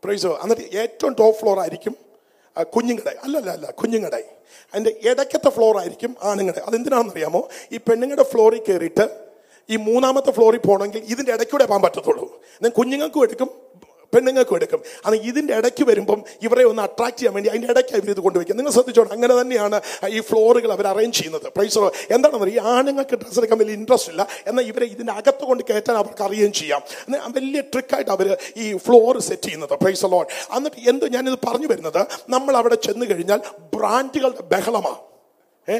പ്രൈസോ 0.05 0.39
എന്നിട്ട് 0.43 0.77
ഏറ്റവും 0.77 1.13
ടോപ്പ് 1.13 1.41
ഫ്ലോർ 1.41 1.59
ആയിരിക്കും 1.61 1.97
ആ, 2.57 2.63
കുഞ്ഞുങ്ങടെ. 2.63 3.17
അല്ലല്ല 3.23 3.51
അല്ല 3.51 3.71
കുഞ്ഞുങ്ങടെ. 3.71 4.37
അതിന്റെ 4.75 5.01
ഇടയ്ക്കത്തെ 5.03 5.51
ഫ്ലോർ 5.51 5.79
ആയിരിക്കും 5.79 6.17
ആണുങ്ങളുടെ 6.23 6.61
അതെന്തിനാണെന്ന് 6.61 7.13
അറിയാമോ 7.13 7.49
ഈ 7.73 7.77
പെണ്ണുങ്ങളുടെ 7.77 8.23
ഫ്ലോറിൽ 8.23 8.63
കയറിയിട്ട് 8.69 9.27
ഈ 9.71 9.77
മൂന്നാമത്തെ 9.77 10.31
ഫ്ലോറിൽ 10.31 10.59
പോകണമെങ്കിൽ 10.59 11.03
ഇതിന്റെ 11.05 11.33
ഇടയ്ക്കൂടെ 11.33 11.65
പോകാൻ 11.65 11.83
പറ്റത്തുള്ളൂ. 11.83 12.35
എന്നാൽ 12.35 12.71
കുഞ്ഞുങ്ങൾക്കും 12.71 13.23
എടുക്കും. 13.23 13.66
പെണ്ണുങ്ങൾക്കും 14.14 14.57
എടുക്കും. 14.57 14.83
അത് 15.07 15.14
ഇതിന്റെ 15.14 15.55
ഇടയ്ക്ക് 15.55 15.85
വരുമ്പം 15.85 16.25
ഇവരെ 16.42 16.64
ഒന്ന് 16.64 16.83
അട്രാക്ട് 16.83 17.16
ചെയ്യാൻ 17.16 17.35
വേണ്ടി 17.35 17.51
അതിന്റെ 17.51 17.69
ഇടയ്ക്ക് 17.71 17.97
അവർ 17.97 18.11
ഇത് 18.11 18.21
കൊണ്ടുവയ്ക്കും. 18.21 18.57
നിങ്ങൾ 18.57 18.73
ശ്രദ്ധിച്ചോണം. 18.73 19.12
അങ്ങനെ 19.12 19.40
തന്നെയാണ് 19.40 19.81
ഈ 20.09 20.21
ഫ്ലോറുകൾ 20.21 20.73
അവർ 20.73 20.87
അറേഞ്ച് 20.87 21.19
ചെയ്യുന്നത്. 21.19 21.42
പ്രൈസോ 21.57 21.92
എന്താണെന്ന് 22.11 22.49
ഈ 22.49 22.59
ആണുങ്ങൾക്ക് 22.59 23.16
ഡ്രസ്സ് 23.16 23.38
എടുക്കാൻ 23.38 23.59
വലിയ 23.59 23.75
ഇൻട്രസ്റ്റ് 23.75 24.11
ഇല്ല. 24.11 24.27
എന്നാൽ 24.47 24.64
ഇവരെ 24.64 24.87
ഇതിന്റെ 24.87 25.12
അകത്ത് 25.12 25.45
കൊണ്ട് 25.45 25.64
കയറ്റാൻ 25.71 25.97
അവർക്ക് 25.97 26.23
അറിയുകയും 26.23 26.53
ചെയ്യാം. 26.53 26.83
വലിയ 27.11 27.61
ട്രിക്കായിട്ട് 27.61 28.11
അവർ 28.11 28.37
ഈ 28.57 28.77
ഫ്ലോർ 28.77 29.21
സെറ്റ് 29.21 29.42
ചെയ്യുന്നത്. 29.42 29.71
പ്രൈസ് 29.71 30.05
ലോൺ 30.05 30.27
എന്നിട്ട് 30.57 30.88
എന്തോ 30.88 31.07
ഞാനിത് 31.07 31.38
പറഞ്ഞു 31.47 31.66
വരുന്നത്? 31.66 32.07
നമ്മൾ 32.29 32.57
അവിടെ 32.57 32.75
ചെന്ന് 32.75 33.07
കഴിഞ്ഞാൽ 33.07 33.40
ബ്രാൻഡുകളുടെ 33.77 34.42
ബഹളമാണ് 34.42 34.97
ഏ? 35.71 35.79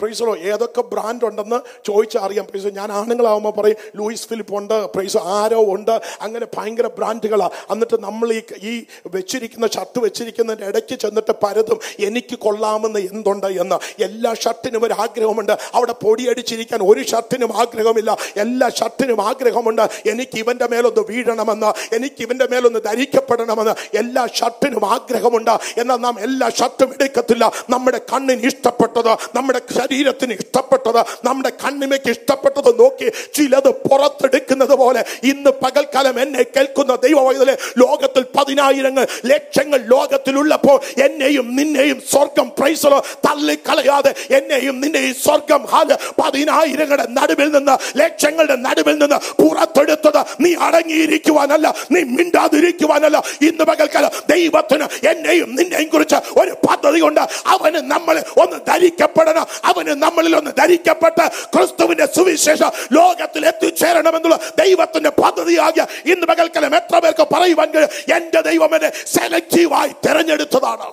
പ്രൈസോ 0.00 0.36
ഏതൊക്കെ 0.36 0.82
ബ്രാൻഡ് 0.82 1.24
ഉണ്ടെന്ന് 1.24 1.86
ചോദിച്ചാൽ 1.86 2.20
അറിയാം 2.20 2.46
പ്രൈസോ 2.46 2.68
ഞാൻ 2.68 2.92
ആണുങ്ങളാവുമ്പോൾ 2.92 3.50
പറയും 3.50 3.76
ലൂയിസ് 3.96 4.28
ഫിലിപ്പ് 4.28 4.54
ഉണ്ട്. 4.54 4.86
പ്രൈസോ 4.86 5.20
ആരോ 5.24 5.64
ഉണ്ട്. 5.74 6.00
അങ്ങനെ 6.20 6.46
ഭയങ്കര 6.56 6.86
ബ്രാൻഡുകളാണ് 6.86 7.50
എന്നിട്ട് 7.70 8.02
നമ്മൾ 8.02 8.32
ഈ 8.32 8.42
ഈ 8.62 8.84
വെച്ചിരിക്കുന്ന 9.14 9.66
ഷർട്ട് 9.66 9.98
വെച്ചിരിക്കുന്നതിന്റെ 9.98 10.66
ഇടയ്ക്ക് 10.66 10.98
ചെന്നിട്ട് 10.98 11.34
പരതും 11.42 11.78
എനിക്ക് 11.98 12.38
കൊള്ളാമെന്ന് 12.38 12.98
എന്തുണ്ട് 12.98 13.46
എന്ന്? 13.46 14.02
എല്ലാ 14.02 14.34
ഷർട്ടിനും 14.34 14.84
ഒരു 14.84 14.94
ആഗ്രഹമുണ്ട്. 14.98 15.58
അവിടെ 15.74 15.92
പൊടിയടിച്ചിരിക്കാൻ 15.92 16.80
ഒരു 16.82 17.02
ഷർട്ടിനും 17.02 17.56
ആഗ്രഹമില്ല. 17.56 18.16
എല്ലാ 18.36 18.68
ഷർട്ടിനും 18.68 19.22
ആഗ്രഹമുണ്ട്. 19.22 19.88
എനിക്ക് 20.10 20.38
ഇവന്റെ 20.38 20.66
മേലൊന്ന് 20.66 21.00
വീഴണമെന്ന് 21.00 21.94
എനിക്ക് 21.94 22.22
ഇവന്റെ 22.22 22.48
മേലൊന്ന് 22.50 22.78
ധരിക്കപ്പെടണമെന്ന് 22.84 23.96
എല്ലാ 23.96 24.26
ഷർട്ടിനും 24.26 24.90
ആഗ്രഹമുണ്ട്. 24.92 25.50
എന്നാൽ 25.80 25.96
നാം 25.96 26.20
എല്ലാ 26.20 26.48
ഷർട്ടും 26.48 26.90
എടുക്കത്തില്ല. 26.90 27.52
നമ്മുടെ 27.70 28.00
കണ്ണിന് 28.12 28.46
ഇഷ്ടപ്പെട്ടത് 28.46 29.36
നമ്മുടെ 29.36 29.60
ശരീരത്തിന് 29.86 30.34
ഇഷ്ടം 30.40 30.66
ഇഷ്ടപ്പെട്ടത് 30.68 31.00
നമ്മുടെ 31.26 31.50
കണ്ണിമയ്ക്ക് 31.62 32.10
ഇഷ്ടപ്പെട്ടത് 32.16 32.70
നോക്കി 32.80 33.08
ചിലത് 33.36 33.70
പുറത്തെടുക്കുന്നത് 33.88 34.74
പോലെ 34.82 35.02
ഇന്ന് 35.30 35.50
പകൽക്കാലം 35.62 36.16
എന്നെ 36.22 36.42
കേൾക്കുന്ന 36.54 36.92
ദൈവവൈതലെ 37.04 37.54
ലോകത്തിൽ 37.82 38.24
പതിനായിരങ്ങൾ 38.36 39.04
ലക്ഷങ്ങൾ 39.30 39.80
ലോകത്തിലുള്ളപ്പോൾ 39.92 40.76
എന്നെയും 41.06 41.46
നിന്നെയും 41.58 41.98
സ്വർഗം 42.12 42.48
പ്രൈസലോ 42.58 42.98
തള്ളിക്കളയാതെ 43.26 44.12
എന്നെയും 44.38 44.76
നിന്നെയും 44.84 45.16
സ്വർഗം 45.24 45.62
ഹാൽ 45.72 45.90
പതിനായിരങ്ങളുടെ 46.20 47.06
നടുവിൽ 47.18 47.50
നിന്ന് 47.56 47.76
ലക്ഷങ്ങളുടെ 48.02 48.56
നടുവിൽ 48.66 48.96
നിന്ന് 49.02 49.18
പുറത്തെടുത്തത് 49.42 50.20
നീ 50.44 50.52
അടങ്ങിയിരിക്കുവാനല്ല 50.68 51.66
നീ 51.94 52.02
മിണ്ടാതിരിക്കുവാനല്ല. 52.16 53.18
ഇന്ന് 53.48 53.64
പകൽക്കാലം 53.70 54.10
ദൈവത്തിന് 54.32 54.86
എന്നെയും 55.12 55.50
നിന്നെയും 55.58 55.90
കുറിച്ച് 55.94 56.18
ഒരു 56.40 56.52
പദ്ധതി 56.66 56.98
കൊണ്ട് 57.06 57.22
അവന് 57.54 57.80
നമ്മളെ 57.94 58.22
ഒന്ന് 58.42 58.58
ധരിക്കപ്പെടണം. 58.70 59.46
അവന് 59.76 60.02
നമ്മളിൽ 60.02 60.36
ഒന്ന് 60.36 60.52
ധരിക്കപ്പെട്ട് 60.58 61.24
ക്രിസ്തുവിന്റെ 61.54 62.06
സുവിശേഷം 62.16 62.70
ലോകത്തിൽ 62.92 63.46
എത്തിച്ചേരണമെന്നുള്ള 63.46 64.36
ദൈവത്തിന്റെ 64.36 65.10
പദ്ധതിയാകിയ 65.10 65.86
ഇന്ന് 66.12 66.26
പകൽക്കാലം 66.26 66.76
എത്ര 66.76 66.98
പേർക്ക് 66.98 67.26
പറയുവാൻ 67.34 67.68
കഴിയും? 67.70 67.92
എന്റെ 68.16 68.40
ദൈവം 68.40 68.74
എന്നെ 68.74 68.90
സെലക്റ്റീവായി 69.06 69.92
തെരഞ്ഞെടുത്തതാണ്. 70.06 70.88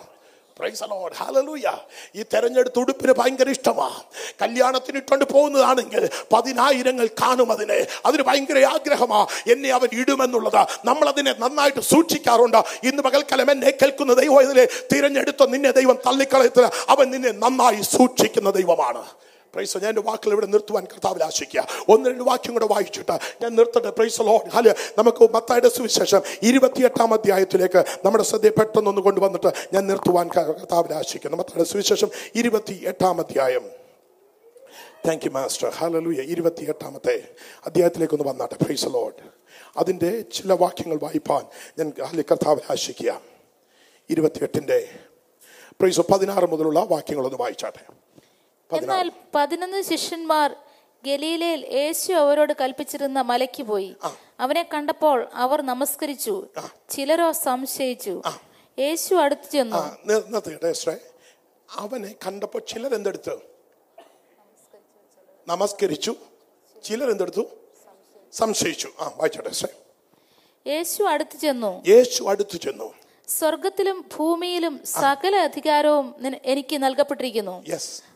Praise 0.63 0.83
അലോഡ് 0.83 1.13
ഹലലൂയ 1.13 1.71
ഈ 2.15 2.23
തെരഞ്ഞെടുത്ത 2.33 2.79
ഉടുപ്പിന് 2.79 3.13
ഭയങ്കര 3.13 3.49
ഇഷ്ടമാ. 3.49 4.01
കല്യാണത്തിന് 4.41 4.97
ഇട്ടുകൊണ്ട് 4.97 5.25
പോകുന്നതാണെങ്കിൽ 5.25 6.09
പതിനായിരങ്ങൾ 6.33 7.07
കാണും 7.07 7.51
അതിനെ. 7.51 7.87
അതിന് 8.05 8.23
ഭയങ്കര 8.23 8.65
ആഗ്രഹമാ. 8.65 9.27
എന്നെ 9.51 9.69
അവൻ 9.69 9.89
ഇടുമെന്നുള്ളത്. 9.93 10.67
നമ്മൾ 10.85 11.09
അതിനെ 11.09 11.35
നന്നായിട്ട് 11.39 11.79
സൂക്ഷിക്കാറുണ്ട്. 11.79 12.57
ഇന്ന് 12.83 13.03
പകൽക്കാലം 13.03 13.51
എന്നെ 13.51 13.69
കേൾക്കുന്ന 13.69 14.13
ദൈവം 14.13 14.41
ഇതിലെ 14.41 14.67
തിരഞ്ഞെടുത്ത 14.93 15.45
നിന്നെ 15.45 15.71
ദൈവം 15.71 15.97
തള്ളിക്കളയത്തിന് 16.05 16.69
അവൻ 16.89 17.11
നിന്നെ 17.11 17.31
നന്നായി 17.31 17.81
സൂക്ഷിക്കുന്ന 17.81 18.51
ദൈവമാണ്. 18.51 19.05
പ്രൈസോ 19.53 19.79
ഞാൻ 19.79 19.89
എന്റെ 19.89 20.01
വാക്കുകൾ 20.01 20.33
ഇവിടെ 20.33 20.45
നിർത്തുവാൻ 20.45 20.83
കർത്താവിൽ 20.83 21.23
ആശിക്കുക. 21.23 21.67
ഒന്ന് 21.89 22.09
രണ്ട് 22.09 22.23
വാക്യം 22.23 22.53
കൂടെ 22.53 22.65
വായിച്ചിട്ട് 22.65 23.11
ഞാൻ 23.41 23.55
നിർത്തട്ടെ. 23.55 23.89
പ്രൈസ് 23.89 24.21
ലോഡ് 24.21 24.49
ഹൽ 24.49 24.75
നമുക്ക് 24.97 25.33
മത്തായുടെ 25.33 25.69
സുവിശേഷം 25.69 26.21
ഇരുപത്തിയെട്ടാം 26.41 27.13
അധ്യായത്തിലേക്ക് 27.13 27.85
നമ്മുടെ 28.05 28.23
ശ്രദ്ധയെ 28.23 28.51
പെട്ടെന്നൊന്ന് 28.51 29.01
കൊണ്ടുവന്നിട്ട് 29.01 29.53
ഞാൻ 29.73 29.87
നിർത്തുവാൻ 29.87 30.29
കർത്താവിൽ 30.37 30.93
ആശിക്കുന്നു. 30.93 31.37
മത്തായുടെ 31.37 31.69
സുവിശേഷം 31.69 32.09
ഇരുപത്തി 32.35 32.83
എട്ടാം 32.85 33.19
അധ്യായം. 33.19 33.71
താങ്ക് 35.07 35.25
യു 35.25 35.29
മാസ്റ്റർ 35.29 35.69
ഹലലൂയ 35.69 36.21
ഇരുപത്തി 36.21 36.69
എട്ടാമത്തെ 36.69 37.23
അധ്യായത്തിലേക്ക് 37.65 38.13
ഒന്ന് 38.13 38.29
വന്നാട്ടെ. 38.29 38.55
പ്രൈസ് 38.63 38.85
ലോഡ് 38.85 39.19
അതിന്റെ 39.77 40.21
ചില 40.21 40.53
വാക്യങ്ങൾ 40.53 40.99
വായിപ്പാൻ 41.03 41.43
ഞാൻ 41.79 41.93
ഹലി 42.03 42.21
കർത്താവിൽ 42.21 42.61
ആശിക്കുക. 42.69 43.21
ഇരുപത്തിയെട്ടിന്റെ 44.09 44.87
പ്രൈസ് 45.79 45.99
പതിനാറ് 45.99 46.49
മുതലുള്ള 46.51 46.79
വാക്യങ്ങളൊന്ന് 46.79 47.37
വായിച്ചാട്ടെ. 47.37 48.02
എന്നാൽ 48.71 49.11
പതിനൊന്ന് 49.35 49.81
ശിഷ്യന്മാർ 49.81 50.55
ഗലീലയിൽ 51.05 51.65
യേശു 51.73 52.13
അവരോട് 52.13 52.53
കൽപ്പിച്ചിരുന്ന 52.61 53.21
മലയ്ക്ക് 53.21 53.63
പോയി. 53.63 53.95
അവനെ 54.39 54.69
കണ്ടപ്പോൾ 54.73 55.27
അവർ 55.33 55.61
നമസ്കരിച്ചു. 55.61 56.47
ചിലരോ 56.89 57.31
സംശയിച്ചു. 57.31 58.21
യേശു 58.79 59.15
അടുത്തു 59.15 59.51
ചെന്നു. 59.51 59.75
അവനെ 61.75 62.15
കണ്ടപ്പോൾ 62.27 62.61
ചിലർ 62.67 62.95
എന്തെടുത്തു 62.95 63.31
നമസ്കരിച്ചു. 65.47 66.15
ചിലർ 66.83 67.11
എന്തെടുത്തു 67.11 67.43
സംശയിച്ചു. 68.33 68.89
ആ 68.99 69.07
വായിച്ചോട്ടെ 69.07 69.51
യേശു 70.67 71.03
അടുത്തു 71.03 71.37
ചെന്നു. 71.37 71.83
യേശു 71.87 72.23
അടുത്തു 72.23 72.57
ചെന്നു. 72.57 72.93
സ്വർഗത്തിലും 73.27 74.09
ഭൂമിയിലും 74.15 74.85
സകല 74.85 75.35
അധികാരവും 75.35 76.15
എനിക്ക് 76.43 76.83
നൽകപ്പെട്ടിരിക്കുന്നു. 76.83 77.63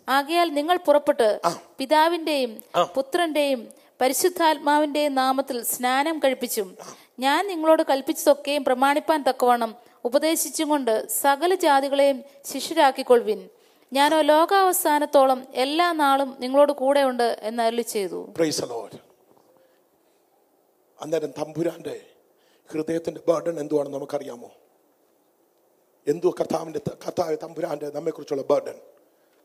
ആകയാൽ 0.10 0.50
നിങ്ങൾ 0.50 0.78
പുറപ്പെട്ട് 0.78 1.40
പിതാവിന്റെയും 1.78 2.64
പുത്രന്റെയും 2.96 3.62
പരിശുദ്ധാത്മാവിന്റെയും 4.02 5.16
നാമത്തിൽ 5.16 5.64
സ്നാനം 5.64 6.20
കഴിപ്പിച്ചും 6.20 6.78
ഞാൻ 7.20 7.48
നിങ്ങളോട് 7.48 7.84
കൽപ്പിച്ചതൊക്കെയും 7.90 8.64
പ്രമാണിപ്പാൻ 8.64 9.24
തക്കവണ്ണം 9.30 9.76
ഉപദേശിച്ചും 10.06 10.70
കൊണ്ട് 10.70 11.08
സകല 11.10 11.56
ജാതികളെയും 11.56 12.24
ശിഷ്യരാക്കിക്കൊള്ളുവിൻ. 12.46 13.50
ഞാനോ 13.94 14.22
ലോകാവസാനത്തോളം 14.22 15.48
എല്ലാ 15.54 15.92
നാളും 15.92 16.38
നിങ്ങളോട് 16.40 16.72
കൂടെ 16.72 17.00
ഉണ്ട് 17.00 17.40
എന്ന് 17.42 17.64
അരുളി 17.64 17.82
ചെയ്തു. 17.82 18.20
അന്നേരം 21.02 21.32
തമ്പുരാന്റെ 21.32 22.02
ഹൃദയത്തിന്റെ 22.72 23.22
ബർഡൻ 23.28 23.60
എന്തുവാണെന്ന് 23.60 23.98
നമുക്കറിയാമോ? 23.98 24.50
എന്തോ 26.08 26.30
കർത്താവിന്റെ 26.40 26.80
കർത്താവ് 27.06 27.38
തമ്പുരാന്റെ 27.44 27.90
നമ്മെക്കുറിച്ചുള്ള 27.90 28.42
ബർഡൻ 28.42 28.78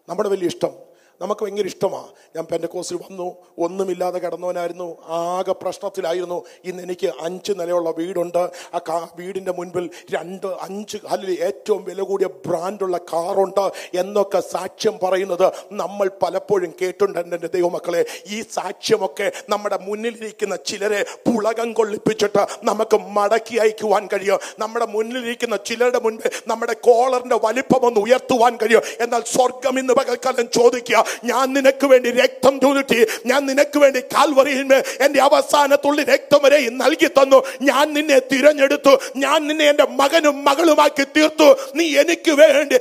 നമ്മുടെ 0.08 0.28
വലിയ 0.28 0.46
ഇഷ്ടം. 0.46 0.72
നമുക്ക് 1.20 1.44
ഭയങ്കര 1.44 1.64
ഇഷ്ടമാണ്. 1.64 2.06
ഞാൻ 2.36 2.46
പെൻഡക്കോസിൽ 2.52 2.96
വന്നു. 2.96 3.36
ഒന്നുമില്ലാതെ 3.58 4.18
കിടന്നവനായിരുന്നു. 4.18 4.96
ആകെ 5.08 5.52
പ്രശ്നത്തിലായിരുന്നു. 5.52 6.44
ഇന്ന് 6.64 6.82
എനിക്ക് 6.82 7.12
അഞ്ച് 7.20 7.52
നിലയുള്ള 7.52 7.90
വീടുണ്ട്. 7.90 8.50
ആ 8.74 8.78
കാ 8.88 9.08
വീടിന്റെ 9.16 9.52
മുൻപിൽ 9.52 9.90
രണ്ട് 10.14 10.46
അഞ്ച് 10.46 10.98
അല്ലെങ്കിൽ 11.08 11.40
ഏറ്റവും 11.40 11.84
വില 11.84 12.02
കൂടിയ 12.02 12.26
ബ്രാൻഡുള്ള 12.26 12.96
കാറുണ്ട് 12.96 13.72
എന്നൊക്കെ 13.98 14.40
സാക്ഷ്യം 14.40 14.98
പറയുന്നത് 15.02 15.52
നമ്മൾ 15.72 16.10
പലപ്പോഴും 16.22 16.74
കേട്ടിട്ടുണ്ട് 16.82 17.18
എന്റെ 17.18 17.36
ദൈവമക്കളെ. 17.36 18.04
ഈ 18.28 18.42
സാക്ഷ്യമൊക്കെ 18.42 19.32
നമ്മുടെ 19.48 19.78
മുന്നിലിരിക്കുന്ന 19.82 20.56
ചിലരെ 20.56 21.02
പുളകം 21.02 21.72
കൊള്ളിപ്പിച്ചിട്ട് 21.72 22.46
നമുക്ക് 22.64 22.96
മടക്കി 22.96 23.56
അയക്കുവാൻ 23.56 24.08
കഴിയും. 24.12 24.38
നമ്മുടെ 24.58 24.86
മുന്നിലിരിക്കുന്ന 24.86 25.56
ചിലരുടെ 25.56 26.00
മുൻപ് 26.00 26.32
നമ്മുടെ 26.46 26.72
കോളറിന്റെ 26.72 27.38
വലിപ്പം 27.44 27.86
ഒന്ന് 27.86 28.00
ഉയർത്തുവാൻ 28.00 28.56
കഴിയും. 28.56 28.82
എന്നാൽ 29.00 29.20
സ്വർഗം 29.20 29.78
ഇന്ന് 29.78 29.94
പകൽക്കാലം 29.94 30.50
ചോദിക്കുക 30.50 31.01
ഞാൻ 31.24 31.52
നിനക്ക് 31.52 31.86
വേണ്ടി 31.86 32.10
രക്തം 32.10 32.60
ചൂണ്ടി 32.60 33.06
ഞാൻ 33.26 33.46
നിനക്ക് 33.46 33.78
വേണ്ടി 33.78 34.00
കാൽവറിയിൽ 34.00 34.74
എന്റെ 35.00 35.20
അവസാന 35.22 35.74
തുള്ളി 35.74 36.02
രക്തം 36.04 36.40
വരെ 36.44 36.58
നൽകി 36.70 37.06
തന്നു. 37.06 37.38
ഞാൻ 37.62 37.94
നിന്നെ 37.94 38.18
തിരഞ്ഞെടുത്തു. 38.32 38.92
ഞാൻ 39.16 39.46
നിന്നെ 39.46 39.64
എന്റെ 39.68 39.86
മകനും 40.00 40.44
മകളുമാക്കി 40.44 41.04
തീർത്തു. 41.16 41.48
നീ 41.74 41.86
എനിക്ക് 42.02 42.32
വേണ്ടി 42.40 42.76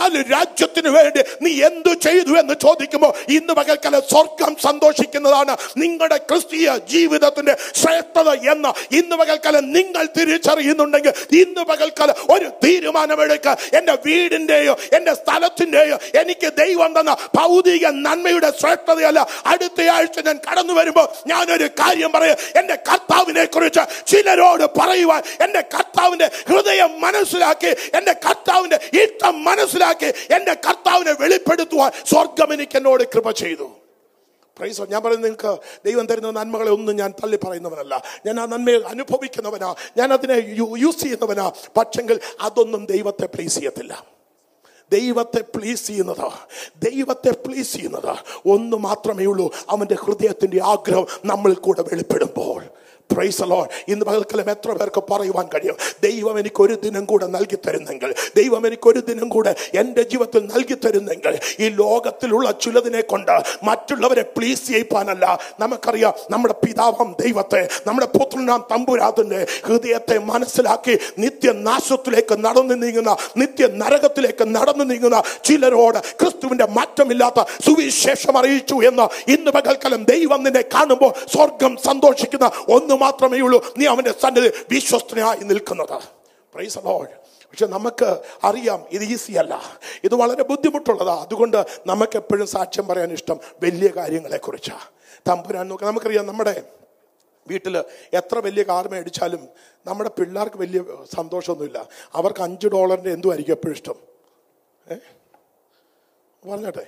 ഹൽ 0.00 0.14
രാജ്യത്തിന് 0.32 0.88
വേണ്ടി 0.88 1.22
നീ 1.42 1.52
എന്തു 1.62 1.92
ചെയ്തു 2.06 2.32
എന്ന് 2.40 2.54
ചോദിക്കുമ്പോൾ 2.62 3.12
ഇന്ന് 3.28 3.52
പകൽക്കാലം 3.52 4.02
സ്വർഗം 4.10 4.56
സന്തോഷിക്കുന്നതാണ് 4.62 5.56
നിങ്ങളുടെ 5.76 6.16
ക്രിസ്തീയ 6.16 6.76
ജീവിതത്തിന്റെ 6.90 7.56
ശ്രേഷ്ഠത 7.74 8.28
എന്ന്. 8.52 8.72
ഇന്ന് 8.94 9.16
പകൽക്കാലം 9.16 9.72
നിങ്ങൾ 9.72 10.04
തിരിച്ചറിയുന്നുണ്ടെങ്കിൽ 10.18 11.12
ഇന്ന് 11.40 11.64
പകൽക്കാലം 11.64 12.14
ഒരു 12.34 12.48
തീരുമാനമെടുക്കുക. 12.64 13.56
എന്റെ 13.74 13.94
വീടിന്റെയോ 14.06 14.76
എന്റെ 14.92 15.14
സ്ഥലത്തിന്റെയോ 15.14 15.96
എനിക്ക് 16.20 16.48
ദൈവം 16.52 17.00
തന്ന 17.00 17.16
ഭൗതിക 17.54 17.86
നന്മയുടെ 17.86 18.52
ശ്രേഷ്ഠതയല്ല. 18.60 19.26
അടുത്ത 19.46 19.82
ആഴ്ച 19.82 20.20
ഞാൻ 20.20 20.40
കടന്നു 20.50 20.72
വരുമ്പോൾ 20.72 21.08
ഞാനൊരു 21.26 21.64
കാര്യം 21.64 22.12
പറയാം. 22.12 22.36
എന്റെ 22.58 22.74
കർത്താവിനെ 22.74 23.44
കുറിച്ച് 23.44 24.06
ചിലരോട് 24.06 24.78
പറയുവാൻ 24.80 25.22
എന്റെ 25.44 25.60
കർത്താവിന്റെ 25.60 26.30
ഹൃദയം 26.48 27.00
മനസ്സിലാക്കി 27.00 27.66
എന്റെ 27.66 28.12
കർത്താവിന്റെ 28.12 28.78
ഇഷ്ടം 28.92 29.44
മനസ്സിലാക്കി 29.44 30.06
എന്റെ 30.06 30.54
കർത്താവിനെ 30.54 31.12
വെളിപ്പെടുത്തുവാൻ 31.12 31.92
സ്വർഗം 32.06 32.52
എനിക്ക് 32.52 32.76
എന്നോട് 32.76 33.04
കൃപ 33.04 33.30
ചെയ്തു. 33.30 33.70
പ്രൈസോ 34.58 34.86
ഞാൻ 34.90 35.02
പറയുന്നത് 35.02 35.30
നിങ്ങൾക്ക് 35.30 35.86
ദൈവം 35.86 36.06
തരുന്ന 36.06 36.30
നന്മകളെ 36.30 36.70
ഒന്നും 36.70 36.96
ഞാൻ 36.96 37.10
തള്ളി 37.10 37.36
പറയുന്നവനല്ല. 37.36 38.02
ഞാൻ 38.26 38.40
ആ 38.40 38.46
നന്മയെ 38.46 38.88
അനുഭവിക്കുന്നവനാ. 38.88 39.74
ഞാൻ 39.96 40.12
അതിനെ 40.12 40.54
യൂസ് 40.76 40.98
ചെയ്യുന്നവനാ. 40.98 41.52
പക്ഷെങ്കിൽ 41.76 42.20
അതൊന്നും 42.40 42.86
ദൈവത്തെ 42.86 43.26
പ്ലേസ് 43.26 43.54
ചെയ്യത്തില്ല. 43.54 44.13
ദൈവത്തെ 44.94 45.44
പ്ലീസ് 45.56 45.86
ചെയ്യുന്നത്. 45.86 46.32
ദൈവത്തെ 46.84 47.30
പ്ലീസ് 47.30 47.72
ചെയ്യുന്നത്. 47.72 48.16
ഒന്ന് 48.48 48.76
മാത്രമേ 48.76 49.24
ഉള്ളൂ. 49.24 49.50
അവന്റെ 49.70 49.94
ഹൃദയത്തിന്റെ 49.94 50.62
ആഗ്രഹം 50.62 51.06
നമ്മൾ 51.24 51.54
കൂടെ 51.54 51.82
വെളിപ്പെടുമ്പോൾ. 51.82 52.64
പ്രൈസ് 53.10 53.42
ലോഡ് 53.42 53.68
ഇന്ന് 53.88 54.04
പകൽക്കാലം 54.06 54.50
എത്ര 54.50 54.70
പേർക്ക് 54.72 55.02
പറയുവാൻ 55.10 55.46
കഴിയും? 55.54 55.76
ദൈവം 56.02 56.38
എനിക്ക് 56.38 56.60
ഒരു 56.62 56.74
ദിനം 56.84 57.04
കൂടെ 57.04 57.26
നൽകി 57.26 57.58
തരുന്നെങ്കിൽ 57.66 58.10
ദൈവം 58.36 58.62
എനിക്ക് 58.66 58.88
ഒരു 58.88 59.00
ദിനം 59.08 59.28
കൂടെ 59.28 59.52
എന്റെ 59.74 60.02
ജീവിതത്തിൽ 60.02 60.42
നൽകി 60.54 60.76
തരുന്നെങ്കിൽ 60.84 61.34
ഈ 61.60 61.68
ലോകത്തിലുള്ള 61.80 62.50
ചിലതിനെ 62.64 63.02
കൊണ്ട് 63.02 63.34
മറ്റുള്ളവരെ 63.64 64.24
പ്ലീസ് 64.36 64.64
ചെയ്യിപ്പാനല്ല. 64.68 65.24
നമുക്കറിയാം 65.60 66.14
നമ്മുടെ 66.30 66.54
പിതാവം 66.64 67.08
ദൈവത്തെ 67.22 67.62
നമ്മുടെ 67.86 68.08
പുത്രനാം 68.18 68.60
തമ്പുരാതിന്റെ 68.72 69.40
ഹൃദയത്തെ 69.66 70.18
മനസ്സിലാക്കി 70.30 70.94
നിത്യനാശത്തിലേക്ക് 71.18 72.36
നടന്നു 72.46 72.74
നീങ്ങുന്ന 72.74 73.12
നിത്യ 73.36 73.68
നരകത്തിലേക്ക് 73.82 74.44
നടന്നു 74.56 74.84
നീങ്ങുന്ന 74.84 75.22
ചിലരോട് 75.44 76.00
ക്രിസ്തുവിന്റെ 76.20 76.66
മാറ്റമില്ലാത്ത 76.78 77.40
സുവിശേഷം 77.66 78.34
അറിയിച്ചു 78.38 78.76
എന്ന് 78.88 79.06
ഇന്ന് 79.28 79.50
പകൽക്കാലം 79.50 80.02
ദൈവം 80.04 80.42
നിന്നെ 80.44 80.64
കാണുമ്പോൾ 80.74 81.12
സ്വർഗം 81.32 81.72
സന്തോഷിക്കുന്ന 81.86 82.46
ഒന്ന് 82.68 82.93
മാത്രമേ 82.96 83.40
ഉള്ളൂ. 83.40 83.64
നീ 83.78 83.86
അവന്റെ 83.86 84.12
സന്നിധി 84.12 84.52
വിശ്വസ്തനായി 84.70 85.44
നിൽക്കുന്നത്. 85.44 86.02
പ്രൈസ് 86.54 86.78
ലോഡ് 86.78 87.24
പക്ഷെ 87.24 87.66
നമുക്ക് 87.66 88.20
അറിയാം 88.44 88.86
ഇത് 88.90 89.02
ഈസി 89.02 89.32
അല്ല. 89.32 89.60
ഇത് 90.04 90.14
വളരെ 90.14 90.42
ബുദ്ധിമുട്ടുള്ളതാ. 90.42 91.14
അതുകൊണ്ട് 91.14 91.66
നമുക്ക് 91.86 92.16
എപ്പോഴും 92.16 92.46
സാക്ഷ്യം 92.46 92.86
പറയാൻ 92.86 93.12
ഇഷ്ടം 93.12 93.40
വലിയ 93.62 93.88
കാര്യങ്ങളെ 93.96 94.36
കുറിച്ചാണ് 94.36 94.80
തമ്പുരാൻ 95.28 95.68
നോക്കുക 95.68 95.86
നമുക്കറിയാം 95.86 96.26
നമ്മുടെ 96.26 96.62
വീട്ടിൽ 97.48 97.78
എത്ര 98.14 98.38
വലിയ 98.38 98.62
കാർ 98.62 98.88
മേടിച്ചാലും 98.88 99.48
നമ്മുടെ 99.86 100.10
പിള്ളേർക്ക് 100.10 100.56
വലിയ 100.56 100.84
സന്തോഷമൊന്നുമില്ല. 101.16 101.88
അവർക്ക് 102.12 102.42
അഞ്ച് 102.42 102.68
ഡോളറിന്റെ 102.68 103.10
എന്തുമായിരിക്കും 103.10 103.52
എപ്പോഴും 103.52 103.74
ഇഷ്ടം? 103.74 103.94
ഏ? 104.92 104.94
പറഞ്ഞോട്ടെ. 106.50 106.86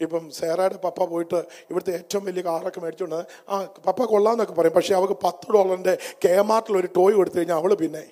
ഇപ്പം 0.00 0.24
സേറയുടെ 0.30 0.78
പപ്പ 0.84 1.04
പോയിട്ട് 1.04 1.38
ഇവിടുത്തെ 1.70 1.92
ഏറ്റവും 1.92 2.24
വലിയ 2.24 2.42
കാറൊക്കെ 2.42 2.80
മേടിച്ചുകൊണ്ട് 2.80 3.20
ആ 3.50 3.56
പപ്പ 3.86 4.00
കൊള്ളാന്നൊക്കെ 4.04 4.52
പറയും. 4.52 4.74
പക്ഷേ 4.74 4.94
അവൾക്ക് 4.94 5.16
പത്ത് 5.26 5.46
ഡോളറിന്റെ 5.54 5.94
കെ 6.24 6.34
മാർട്ടിൽ 6.50 6.76
ഒരു 6.76 6.88
ടോയ് 6.96 7.14
കൊടുത്തു 7.14 7.38
കഴിഞ്ഞാൽ 7.38 7.58
അവൾ 7.62 7.72
പിന്നെ 7.74 8.04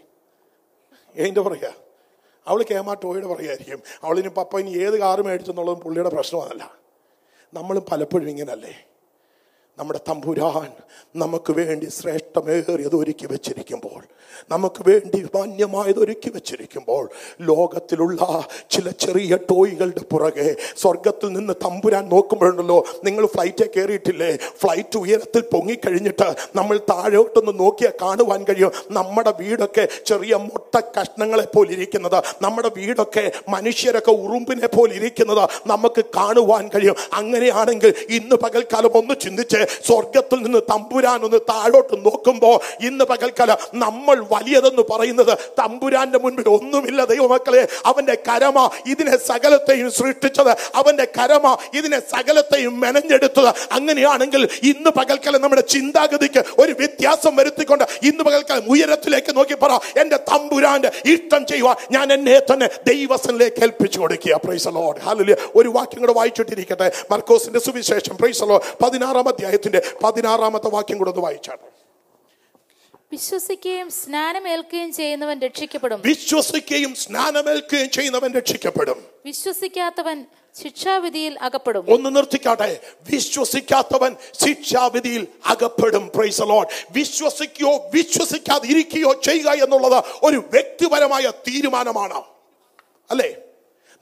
ഏതിന്റെ 1.17 1.41
പറയാ? 1.41 1.73
അവൾ 2.47 2.61
കെ 2.63 2.81
മാർ 2.87 2.97
ടോയുടെ 3.05 3.27
പറയായിരിക്കും 3.27 3.81
അവളിനി 4.03 4.31
പപ്പ 4.39 4.59
ഇനി 4.59 4.73
ഏത് 4.85 4.97
കാറ് 5.01 5.23
മേടിച്ചെന്നുള്ളതും 5.29 5.81
പുള്ളിയുടെ 5.85 6.11
പ്രശ്നമല്ല 6.17 6.65
നമ്മളും 7.53 7.85
പലപ്പോഴും 7.91 8.29
ഇങ്ങനല്ലേ? 8.29 8.75
നമ്മുടെ 9.79 10.01
തമ്പുരാൻ 10.09 10.69
നമുക്ക് 11.15 11.53
വേണ്ടി 11.53 11.87
ശ്രേഷ്ഠമേറിയത് 11.99 12.97
ഒരുക്കി 12.97 13.27
വെച്ചിരിക്കുമ്പോൾ 13.33 14.03
നമുക്ക് 14.51 14.89
വേണ്ടി 14.89 15.27
മാന്യമായത് 15.35 15.99
ഒരുക്കി 15.99 16.31
വെച്ചിരിക്കുമ്പോൾ 16.35 17.11
ലോകത്തിലുള്ള 17.41 18.45
ചില 18.71 18.91
ചെറിയ 18.91 19.37
ടോയ്കളുടെ 19.37 20.05
പുറകെ 20.11 20.57
സ്വർഗത്തിൽ 20.77 21.33
നിന്ന് 21.33 21.55
തമ്പുരാൻ 21.65 22.09
നോക്കുമ്പോഴുണ്ടല്ലോ 22.09 22.85
നിങ്ങൾ 23.05 23.27
ഫ്ലൈറ്റേ 23.27 23.69
കയറിയിട്ടില്ലേ 23.77 24.37
ഫ്ലൈറ്റ് 24.37 24.99
ഉയരത്തിൽ 24.99 25.41
പൊങ്ങിക്കഴിഞ്ഞിട്ട് 25.41 26.37
നമ്മൾ 26.57 26.79
താഴോട്ടൊന്ന് 26.79 27.53
നോക്കിയാൽ 27.61 27.93
കാണുവാൻ 28.03 28.45
കഴിയും. 28.45 28.73
നമ്മുടെ 28.91 29.33
വീടൊക്കെ 29.41 29.89
ചെറിയ 30.07 30.37
മുട്ട 30.37 30.81
കഷ്ണങ്ങളെ 30.81 31.47
പോലെ 31.55 31.73
ഇരിക്കുന്നത്. 31.73 32.23
നമ്മുടെ 32.43 32.71
വീടൊക്കെ 32.77 33.33
മനുഷ്യരൊക്കെ 33.49 34.11
ഉറുമ്പിനെ 34.11 34.67
പോലെ 34.67 34.95
ഇരിക്കുന്നത്. 34.95 35.49
നമുക്ക് 35.67 36.05
കാണുവാൻ 36.05 36.69
കഴിയും. 36.69 36.97
അങ്ങനെയാണെങ്കിൽ 37.13 37.95
ഇന്ന് 38.09 38.37
പകൽക്കാലം 38.37 38.91
ഒന്ന് 38.95 39.15
ചിന്തിച്ച് 39.21 39.67
സ്വർഗത്തിൽ 39.87 40.43
നിന്ന് 40.43 40.59
തമ്പുരാൻ 40.59 41.21
ഒന്ന് 41.25 41.41
താഴോട്ട് 41.51 41.97
നോക്കുമ്പോൾ 42.07 42.85
ഇന്ന് 42.87 43.05
പകൽക്കാലം 43.05 43.57
നമ്മൾ 43.75 44.26
വലിയതെന്ന് 44.31 44.83
പറയുന്നത് 44.91 45.39
തമ്പുരാന്റെ 45.59 46.19
മുൻപിൽ 46.19 46.49
ഒന്നുമില്ല. 46.49 47.05
ദൈവമക്കളെ 47.05 47.69
അവന്റെ 47.87 48.15
കരമ 48.15 48.71
ഇതിനെ 48.87 49.17
സകലത്തെയും 49.17 49.91
സൃഷ്ടിച്ചത്. 49.91 50.51
അവന്റെ 50.51 51.05
കരമ 51.05 51.57
ഇതിനെ 51.75 52.01
സകലത്തെയും 52.01 52.81
മെനഞ്ഞെടുത്തത്. 52.81 53.55
അങ്ങനെയാണെങ്കിൽ 53.73 54.49
ഇന്ന് 54.63 54.91
പകൽക്കാലം 54.91 55.43
നമ്മുടെ 55.43 55.61
ചിന്താഗതിക്ക് 55.61 56.45
ഒരു 56.59 56.73
വ്യത്യാസം 56.73 57.37
വരുത്തിക്കൊണ്ട് 57.37 57.85
ഇന്ന് 58.03 58.25
പകൽക്കാലം 58.25 58.63
ഉയരത്തിലേക്ക് 58.69 59.37
നോക്കി 59.37 59.55
പറ 59.55 59.73
എന്റെ 60.01 60.17
തമ്പുരാന്റെ 60.17 60.91
ഇഷ്ടം 61.05 61.47
ചെയ്യുവാൻ 61.47 61.77
ഞാൻ 61.91 62.13
എന്നെ 62.13 62.39
തന്നെ 62.39 62.67
ദൈവസനിലേക്ക് 62.67 63.63
ഏൽപ്പിച്ചു 63.63 64.01
കൊടുക്കുക. 64.01 64.41
പ്രൈസ് 64.45 64.69
ലോഡ് 64.69 65.37
ഒരു 65.55 65.69
വാക്യം 65.69 66.01
കൂടെ 66.01 66.13
വായിച്ചിട്ടിരിക്കട്ടെ 66.13 66.93
മർക്കോസിന്റെ 67.11 67.59
സുവിശേഷം. 67.59 68.17
പ്രൈസ് 68.17 68.43
ലോ 68.43 68.63
പതിനാറാം 68.83 69.29
അധ്യായത്തിന്റെ 69.29 69.83
പതിനാറാമത്തെ 70.05 70.69
വാക്യം 70.69 70.99
കൂടെ 70.99 71.11
ഒന്ന് 71.11 71.23
വായിച്ചാട്ടെ. 71.23 71.76
വിശ്വസിക്കുകയും 73.13 73.91
സ്നാനമേൽക്കുകയും 73.91 74.93
ചെയ്യുന്നവൻ 74.93 75.39
രക്ഷിക്കപ്പെടും. 75.39 76.03
വിശ്വസിക്കുകയും 76.05 76.95
സ്നാനമേൽക്കുകയും 76.95 77.91
ചെയ്യുന്നവൻ 77.91 78.33
രക്ഷിക്കപ്പെടും. 78.33 79.05
വിശ്വസിക്കാത്തവൻ 79.25 80.25
ശിക്ഷാവിധിയിൽ 80.63 81.39
അകപ്പെടും. 81.39 81.85
ഒന്ന് 81.89 82.17
നിർത്തിക്കാട്ടെ. 82.17 82.81
വിശ്വസിക്കാത്തവൻ 83.11 84.17
ശിക്ഷാവിധിയിൽ 84.45 85.27
അകപ്പെടും. 85.47 86.11
പ്രൈസ് 86.15 86.43
ലോഡ് 86.43 86.67
വിശ്വസിക്കുകയോ 86.91 87.91
വിശ്വസിക്കാതെ 87.95 88.69
ഇരിക്കുകയോ 88.69 89.13
ചെയ്യുക 89.13 89.51
എന്നുള്ളത് 89.51 90.05
ഒരു 90.23 90.45
വ്യക്തിപരമായ 90.53 91.33
തീരുമാനമാണ്. 91.49 92.23
അല്ലേ? 93.11 93.37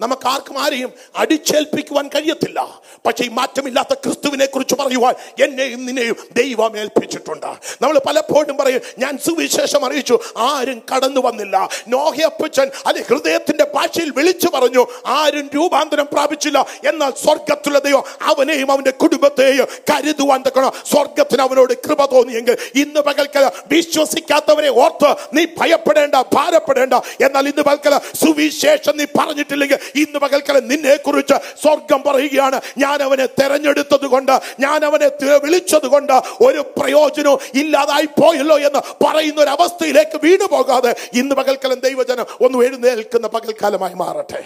നമുക്ക് 0.01 0.28
ആർക്കും 0.28 0.59
ആരെയും 0.59 0.92
അടിച്ചേൽപ്പിക്കുവാൻ 1.16 2.09
കഴിയത്തില്ല. 2.09 2.80
പക്ഷേ 3.07 3.24
ഈ 3.24 3.28
മാറ്റമില്ലാത്ത 3.28 3.95
ക്രിസ്തുവിനെ 3.95 4.47
കുറിച്ച് 4.47 4.74
പറയുവാൻ 4.74 5.14
എന്നെയും 5.45 5.86
നിന്നെയും 5.86 6.16
ദൈവം 6.32 6.78
ഏൽപ്പിച്ചിട്ടുണ്ട്. 6.78 7.47
നമ്മൾ 7.82 8.01
പലപ്പോഴും 8.07 8.57
പറയും 8.57 8.80
ഞാൻ 8.99 9.18
സുവിശേഷം 9.18 9.84
അറിയിച്ചു 9.84 10.18
ആരും 10.36 10.82
കടന്നു 10.95 11.20
വന്നില്ല. 11.20 11.68
നോഹയപ്പച്ചൻ 11.88 12.70
അല്ലെ 12.86 13.03
ഹൃദയത്തിന്റെ 13.03 13.66
ഭാഷയിൽ 13.74 14.11
വിളിച്ചു 14.11 14.49
പറഞ്ഞു 14.55 14.86
ആരും 15.07 15.51
രൂപാന്തരം 15.55 16.09
പ്രാപിച്ചില്ല. 16.12 16.66
എന്നാൽ 16.88 17.12
സ്വർഗത്തിലതയോ 17.24 18.05
അവനെയും 18.22 18.70
അവന്റെ 18.70 18.90
കുടുംബത്തെയും 18.90 19.66
കരുതുവാൻ 19.90 20.42
തക്കണം? 20.47 20.72
സ്വർഗത്തിന് 20.90 21.42
അവനോട് 21.42 21.74
കൃപ 21.86 22.05
തോന്നിയെങ്കിൽ 22.05 22.57
ഇന്ന് 22.74 23.01
പകൽക്കല 23.01 23.51
വിശ്വസിക്കാത്തവരെ 23.66 24.68
ഓർത്ത് 24.68 25.11
നീ 25.36 25.45
ഭയപ്പെടേണ്ട 25.59 26.14
ഭാരപ്പെടേണ്ട. 26.14 26.95
എന്നാൽ 27.24 27.45
ഇന്ന് 27.49 27.62
പകൽക്കല 27.62 28.01
സുവിശേഷം 28.14 28.97
നീ 28.97 29.05
പറഞ്ഞിട്ടില്ലെങ്കിൽ 29.18 29.78
ഇന്ന് 29.95 30.18
പകൽക്കാലം 30.18 30.68
നിന്നെ 30.68 30.97
കുറിച്ച് 30.97 31.35
സ്വർഗം 31.62 32.03
പറയുകയാണ്. 32.03 32.61
ഞാൻ 32.78 33.03
അവനെ 33.03 33.26
തെരഞ്ഞെടുത്തത് 33.26 34.07
കൊണ്ട് 34.07 34.41
ഞാൻ 34.61 34.85
അവനെ 34.85 35.09
വിളിച്ചത് 35.37 35.87
കൊണ്ട് 35.87 36.12
ഒരു 36.43 36.64
പ്രയോജനവും 36.80 37.39
ഇല്ലാതായി 37.55 38.07
പോയല്ലോ 38.07 38.59
എന്ന് 38.59 39.05
പറയുന്ന 39.05 39.41
ഒരു 39.41 39.51
അവസ്ഥയിലേക്ക് 39.51 40.20
വീണു 40.22 40.45
പോകാതെ 40.45 40.95
ഇന്ന് 41.14 41.35
പകൽക്കാലം 41.35 41.80
ദൈവജനം 41.80 42.26
ഒന്ന് 42.41 42.64
എഴുന്നേൽക്കുന്ന 42.64 43.28
പകൽക്കാലമായി 43.28 43.95
മാറട്ടെ. 43.95 44.45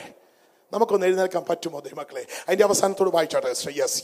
നമുക്കൊന്ന് 0.72 1.06
എഴുന്നേൽക്കാൻ 1.06 1.44
പറ്റുമോ 1.50 1.80
ദൈവമക്കളെ? 1.80 2.26
അതിന്റെ 2.48 2.64
അവസാനത്തോട് 2.64 3.10
വായിച്ചാട്ടെ 3.10 3.54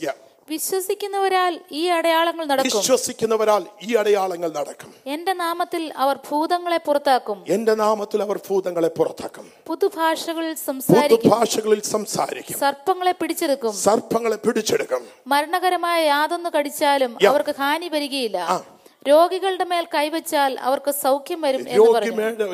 യ 0.03 0.11
വിശ്വസിക്കുന്നവരാൽ 0.49 1.53
ഈ 1.71 1.87
അടയാളങ്ങൾ 1.87 2.45
നടക്കും. 2.45 2.79
വിശ്വസിക്കുന്നവരാൽ 2.79 3.63
ഈ 3.83 3.95
അടയാളങ്ങൾ 3.95 4.49
നടക്കും. 4.51 4.93
എന്റെ 5.05 5.33
നാമത്തിൽ 5.33 5.93
അവർ 5.97 6.15
ഭൂതങ്ങളെ 6.29 6.77
പുറത്താക്കും. 6.77 7.45
എന്റെ 7.47 7.75
നാമത്തിൽ 7.75 8.21
അവർ 8.21 8.37
ഭൂതങ്ങളെ 8.49 8.87
പുറത്താക്കും. 8.87 9.45
പുതുഭാഷകളിൽ 9.67 10.53
സംസാരിക്കും. 10.55 11.31
ഭാഷകളിൽ 11.31 11.81
സംസാരിക്കും. 11.81 12.59
സർപ്പങ്ങളെ 12.59 13.11
പിടിച്ചെടുക്കും. 13.11 13.73
സർപ്പങ്ങളെ 13.73 14.35
പിടിച്ചെടുക്കും. 14.35 15.03
മരണകരമായ 15.27 16.05
യാതൊന്ന് 16.05 16.49
കടിച്ചാലും 16.49 17.17
അവർക്ക് 17.27 17.55
ഹാനി 17.59 17.89
വരികയില്ല. 17.89 18.65
രോഗികളുടെ 19.07 19.63
മേൽ 19.63 19.87
കൈവച്ചാൽ 19.95 20.59
അവർക്ക് 20.59 20.91
സൗഖ്യം 20.91 21.41
വരും 21.41 21.61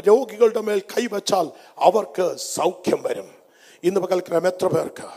രോഗികളുടെ 0.08 0.62
മേൽ 0.62 0.80
കൈവച്ചാൽ 0.80 1.48
അവർക്ക് 1.80 2.36
സൗഖ്യം 2.38 3.04
വരും. 3.04 3.28
ഇന്ന് 3.84 4.00
പകൽക്കാലം 4.00 4.48
എത്ര 4.48 4.68
പേർക്ക്? 4.68 5.08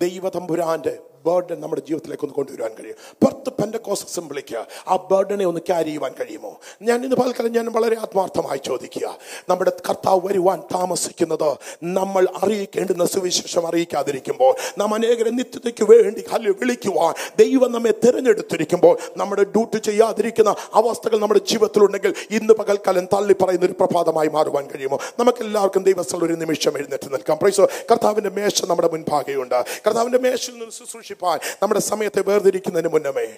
ദൈവതമ്പുരാന്റെ 0.00 0.98
ബേർഡൻ 1.26 1.60
നമ്മുടെ 1.60 1.82
ജീവിതത്തിലേക്ക് 1.88 2.24
ഒന്ന് 2.24 2.34
കൊണ്ടുവരാൻ 2.34 2.72
കഴിയും 2.80 2.96
പത്ത് 3.26 3.50
പെൻഡക്കോസ് 3.60 4.06
സിമ്പിളിക്ക് 4.14 4.64
ആ 4.88 4.96
ബേർഡനെ 5.10 5.44
ഒന്ന് 5.46 5.60
ക്യാരി 5.60 5.84
ചെയ്യുവാൻ 5.84 6.12
കഴിയുമോ? 6.20 6.52
ഞാൻ 6.82 7.04
ഇന്ന് 7.04 7.16
പകൽക്കാലം 7.16 7.52
ഞാൻ 7.52 7.66
വളരെ 7.72 7.96
ആത്മാർത്ഥമായി 8.00 8.60
ചോദിക്കുക. 8.64 9.06
നമ്മുടെ 9.48 9.72
കർത്താവ് 9.88 10.20
വരുവാൻ 10.24 10.60
താമസിക്കുന്നത് 10.74 11.48
നമ്മൾ 11.84 12.26
അറിയിക്കേണ്ടുന്ന 12.42 13.04
സുവിശേഷം 13.04 13.66
അറിയിക്കാതിരിക്കുമ്പോൾ 13.66 14.52
നാം 14.78 14.94
അനേകരെ 14.94 15.30
നിത്യതയ്ക്ക് 15.30 15.84
വേണ്ടി 15.90 16.20
കല്ല് 16.32 16.50
വിളിക്കുവാൻ 16.50 17.14
ദൈവം 17.38 17.72
നമ്മെ 17.72 17.92
തിരഞ്ഞെടുത്തിരിക്കുമ്പോൾ 18.04 18.98
നമ്മുടെ 19.16 19.44
ഡ്യൂട്ടി 19.44 19.78
ചെയ്യാതിരിക്കുന്ന 19.78 20.54
അവസ്ഥകൾ 20.74 21.18
നമ്മുടെ 21.18 21.40
ജീവിതത്തിലുണ്ടെങ്കിൽ 21.50 22.14
ഇന്ന് 22.30 22.54
പകൽക്കാലം 22.54 23.04
തള്ളി 23.04 23.32
പറയുന്ന 23.32 23.64
ഒരു 23.64 23.72
പ്രഭാതമായി 23.72 24.28
മാറുവാൻ 24.28 24.66
കഴിയുമോ? 24.74 24.98
നമുക്ക് 25.18 25.42
എല്ലാവർക്കും 25.42 25.82
ദൈവസ്ഥ 25.82 26.16
ഒരു 26.16 26.32
നിമിഷം 26.32 26.74
എഴുന്നേറ്റ് 26.78 27.12
നിൽക്കാം. 27.12 27.38
പ്രൈസോ 27.38 27.68
കർത്താവിന്റെ 27.90 28.30
മേശ 28.30 28.64
നമ്മുടെ 28.64 28.88
മുൻഭാഗയുണ്ട് 28.88 29.64
കർത്താവിന്റെ 29.86 30.18
മേശയിൽ 30.18 30.54
നിന്ന് 30.58 30.76
ശുശ്രൂഷിപ്പാൻ 31.16 31.38
നമ്മുടെ 31.62 31.80
സമയത്തെ 31.80 32.20
വേർതിരിക്കുന്നതിന് 32.20 32.92
മുന്നമേ. 32.92 33.28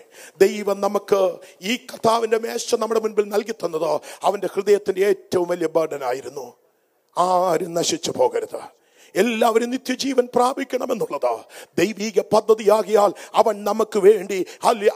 ദൈവം 0.40 0.78
നമുക്ക് 0.80 1.20
ഈ 1.62 1.76
കഥാവിന്റെ 1.76 2.38
മേശ 2.38 2.74
നമ്മുടെ 2.74 3.00
മുൻപിൽ 3.00 3.26
നൽകി 3.28 3.52
തന്നത് 3.52 4.00
അവന്റെ 4.22 4.48
ഹൃദയത്തിന്റെ 4.54 5.02
ഏറ്റവും 5.06 5.48
വലിയ 5.48 5.68
ബർഡനായിരുന്നു 5.76 6.46
ആരും 7.18 7.74
നശിച്ചു 7.74 8.12
പോകരുത്. 8.16 8.60
എല്ലാവരും 9.16 9.70
നിത്യജീവൻ 9.70 10.26
പ്രാപിക്കണമെന്നുള്ളത്. 10.34 11.32
ദൈവീക 11.78 12.20
പദ്ധതിയാകിയാൽ 12.32 13.10
അവൻ 13.34 13.64
നമുക്ക് 13.64 13.98
വേണ്ടി 13.98 14.38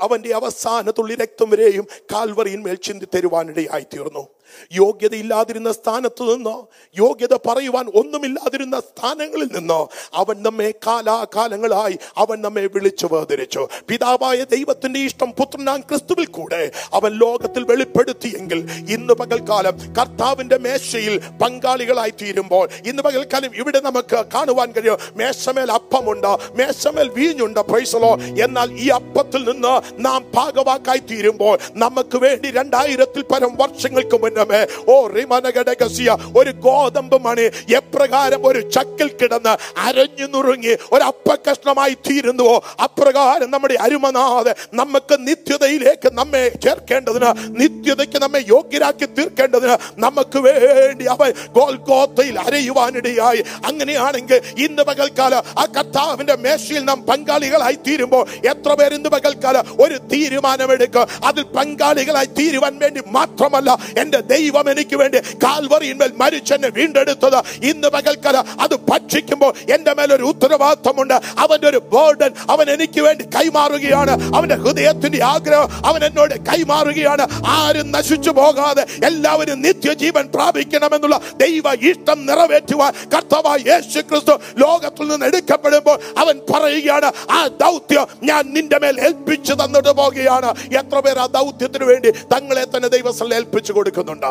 അവന്റെ 0.01 0.31
അവസാന 0.35 0.91
തുള്ളി 0.91 1.15
രക്തം 1.15 1.51
വരെയും 1.51 1.87
കാൽവറിയിന്മേൽ 2.13 2.75
ചിന്തി 2.75 3.07
തരുവാനിടയായി 3.15 3.87
തീർന്നു 3.95 4.25
യോഗ്യതയില്ലാതിരുന്ന 4.73 5.73
സ്ഥാനത്ത് 5.73 6.23
നിന്നോ 6.23 6.57
യോഗ്യത 6.97 7.35
പറയുവാൻ 7.47 7.87
ഒന്നുമില്ലാതിരുന്ന 7.95 8.77
സ്ഥാനങ്ങളിൽ 8.81 9.51
നിന്നോ 9.55 9.81
അവൻ 10.15 10.37
നമ്മെ 10.43 10.71
കാലാകാലങ്ങളായി 10.87 11.97
അവൻ 12.17 12.39
നമ്മെ 12.41 12.65
വിളിച്ചു 12.75 13.07
വേർതിരിച്ചു. 13.07 13.63
പിതാവായ 13.89 14.45
ദൈവത്തിന്റെ 14.51 15.01
ഇഷ്ടം 15.01 15.31
പുത്രനാം 15.33 15.81
ക്രിസ്തുവിൽ 15.83 16.27
കൂടെ 16.31 16.63
അവൻ 16.93 17.13
ലോകത്തിൽ 17.19 17.63
വെളിപ്പെടുത്തിയെങ്കിൽ 17.65 18.61
ഇന്ന് 18.89 19.15
പകൽക്കാലം 19.15 19.75
കർത്താവിന്റെ 19.99 20.59
മേശയിൽ 20.59 21.15
പങ്കാളികളായി 21.43 22.11
തീരുമ്പോൾ 22.23 22.65
ഇന്ന് 22.87 23.03
പകൽക്കാലം 23.03 23.51
ഇവിടെ 23.55 23.81
നമുക്ക് 23.81 24.19
കാണുവാൻ 24.35 24.73
കഴിയും 24.73 24.99
മേശമേൽ 25.17 25.71
അപ്പമുണ്ട് 25.73 26.31
മേശമേൽ 26.57 27.09
വീഞ്ഞുണ്ട് 27.11 27.61
പ്രൈസലോ 27.63 28.13
എന്നാൽ 28.45 28.69
ഈ 28.79 28.89
അപ്പത്തിൽ 28.93 29.43
നിന്ന് 29.51 29.75
നാം 30.01 30.23
ഭാഗവാക്കായി 30.35 31.03
തീരുമ്പോൾ 31.11 31.55
നമുക്ക് 31.77 32.19
വേണ്ടി 32.19 32.51
രണ്ടായിരത്തിൽ 32.51 33.23
പരം 33.25 33.53
വർഷങ്ങൾക്ക് 33.57 34.19
മുന്നമേ 34.45 34.61
ഓ 34.89 34.97
റിമനഗഡഗസിയ 35.15 36.09
ഒരു 36.37 36.53
ഗോതമ്പ് 36.65 37.17
മണി 37.25 37.47
എപ്രകാരം 37.79 38.43
ഒരു 38.49 38.61
ചക്കിൽ 38.75 39.09
കിടന്ന് 39.13 39.53
അരഞ്ഞു 39.85 40.27
നുറുങ്ങി 40.33 40.75
ഒരു 40.93 41.03
അപ്പകഷ്ണമായി 41.05 41.95
തീരുന്നുവോ? 42.07 42.57
അപ്രകാരം 42.87 43.49
നമ്മുടെ 43.53 43.77
അരുമനാഥ് 43.85 44.53
നമുക്ക് 44.73 45.15
നിത്യതയിലേക്ക് 45.29 46.09
നമ്മെ 46.19 46.45
ചേർക്കേണ്ടതിന് 46.65 47.31
നിത്യതയ്ക്ക് 47.61 48.19
നമ്മെ 48.25 48.41
യോഗ്യരാക്കി 48.53 49.07
തീർക്കേണ്ടതിന് 49.17 49.75
നമുക്ക് 50.05 50.39
വേണ്ടി 50.47 51.07
അവൻ 51.15 51.29
ഗോൽഗോത്തയിൽ 51.57 52.37
അരയുവാനിടയായി. 52.45 53.41
അങ്ങനെയാണെങ്കിൽ 53.69 54.39
ഇന്ന് 54.65 54.83
പകൽക്കാല 54.89 55.31
ആ 55.57 55.67
കർത്താവിന്റെ 55.77 56.37
മേശയിൽ 56.45 56.83
നാം 56.85 57.01
പങ്കാളികളായി 57.09 57.79
തീരുമ്പോൾ 57.87 58.23
എത്ര 58.53 58.71
പേർ 58.75 58.91
ഇന്ന് 58.99 59.11
പകൽക്കാല 59.15 59.57
ഒരു 59.85 59.97
തീരുമാനമെടുക്കുക 60.13 61.01
അതിൽ 61.29 61.45
പങ്കാളികളായി 61.57 62.31
തീരുവാൻ 62.39 62.75
വേണ്ടി 62.83 63.01
മാത്രമല്ല 63.17 63.71
എന്റെ 64.03 64.21
ദൈവം 64.35 64.67
എനിക്ക് 64.75 64.97
വേണ്ടി 65.03 65.19
കാൽവറിയിന്മേൽ 65.45 66.13
മരിച്ചെന്നെ 66.23 66.71
വീണ്ടെടുത്തത് 66.79 67.39
ഇന്ന് 67.71 67.89
പകൽക്കല 67.97 68.37
അത് 68.65 68.75
ഭക്ഷിക്കുമ്പോൾ 68.91 69.53
എന്റെ 69.75 69.93
മേലൊരു 69.99 70.25
ഉത്തരവാദിത്വമുണ്ട്. 70.33 71.17
അവന്റെ 71.45 71.69
ഒരു 71.73 71.81
ബോർഡൻ 71.93 72.33
അവൻ 72.55 72.67
എനിക്ക് 72.75 73.01
വേണ്ടി 73.07 73.25
കൈമാറുകയാണ്. 73.37 74.15
അവന്റെ 74.37 74.57
ഹൃദയത്തിന്റെ 74.65 75.21
ആഗ്രഹം 75.35 75.69
അവൻ 75.91 76.01
എന്നോട് 76.09 76.35
കൈമാറുകയാണ്. 76.49 77.25
ആരും 77.59 77.89
നശിച്ചു 77.97 78.33
പോകാതെ 78.41 78.83
എല്ലാവരും 79.09 79.59
നിത്യജീവൻ 79.67 80.27
പ്രാപിക്കണമെന്നുള്ള 80.35 81.17
ദൈവ 81.45 81.67
ഇഷ്ടം 81.91 82.19
നിറവേറ്റുവാൻ 82.29 82.93
കർത്താവായ 83.15 83.59
യേശു 83.71 84.01
ക്രിസ്തു 84.11 84.35
ലോകത്തിൽ 84.63 85.07
നിന്ന് 85.09 85.27
എടുക്കപ്പെടുമ്പോൾ 85.27 85.97
അവൻ 86.19 86.37
പറയുകയാണ് 86.51 87.09
ആ 87.31 87.41
ദൗത്യം 87.63 88.07
ഞാൻ 88.31 88.43
നിന്റെ 88.55 88.79
മേൽ 88.83 88.97
ഏൽപ്പിച്ചു 89.09 89.55
തന്നിട്ട് 89.61 89.93
പോകുകയാണ് 90.01 90.51
എത്ര 90.81 90.99
പേർ 91.07 91.19
ആ 91.25 91.27
ദൗത്യത്തിന് 91.39 91.87
വേണ്ടി 91.91 92.11
തങ്ങളെ 92.35 92.65
തന്നെ 92.75 92.89
ദൈവസ്ഥലിൽ 92.89 93.35
ഏൽപ്പിച്ചു 93.35 93.73
കൊടുക്കുന്നുണ്ട്. 93.73 94.22